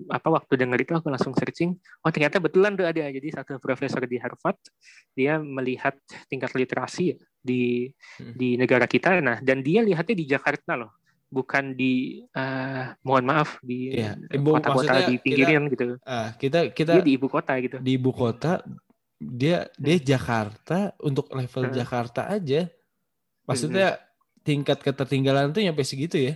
[0.10, 1.78] apa waktu dengar itu aku langsung searching.
[2.02, 3.06] Oh ternyata betulan tuh ada.
[3.06, 4.58] Jadi satu profesor di Harvard
[5.14, 5.94] dia melihat
[6.26, 8.34] tingkat literasi di hmm.
[8.34, 9.22] di negara kita.
[9.22, 10.98] Nah dan dia lihatnya di Jakarta loh,
[11.30, 14.18] bukan di uh, mohon maaf di iya.
[14.34, 15.86] kota-kota di pinggiran kita, gitu.
[16.02, 17.78] Uh, kita kita dia di ibu kota gitu.
[17.78, 18.66] Di ibu kota
[19.22, 21.76] dia dia Jakarta untuk level hmm.
[21.78, 22.66] Jakarta aja.
[23.46, 24.02] Maksudnya hmm.
[24.42, 26.34] tingkat ketertinggalan tuh nyampe segitu ya?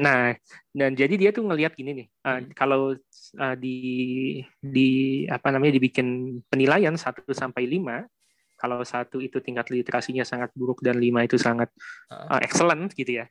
[0.00, 0.32] Nah,
[0.72, 2.96] dan jadi dia tuh ngelihat gini nih, uh, kalau
[3.36, 3.76] uh, di
[4.58, 8.06] di apa namanya dibikin penilaian 1 sampai 5,
[8.58, 11.70] kalau satu itu tingkat literasinya sangat buruk dan lima itu sangat
[12.10, 13.26] uh, excellent gitu ya.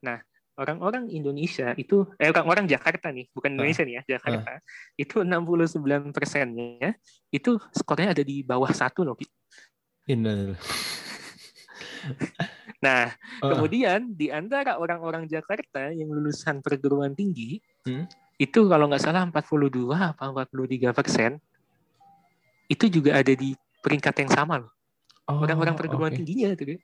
[0.00, 0.24] Nah,
[0.56, 4.56] orang-orang Indonesia itu eh orang-orang Jakarta nih, bukan Indonesia nih ya, Jakarta.
[4.56, 4.60] Uh.
[4.96, 6.96] Itu 69 persennya
[7.28, 9.16] itu skornya ada di bawah satu loh.
[10.08, 10.60] Innalillah.
[12.80, 13.12] Nah,
[13.44, 13.50] uh.
[13.52, 18.08] kemudian di antara orang-orang Jakarta yang lulusan perguruan tinggi, hmm?
[18.40, 21.30] itu kalau nggak salah 42 apa 43 persen,
[22.72, 23.52] itu juga ada di
[23.84, 24.72] peringkat yang sama loh.
[25.30, 26.24] Orang-orang oh, perguruan okay.
[26.24, 26.80] tingginya itu kan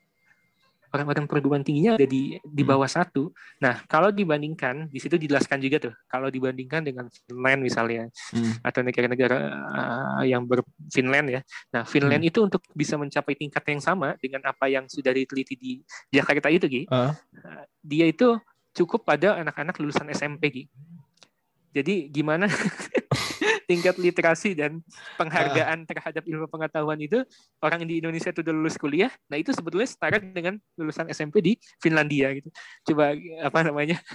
[0.96, 2.70] orang-orang perguruan tingginya ada di di hmm.
[2.72, 3.28] bawah satu.
[3.60, 8.64] Nah, kalau dibandingkan di situ dijelaskan juga tuh, kalau dibandingkan dengan Finland misalnya hmm.
[8.64, 11.40] atau negara-negara uh, yang ber Finland ya.
[11.76, 12.30] Nah, Finland hmm.
[12.32, 15.72] itu untuk bisa mencapai tingkat yang sama dengan apa yang sudah diteliti di
[16.08, 16.82] Jakarta itu, Gi.
[16.88, 17.12] Uh.
[17.84, 18.40] Dia itu
[18.72, 20.64] cukup pada anak-anak lulusan SMP, Gi.
[21.76, 22.48] Jadi gimana
[23.66, 24.78] tingkat literasi dan
[25.18, 25.86] penghargaan uh.
[25.90, 27.26] terhadap ilmu pengetahuan itu
[27.58, 31.52] orang di Indonesia itu udah lulus kuliah, nah itu sebetulnya setara dengan lulusan SMP di
[31.82, 32.48] Finlandia gitu.
[32.92, 33.12] Coba
[33.42, 33.98] apa namanya?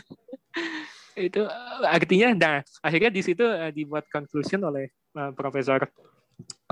[1.11, 1.43] itu
[1.83, 4.87] artinya nah akhirnya di situ uh, dibuat conclusion oleh
[5.19, 5.83] uh, Profesor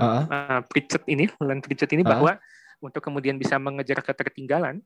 [0.00, 0.24] uh.
[0.24, 2.08] uh, Pritchett ini, Len Pritchett ini uh.
[2.08, 2.32] bahwa
[2.80, 4.80] untuk kemudian bisa mengejar ketertinggalan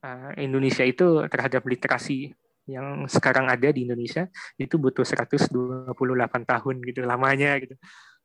[0.00, 2.32] uh, Indonesia itu terhadap literasi
[2.70, 5.50] yang sekarang ada di Indonesia itu butuh 128
[6.46, 7.74] tahun gitu lamanya gitu.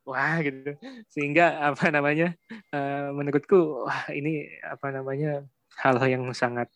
[0.05, 0.77] Wah gitu.
[1.09, 2.37] Sehingga apa namanya
[2.69, 5.41] uh, menurutku wah ini apa namanya
[5.81, 6.69] hal yang sangat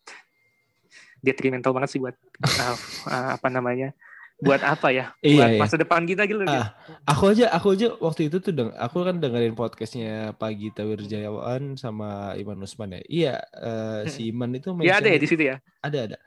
[1.21, 2.75] detrimental banget sih buat uh,
[3.11, 3.93] uh, apa namanya
[4.39, 5.05] buat apa ya?
[5.25, 5.59] Iya, buat iya.
[5.59, 6.71] masa depan kita gitu, ah,
[7.03, 12.33] aku aja aku aja waktu itu tuh deng aku kan dengerin podcastnya Pagi Tawirjayawan sama
[12.39, 13.01] Iman Usman ya.
[13.05, 15.55] Iya uh, si Iman itu mention, ya ada ya di situ ya?
[15.83, 16.17] Ada ada.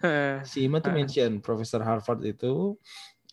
[0.44, 2.76] Si Iman tuh mention Profesor Harvard itu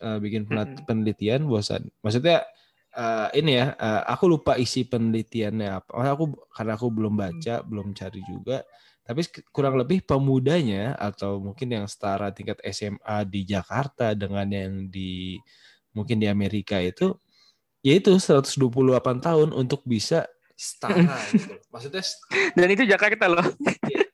[0.00, 0.48] uh, bikin
[0.88, 2.48] penelitian bosan maksudnya
[2.96, 5.90] uh, ini ya uh, aku lupa isi penelitiannya apa.
[6.16, 8.64] Aku karena aku belum baca belum cari juga
[9.04, 15.40] tapi kurang lebih pemudanya atau mungkin yang setara tingkat SMA di Jakarta dengan yang di
[15.90, 17.16] mungkin di Amerika itu
[17.80, 18.60] yaitu 128
[19.24, 21.56] tahun untuk bisa setara gitu.
[21.72, 22.04] Maksudnya
[22.52, 23.46] dan itu Jakarta loh.
[23.88, 24.04] Iya.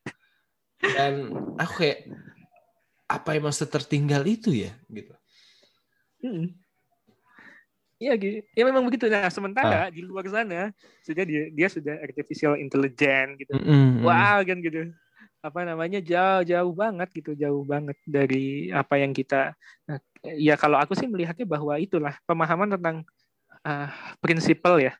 [0.86, 1.12] Dan
[1.58, 2.06] aku kayak
[3.06, 5.14] apa yang masa tertinggal itu ya gitu.
[6.22, 6.54] Hmm.
[7.96, 8.44] Iya gitu.
[8.52, 9.08] Ya memang begitu.
[9.08, 9.92] Nah, sementara ah.
[9.92, 10.68] di luar sana
[11.00, 13.52] sudah dia dia sudah artificial intelligence gitu.
[13.56, 14.04] Mm -hmm.
[14.04, 14.92] Wah, kan gitu.
[15.40, 16.02] Apa namanya?
[16.04, 19.54] jauh-jauh banget gitu, jauh banget dari apa yang kita
[19.86, 19.98] nah,
[20.34, 23.06] ya kalau aku sih melihatnya bahwa itulah pemahaman tentang
[23.62, 23.88] uh,
[24.18, 24.98] prinsipal ya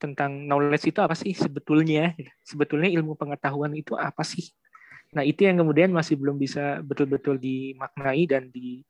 [0.00, 2.12] tentang knowledge itu apa sih sebetulnya?
[2.44, 4.50] Sebetulnya ilmu pengetahuan itu apa sih?
[5.14, 8.82] Nah, itu yang kemudian masih belum bisa betul-betul dimaknai dan di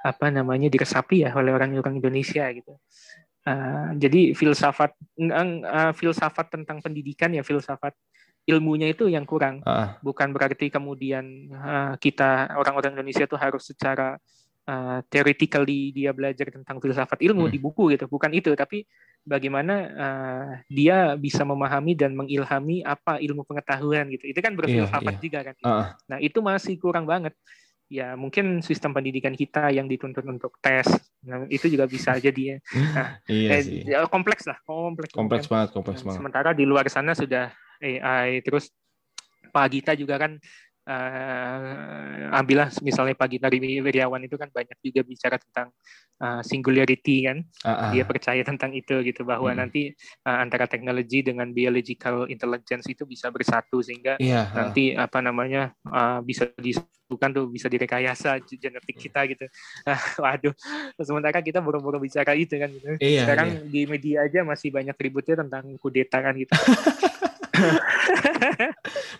[0.00, 2.76] apa namanya diresapi ya oleh orang-orang Indonesia gitu.
[3.40, 7.96] Uh, jadi filsafat uh, filsafat tentang pendidikan ya filsafat
[8.48, 9.60] ilmunya itu yang kurang.
[9.64, 9.96] Uh.
[10.00, 14.16] Bukan berarti kemudian uh, kita orang-orang Indonesia itu harus secara
[14.68, 17.52] uh, theoretically dia belajar tentang filsafat ilmu hmm.
[17.52, 18.08] di buku gitu.
[18.08, 18.84] Bukan itu, tapi
[19.20, 24.24] bagaimana uh, dia bisa memahami dan mengilhami apa ilmu pengetahuan gitu.
[24.28, 25.22] Itu kan berfilsafat yeah, yeah.
[25.22, 25.54] juga kan.
[25.60, 25.86] Uh.
[26.08, 27.36] Nah, itu masih kurang banget
[27.90, 30.86] ya mungkin sistem pendidikan kita yang dituntut untuk tes
[31.26, 32.56] nah, itu juga bisa jadi ya
[32.94, 33.82] nah, iya eh, sih.
[33.82, 36.18] Ya, kompleks lah kompleks kompleks banget kompleks banget.
[36.22, 37.50] sementara di luar sana sudah
[37.82, 38.70] AI terus
[39.50, 40.38] Pak Gita juga kan
[40.90, 45.70] uh, ambillah misalnya pagi dari Wiriawan itu kan banyak juga bicara tentang
[46.18, 47.90] uh, singularity kan uh, uh.
[47.94, 49.58] dia percaya tentang itu gitu bahwa hmm.
[49.58, 49.94] nanti
[50.26, 54.66] uh, antara teknologi dengan biological intelligence itu bisa bersatu sehingga yeah, uh.
[54.66, 59.46] nanti apa namanya uh, bisa disatukan tuh bisa direkayasa genetik kita gitu
[59.86, 60.54] uh, waduh
[60.98, 62.98] sementara kita buru-buru bicara itu kan gitu.
[62.98, 63.60] Iya, sekarang iya.
[63.70, 66.54] di media aja masih banyak ributnya tentang kudeta kan gitu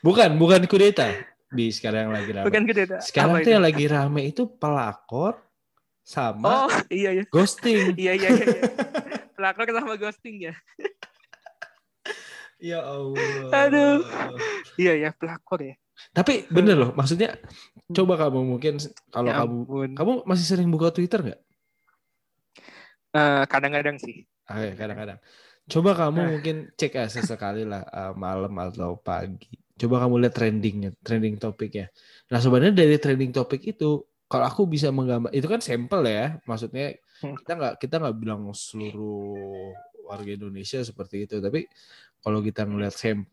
[0.07, 1.13] bukan bukan kudeta
[1.51, 2.47] di sekarang yang lagi rame.
[2.47, 2.83] Bukan gede.
[3.03, 5.35] Sekarang tuh yang lagi rame itu pelakor
[6.07, 7.25] sama oh, iya, iya.
[7.29, 7.95] ghosting.
[8.03, 8.47] iya iya iya.
[9.37, 10.55] pelakor sama ghosting ya.
[12.63, 13.51] ya Allah.
[13.67, 13.99] Aduh.
[14.79, 15.75] Iya ya pelakor ya.
[16.17, 17.37] Tapi bener loh, maksudnya
[17.93, 18.81] coba kamu mungkin
[19.13, 21.41] kalau ya kamu kamu masih sering buka Twitter nggak?
[23.11, 24.25] Uh, kadang-kadang sih.
[24.49, 25.19] Ah, ya, kadang-kadang.
[25.69, 26.29] Coba kamu uh.
[26.39, 31.89] mungkin cek ya sesekali lah uh, malam atau pagi Coba kamu lihat trendingnya, trending topiknya.
[32.29, 37.01] Nah sebenarnya dari trending topik itu, kalau aku bisa menggambar, itu kan sampel ya, maksudnya
[37.25, 37.41] hmm.
[37.41, 39.73] kita nggak kita nggak bilang seluruh
[40.05, 41.65] warga Indonesia seperti itu, tapi
[42.21, 43.33] kalau kita ngeliat sampel,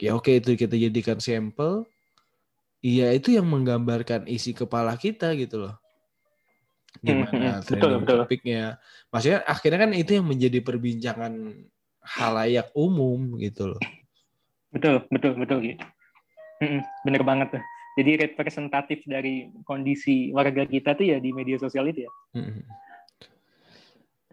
[0.00, 1.84] ya oke itu kita jadikan sampel,
[2.80, 5.76] iya itu yang menggambarkan isi kepala kita gitu loh
[7.02, 8.62] gimana hmm, trending betul, topiknya.
[9.10, 11.34] Maksudnya akhirnya kan itu yang menjadi perbincangan
[12.04, 13.82] halayak umum gitu loh.
[14.74, 15.84] Betul, betul, betul gitu.
[17.06, 17.64] Bener banget tuh.
[17.94, 22.10] Jadi representatif dari kondisi warga kita tuh ya di media sosial itu ya.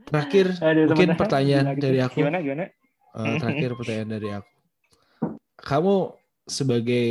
[0.02, 1.86] Terakhir, Aduh, mungkin pertanyaan gitu.
[1.86, 2.18] dari aku.
[2.26, 2.66] Gimana, gimana?
[3.14, 4.52] Uh, terakhir pertanyaan dari aku.
[5.62, 5.96] Kamu
[6.50, 7.08] sebagai,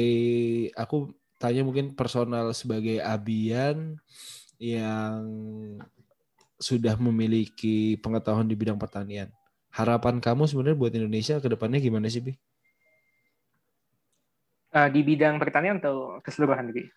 [0.74, 3.94] aku tanya mungkin personal sebagai abian
[4.58, 5.22] yang
[6.58, 9.30] sudah memiliki pengetahuan di bidang pertanian.
[9.70, 12.34] Harapan kamu sebenarnya buat Indonesia ke depannya gimana sih, Bi?
[14.74, 16.90] Uh, di bidang pertanian atau keseluruhan gitu?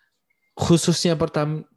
[0.54, 1.18] Khususnya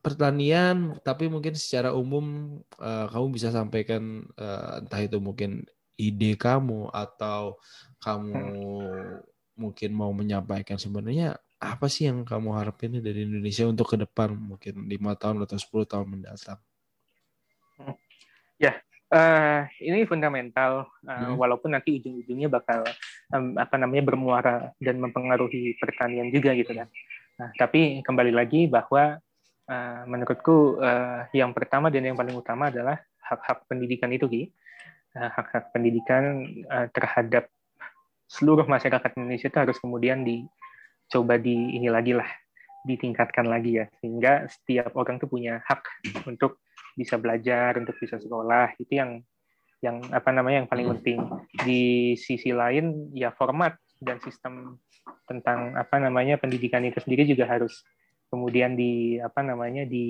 [0.06, 5.66] pertanian, tapi mungkin secara umum uh, kamu bisa sampaikan uh, entah itu mungkin
[5.98, 7.58] ide kamu atau
[7.98, 9.18] kamu hmm.
[9.58, 14.86] mungkin mau menyampaikan sebenarnya apa sih yang kamu harapin dari Indonesia untuk ke depan mungkin
[14.86, 16.62] lima tahun atau 10 tahun mendatang?
[18.62, 18.78] Ya,
[19.12, 21.36] uh, ini fundamental uh, hmm.
[21.40, 22.84] walaupun nanti ujung-ujungnya bakal
[23.32, 26.88] um, apa namanya bermuara dan mempengaruhi pertanian juga gitu kan.
[27.38, 29.22] Nah, tapi kembali lagi bahwa
[29.70, 34.44] uh, menurutku uh, yang pertama dan yang paling utama adalah hak-hak pendidikan itu Ki.
[35.16, 37.50] Uh, hak-hak pendidikan uh, terhadap
[38.28, 42.28] seluruh masyarakat Indonesia itu harus kemudian dicoba di ini lagi lah
[42.84, 45.84] ditingkatkan lagi ya sehingga setiap orang tuh punya hak
[46.32, 46.60] untuk
[46.98, 49.22] bisa belajar, untuk bisa sekolah, itu yang
[49.78, 50.94] yang apa namanya yang paling hmm.
[50.98, 51.20] penting.
[51.62, 51.84] Di
[52.18, 54.82] sisi lain ya format dan sistem
[55.30, 57.86] tentang apa namanya pendidikan itu sendiri juga harus
[58.28, 60.06] kemudian di apa namanya di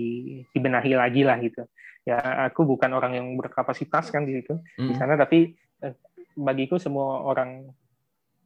[0.55, 1.67] dibenahi lagi lah gitu.
[2.07, 4.97] Ya aku bukan orang yang berkapasitas kan di situ di hmm.
[4.97, 5.53] sana tapi
[5.83, 5.93] eh,
[6.39, 7.67] bagiku semua orang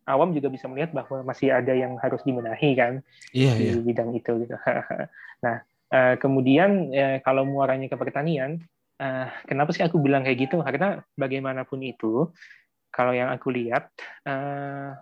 [0.09, 3.81] awam juga bisa melihat bahwa masih ada yang harus dibenahi kan yeah, di yeah.
[3.85, 4.55] bidang itu gitu.
[5.45, 5.61] nah,
[5.91, 8.63] Uh, kemudian uh, kalau muaranya ke pertanian,
[9.03, 10.63] uh, kenapa sih aku bilang kayak gitu?
[10.63, 12.31] Karena bagaimanapun itu,
[12.87, 13.91] kalau yang aku lihat,
[14.23, 14.95] uh,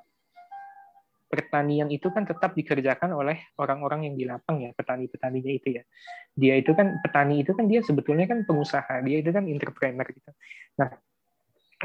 [1.29, 5.83] pertanian itu kan tetap dikerjakan oleh orang-orang yang di lapang ya, petani-petaninya itu ya.
[6.33, 10.29] Dia itu kan petani itu kan dia sebetulnya kan pengusaha, dia itu kan entrepreneur gitu.
[10.81, 10.89] Nah,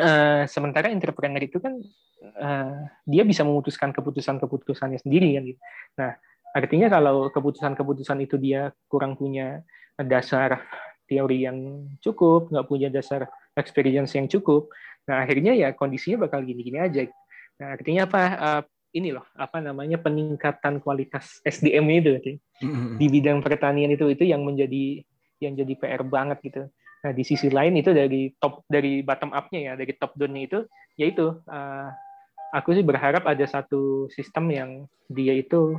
[0.01, 1.77] uh, sementara entrepreneur itu kan
[2.41, 5.61] uh, dia bisa memutuskan keputusan-keputusannya sendiri kan gitu.
[6.01, 6.13] Nah,
[6.55, 9.67] Artinya kalau keputusan-keputusan itu dia kurang punya
[9.99, 10.63] dasar
[11.11, 13.27] teori yang cukup, nggak punya dasar
[13.59, 14.71] experience yang cukup,
[15.05, 17.11] nah akhirnya ya kondisinya bakal gini-gini aja.
[17.61, 18.23] Nah artinya apa?
[18.39, 18.63] Uh,
[18.95, 22.95] ini loh, apa namanya peningkatan kualitas SDM itu mm-hmm.
[22.95, 25.03] di bidang pertanian itu itu yang menjadi
[25.43, 26.63] yang jadi PR banget gitu.
[27.03, 30.59] Nah di sisi lain itu dari top dari bottom up-nya ya, dari top down-nya itu,
[30.95, 31.91] yaitu uh,
[32.55, 34.71] aku sih berharap ada satu sistem yang
[35.11, 35.75] dia itu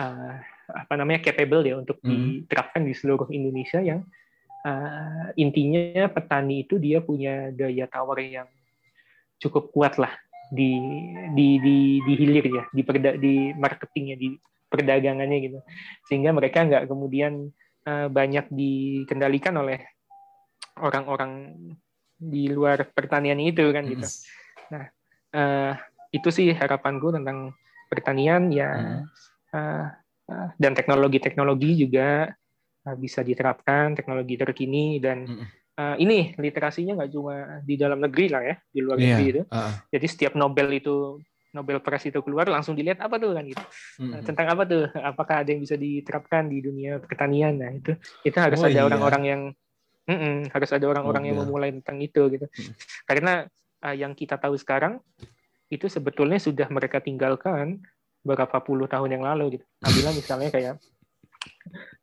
[0.00, 0.34] uh,
[0.70, 2.08] apa namanya capable ya untuk hmm.
[2.46, 4.02] diterapkan di seluruh Indonesia yang
[4.64, 8.48] uh, intinya petani itu dia punya daya tawar yang
[9.38, 10.12] cukup kuat lah
[10.48, 10.78] di
[11.34, 14.28] di di, di hilir ya di perda, di marketingnya di
[14.70, 15.58] perdagangannya gitu
[16.10, 17.50] sehingga mereka nggak kemudian
[17.86, 19.82] uh, banyak dikendalikan oleh
[20.78, 21.54] orang-orang
[22.18, 24.72] di luar pertanian itu kan gitu hmm.
[24.72, 24.84] nah
[25.34, 25.72] uh,
[26.14, 27.52] itu sih harapanku tentang
[27.90, 29.33] pertanian ya hmm
[30.56, 32.28] dan teknologi-teknologi juga
[32.84, 35.28] eh, bisa diterapkan teknologi terkini dan
[35.78, 39.06] uh, ini literasinya nggak cuma di dalam negeri lah ya di luar yeah.
[39.14, 39.72] negeri itu uh.
[39.90, 41.18] jadi setiap Nobel itu
[41.54, 43.62] Nobel Prize itu keluar langsung dilihat apa tuh kan gitu
[44.02, 44.26] mm-hmm.
[44.26, 47.94] tentang apa tuh apakah ada yang bisa diterapkan di dunia pertanian nah itu
[48.26, 48.82] itu harus oh, ada iya.
[48.82, 49.42] orang-orang yang
[50.10, 52.72] mm -mm, harus ada orang-orang oh, yang memulai tentang itu gitu mm.
[53.06, 53.46] karena
[53.86, 54.98] uh, yang kita tahu sekarang
[55.70, 57.80] itu sebetulnya sudah mereka tinggalkan
[58.24, 60.80] beberapa puluh tahun yang lalu gitu Apabila misalnya kayak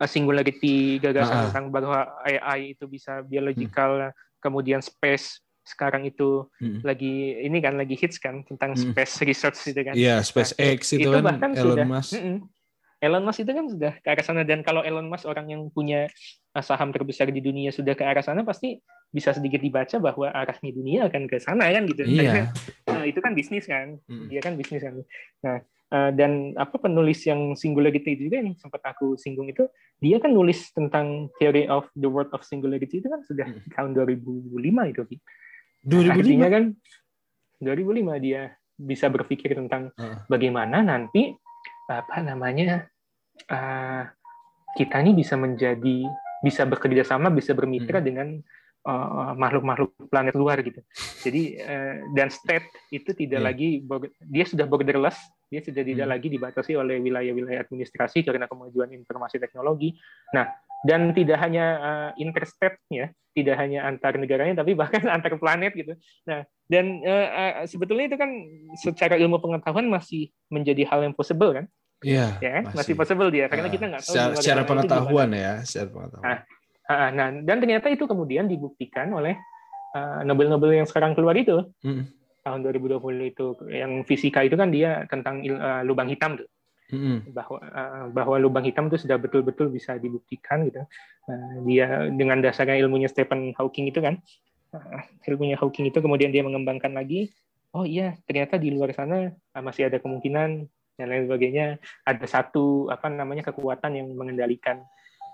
[0.06, 1.43] singularity gagasan ah.
[1.49, 4.14] tentang bahwa AI itu bisa biological hmm.
[4.41, 6.81] kemudian space sekarang itu hmm.
[6.81, 8.93] lagi ini kan lagi hits kan tentang hmm.
[8.93, 9.93] space research itu kan.
[9.93, 12.14] Iya, yeah, SpaceX nah, itu, itu kan bahkan Elon sudah, Musk.
[12.18, 12.38] Mm -mm,
[13.02, 16.10] Elon Musk itu kan sudah ke arah sana dan kalau Elon Musk orang yang punya
[16.57, 18.81] uh, saham terbesar di dunia sudah ke arah sana pasti
[19.11, 22.10] bisa sedikit dibaca bahwa arahnya dunia akan ke sana kan gitu.
[22.10, 22.22] Iya.
[22.26, 22.48] Yeah.
[22.89, 24.02] nah, itu kan bisnis kan.
[24.10, 24.30] Hmm.
[24.30, 24.98] Dia kan bisnis kan.
[25.45, 25.61] Nah,
[25.91, 29.68] uh, dan apa penulis yang singularity itu juga yang sempat aku singgung itu
[29.99, 33.69] dia kan nulis tentang theory of the world of singularity itu kan sudah hmm.
[33.76, 34.57] tahun 2005
[34.91, 35.01] itu.
[35.85, 36.63] 2005 Artinya kan
[37.61, 38.41] 2005 dia
[38.81, 40.26] bisa berpikir tentang uh.
[40.26, 41.38] bagaimana nanti
[41.85, 42.88] apa namanya
[43.51, 44.03] uh,
[44.73, 46.07] kita ini bisa menjadi
[46.41, 48.07] bisa bekerja sama bisa bermitra hmm.
[48.07, 48.27] dengan
[48.88, 50.81] uh, makhluk-makhluk planet luar gitu.
[51.22, 53.47] Jadi uh, dan state itu tidak yeah.
[53.53, 53.69] lagi
[54.26, 55.18] dia sudah borderless,
[55.52, 56.14] dia sudah tidak hmm.
[56.15, 59.99] lagi dibatasi oleh wilayah-wilayah administrasi karena kemajuan informasi teknologi.
[60.32, 60.48] Nah,
[60.82, 65.94] dan tidak hanya uh, interstate ya tidak hanya antar negaranya tapi bahkan antar planet gitu
[66.26, 68.30] nah dan uh, uh, sebetulnya itu kan
[68.76, 71.68] secara ilmu pengetahuan masih menjadi hal yang possible kan
[72.02, 72.78] Iya, ya, masih.
[72.82, 76.26] masih possible dia karena uh, kita nggak tahu secara, secara pengetahuan ya, secara pengetahuan.
[76.26, 79.38] Nah, nah, dan ternyata itu kemudian dibuktikan oleh
[79.94, 82.20] uh, Nobel-Nobel yang sekarang keluar itu mm.
[82.41, 86.49] Tahun 2020 itu yang fisika itu kan dia tentang uh, lubang hitam tuh
[86.91, 87.31] hmm.
[87.31, 90.84] bahwa uh, bahwa lubang hitam itu sudah betul-betul bisa dibuktikan gitu.
[91.26, 94.19] Uh, dia dengan dasarnya ilmunya Stephen Hawking itu kan,
[94.76, 97.31] uh, ilmunya Hawking itu kemudian dia mengembangkan lagi.
[97.72, 100.68] Oh iya, ternyata di luar sana uh, masih ada kemungkinan
[100.99, 101.80] dan lain sebagainya.
[102.03, 104.84] Ada satu apa namanya kekuatan yang mengendalikan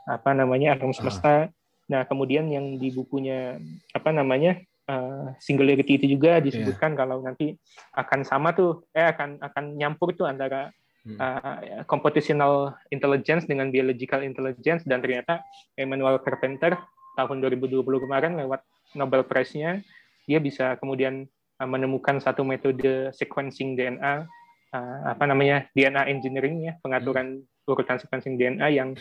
[0.08, 1.50] apa namanya alam semesta.
[1.92, 3.60] Nah kemudian yang di bukunya
[3.92, 7.00] apa namanya uh, singularity itu juga disebutkan yeah.
[7.00, 7.56] kalau nanti
[7.94, 10.72] akan sama tuh eh akan akan nyampur tuh antara
[11.16, 15.44] uh, computational intelligence dengan biological intelligence dan ternyata
[15.80, 16.76] Emmanuel Carpenter
[17.16, 18.62] tahun 2020 kemarin lewat
[18.94, 19.82] Nobel Prize-nya
[20.28, 21.28] dia bisa kemudian
[21.60, 24.28] uh, menemukan satu metode sequencing DNA
[24.76, 27.72] uh, apa namanya DNA engineering ya pengaturan hmm.
[27.72, 28.96] urutan sequencing DNA yang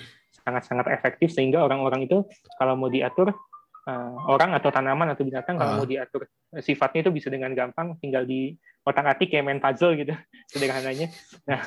[0.47, 2.23] sangat-sangat efektif sehingga orang-orang itu
[2.59, 3.35] kalau mau diatur
[3.87, 5.61] uh, orang atau tanaman atau binatang uh.
[5.63, 5.77] kalau ah.
[5.83, 6.29] mau diatur
[6.61, 8.55] sifatnya itu bisa dengan gampang tinggal di
[8.87, 10.15] otak atik kayak main puzzle gitu
[10.51, 11.11] sederhananya.
[11.47, 11.63] Nah,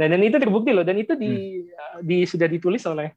[0.00, 2.04] dan, dan itu terbukti loh dan itu di, hmm.
[2.04, 3.12] di sudah ditulis oleh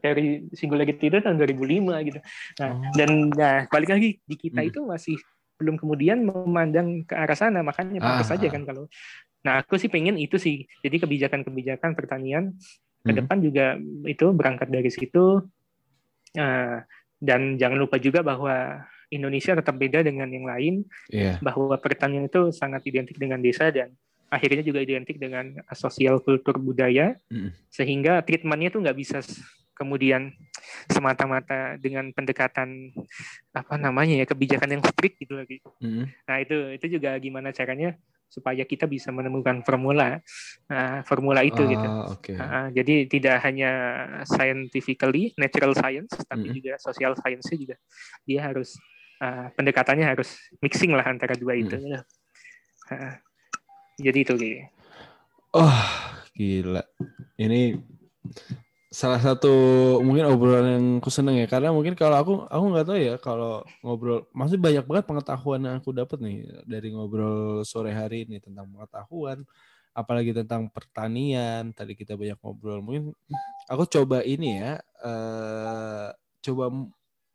[0.00, 2.20] Terry Singularity itu tahun 2005 gitu.
[2.58, 2.92] Nah, oh.
[2.96, 4.70] dan nah balik lagi di kita hmm.
[4.72, 5.16] itu masih
[5.54, 8.30] belum kemudian memandang ke arah sana makanya pantas ah.
[8.34, 8.90] saja kan kalau
[9.44, 10.64] Nah, aku sih pengen itu sih.
[10.80, 12.56] Jadi kebijakan-kebijakan pertanian
[13.04, 13.18] ke hmm.
[13.20, 13.76] depan juga
[14.08, 15.44] itu berangkat dari situ.
[16.34, 16.80] Uh,
[17.24, 20.74] dan jangan lupa juga bahwa Indonesia tetap beda dengan yang lain,
[21.08, 21.40] yeah.
[21.40, 23.96] bahwa pertanian itu sangat identik dengan desa dan
[24.28, 27.72] akhirnya juga identik dengan sosial kultur budaya, mm.
[27.72, 29.22] sehingga treatmentnya itu nggak bisa
[29.74, 30.30] kemudian
[30.86, 32.94] semata-mata dengan pendekatan
[33.50, 35.62] apa namanya ya kebijakan yang strict gitu lagi.
[35.80, 36.04] Mm.
[36.10, 37.94] Nah itu itu juga gimana caranya
[38.34, 40.18] supaya kita bisa menemukan formula
[40.66, 41.88] uh, formula itu oh, gitu.
[42.18, 42.34] Okay.
[42.34, 43.70] Uh, jadi tidak hanya
[44.26, 47.74] scientifically natural science tapi mm juga social science juga
[48.22, 48.78] dia harus
[49.22, 51.78] uh, pendekatannya harus mixing lah antara dua itu.
[51.78, 52.02] Mm.
[52.90, 53.14] Uh,
[54.02, 54.62] jadi itu gitu.
[55.54, 55.86] Oh
[56.34, 56.82] gila
[57.38, 57.78] ini
[58.94, 59.50] salah satu
[60.06, 61.50] mungkin obrolan yang aku seneng ya.
[61.50, 65.76] Karena mungkin kalau aku aku nggak tahu ya kalau ngobrol masih banyak banget pengetahuan yang
[65.82, 69.42] aku dapat nih dari ngobrol sore hari ini tentang pengetahuan
[69.94, 72.78] apalagi tentang pertanian tadi kita banyak ngobrol.
[72.86, 73.10] Mungkin
[73.66, 76.14] aku coba ini ya uh,
[76.46, 76.70] coba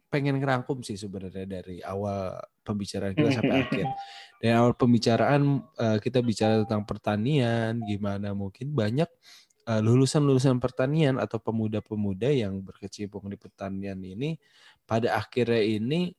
[0.10, 3.88] pengen ngerangkum sih sebenarnya dari awal pembicaraan kita sampai akhir.
[4.40, 9.12] Dari awal pembicaraan uh, kita bicara tentang pertanian gimana mungkin banyak
[9.78, 14.42] lulusan-lulusan pertanian atau pemuda-pemuda yang berkecimpung di pertanian ini
[14.90, 16.18] pada akhirnya ini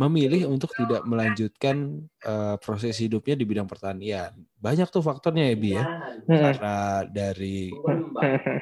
[0.00, 4.32] memilih untuk tidak melanjutkan uh, proses hidupnya di bidang pertanian.
[4.56, 5.84] Banyak tuh faktornya ya, Bi ya.
[6.24, 7.68] Karena dari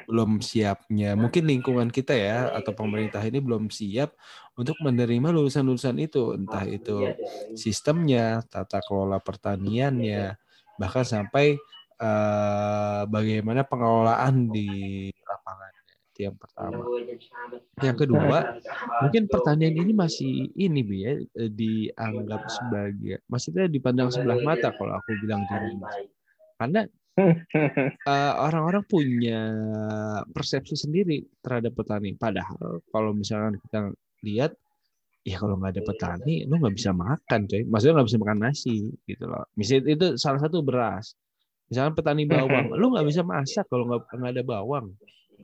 [0.03, 4.19] belum siapnya, mungkin lingkungan kita ya atau pemerintah ini belum siap
[4.59, 7.15] untuk menerima lulusan-lulusan itu, entah itu
[7.55, 10.35] sistemnya, tata kelola pertaniannya,
[10.75, 11.55] bahkan sampai
[11.99, 15.71] uh, bagaimana pengelolaan di lapangan.
[16.19, 16.83] yang pertama.
[17.79, 18.59] Yang kedua,
[19.07, 21.15] mungkin pertanian ini masih ini bi ya
[21.47, 25.79] dianggap sebagai maksudnya dipandang sebelah mata kalau aku bilang di
[26.59, 26.83] Karena
[28.03, 29.39] uh, orang-orang punya
[30.35, 32.19] persepsi sendiri terhadap petani.
[32.19, 33.95] Padahal kalau misalkan kita
[34.27, 34.51] lihat
[35.27, 38.77] ya kalau nggak ada petani lu nggak bisa makan coy maksudnya nggak bisa makan nasi
[39.03, 41.13] gitu loh misalnya itu salah satu beras
[41.69, 44.91] misalnya petani bawang lu nggak bisa masak kalau nggak ada bawang.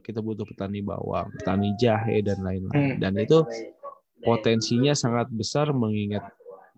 [0.03, 2.99] Kita butuh petani bawang petani jahe dan lain-lain.
[2.99, 3.45] Dan itu
[4.25, 6.25] potensinya sangat besar mengingat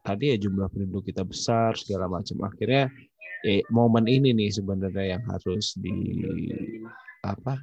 [0.03, 2.43] tadi ya jumlah penduduk kita besar segala macam.
[2.43, 2.91] Akhirnya
[3.47, 5.95] eh, momen ini nih sebenarnya yang harus di
[7.23, 7.59] apa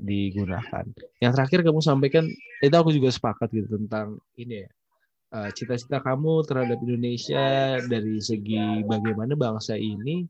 [0.00, 0.84] digunakan.
[1.20, 2.24] Yang terakhir kamu sampaikan
[2.64, 4.68] itu aku juga sepakat gitu tentang ini ya
[5.36, 10.24] eh, cita-cita kamu terhadap Indonesia dari segi bagaimana bangsa ini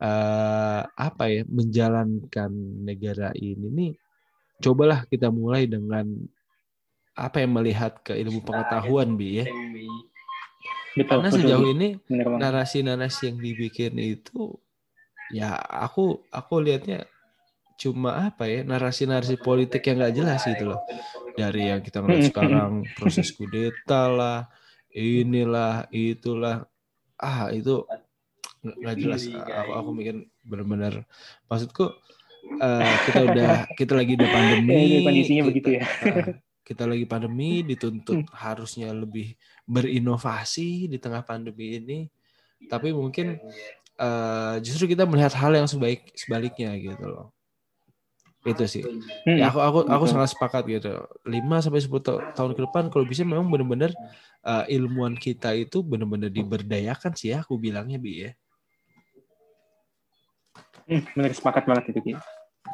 [0.00, 2.50] uh, apa ya menjalankan
[2.84, 3.92] negara ini nih
[4.60, 6.08] cobalah kita mulai dengan
[7.16, 9.46] apa yang melihat ke ilmu pengetahuan bi ya.
[10.96, 14.56] Betul, karena sejauh ini narasi-narasi yang dibikin itu
[15.32, 17.04] ya aku aku lihatnya
[17.76, 20.80] cuma apa ya narasi-narasi politik yang nggak jelas gitu loh.
[21.36, 24.38] Dari yang kita ngeliat sekarang proses kudeta lah
[24.92, 26.64] inilah itulah.
[27.16, 27.84] Ah itu
[28.74, 31.06] nggak jelas aku, aku mikir benar-benar
[31.46, 31.94] maksudku
[32.58, 35.84] uh, kita udah kita lagi udah pandemi kondisinya kita, begitu ya.
[35.84, 39.38] uh, kita lagi pandemi dituntut harusnya lebih
[39.70, 41.98] berinovasi di tengah pandemi ini.
[42.66, 43.38] Tapi mungkin
[44.02, 47.30] uh, justru kita melihat hal yang sebaik sebaliknya gitu loh.
[48.42, 48.82] Itu sih.
[48.82, 49.38] Hmm.
[49.38, 51.06] ya aku aku aku sangat sepakat gitu.
[51.22, 51.30] 5
[51.62, 52.02] sampai sepuluh
[52.34, 53.94] tahun ke depan kalau bisa memang benar-benar
[54.42, 58.34] uh, ilmuwan kita itu benar-benar diberdayakan sih ya aku bilangnya bi ya
[60.88, 62.12] hmm, benar sepakat banget itu Ki.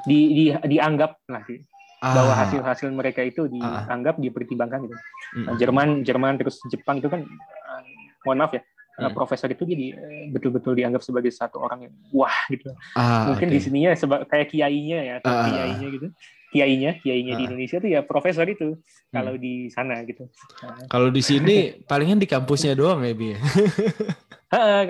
[0.08, 0.44] di, di
[0.76, 1.60] dianggap lah sih
[2.00, 2.14] ah.
[2.14, 4.22] bahwa hasil-hasil mereka itu dianggap ah.
[4.22, 4.96] dipertimbangkan gitu
[5.36, 5.56] hmm.
[5.56, 7.82] Jerman Jerman terus Jepang itu kan uh,
[8.24, 8.62] mohon maaf ya
[8.98, 9.14] hmm.
[9.16, 12.72] profesor itu jadi eh, betul-betul dianggap sebagai satu orang yang wah gitu.
[12.92, 13.56] Ah, Mungkin okay.
[13.56, 15.46] di sininya seba- kayak kiainya ya, atau ah.
[15.48, 16.08] kiainya gitu.
[16.52, 17.38] Kiainya, kiainya ah.
[17.40, 19.12] di Indonesia tuh ya profesor itu hmm.
[19.12, 20.28] kalau di sana gitu.
[20.60, 20.86] Nah.
[20.88, 23.32] Kalau di sini palingan di kampusnya doang ya, Bi.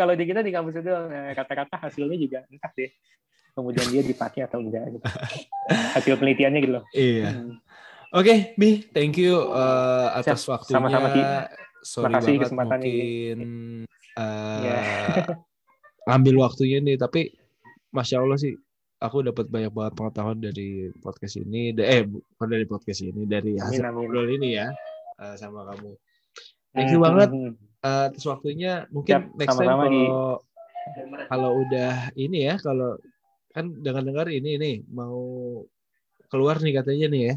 [0.00, 1.06] kalau di kita di kampusnya doang.
[1.08, 2.90] Nah, kata-kata hasilnya juga entah deh.
[3.52, 5.06] Kemudian dia dipakai atau enggak gitu.
[5.96, 6.84] Hasil penelitiannya gitu loh.
[6.96, 7.28] Iya.
[7.30, 7.56] Hmm.
[8.12, 10.76] Oke, okay, Bi, thank you uh, atas Siap, waktunya.
[10.76, 11.22] Sama-sama, Ki.
[11.82, 13.02] Sorry Makasih banget mungkin ini
[14.14, 16.14] uh, yeah.
[16.14, 17.34] ambil waktunya nih tapi
[17.90, 18.54] masya allah sih
[19.02, 23.82] aku dapat banyak banget pengetahuan dari podcast ini eh bukan dari podcast ini dari hasil
[23.82, 24.70] ngobrol ini ya
[25.18, 25.90] uh, sama kamu
[26.70, 27.52] thank you hmm, banget uh,
[27.82, 30.38] atas waktunya mungkin Siap, next time kalau
[31.26, 32.96] kalau udah ini ya kalau
[33.50, 35.20] kan dengar-dengar ini nih mau
[36.30, 37.34] keluar nih katanya nih ya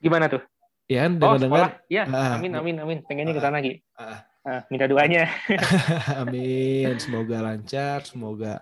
[0.00, 0.42] gimana tuh
[0.84, 1.80] Ya, dengar-dengar.
[1.80, 2.98] Oh, ya, ah, amin, amin, amin.
[3.08, 3.80] Pengennya ke sana, Ki.
[3.96, 5.32] Ah, ah, minta doanya.
[6.20, 7.00] amin.
[7.00, 8.60] Semoga lancar, semoga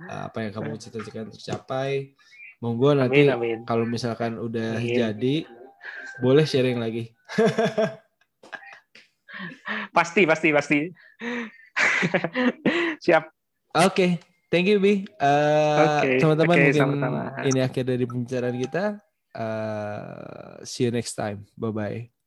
[0.00, 2.16] uh, apa yang kamu cita-citakan tercapai.
[2.64, 3.28] Monggo nanti
[3.68, 4.96] kalau misalkan udah amin.
[4.96, 5.36] jadi,
[6.20, 7.14] boleh sharing lagi.
[9.96, 10.78] pasti, pasti, pasti.
[13.04, 13.24] Siap.
[13.78, 14.10] Oke, okay.
[14.50, 15.06] thank you Bi.
[15.20, 16.18] Uh, okay.
[16.18, 17.22] Teman-teman okay, mungkin sama -sama.
[17.46, 18.84] ini akhir dari pembicaraan kita.
[19.36, 21.46] Uh, see you next time.
[21.54, 22.17] Bye bye.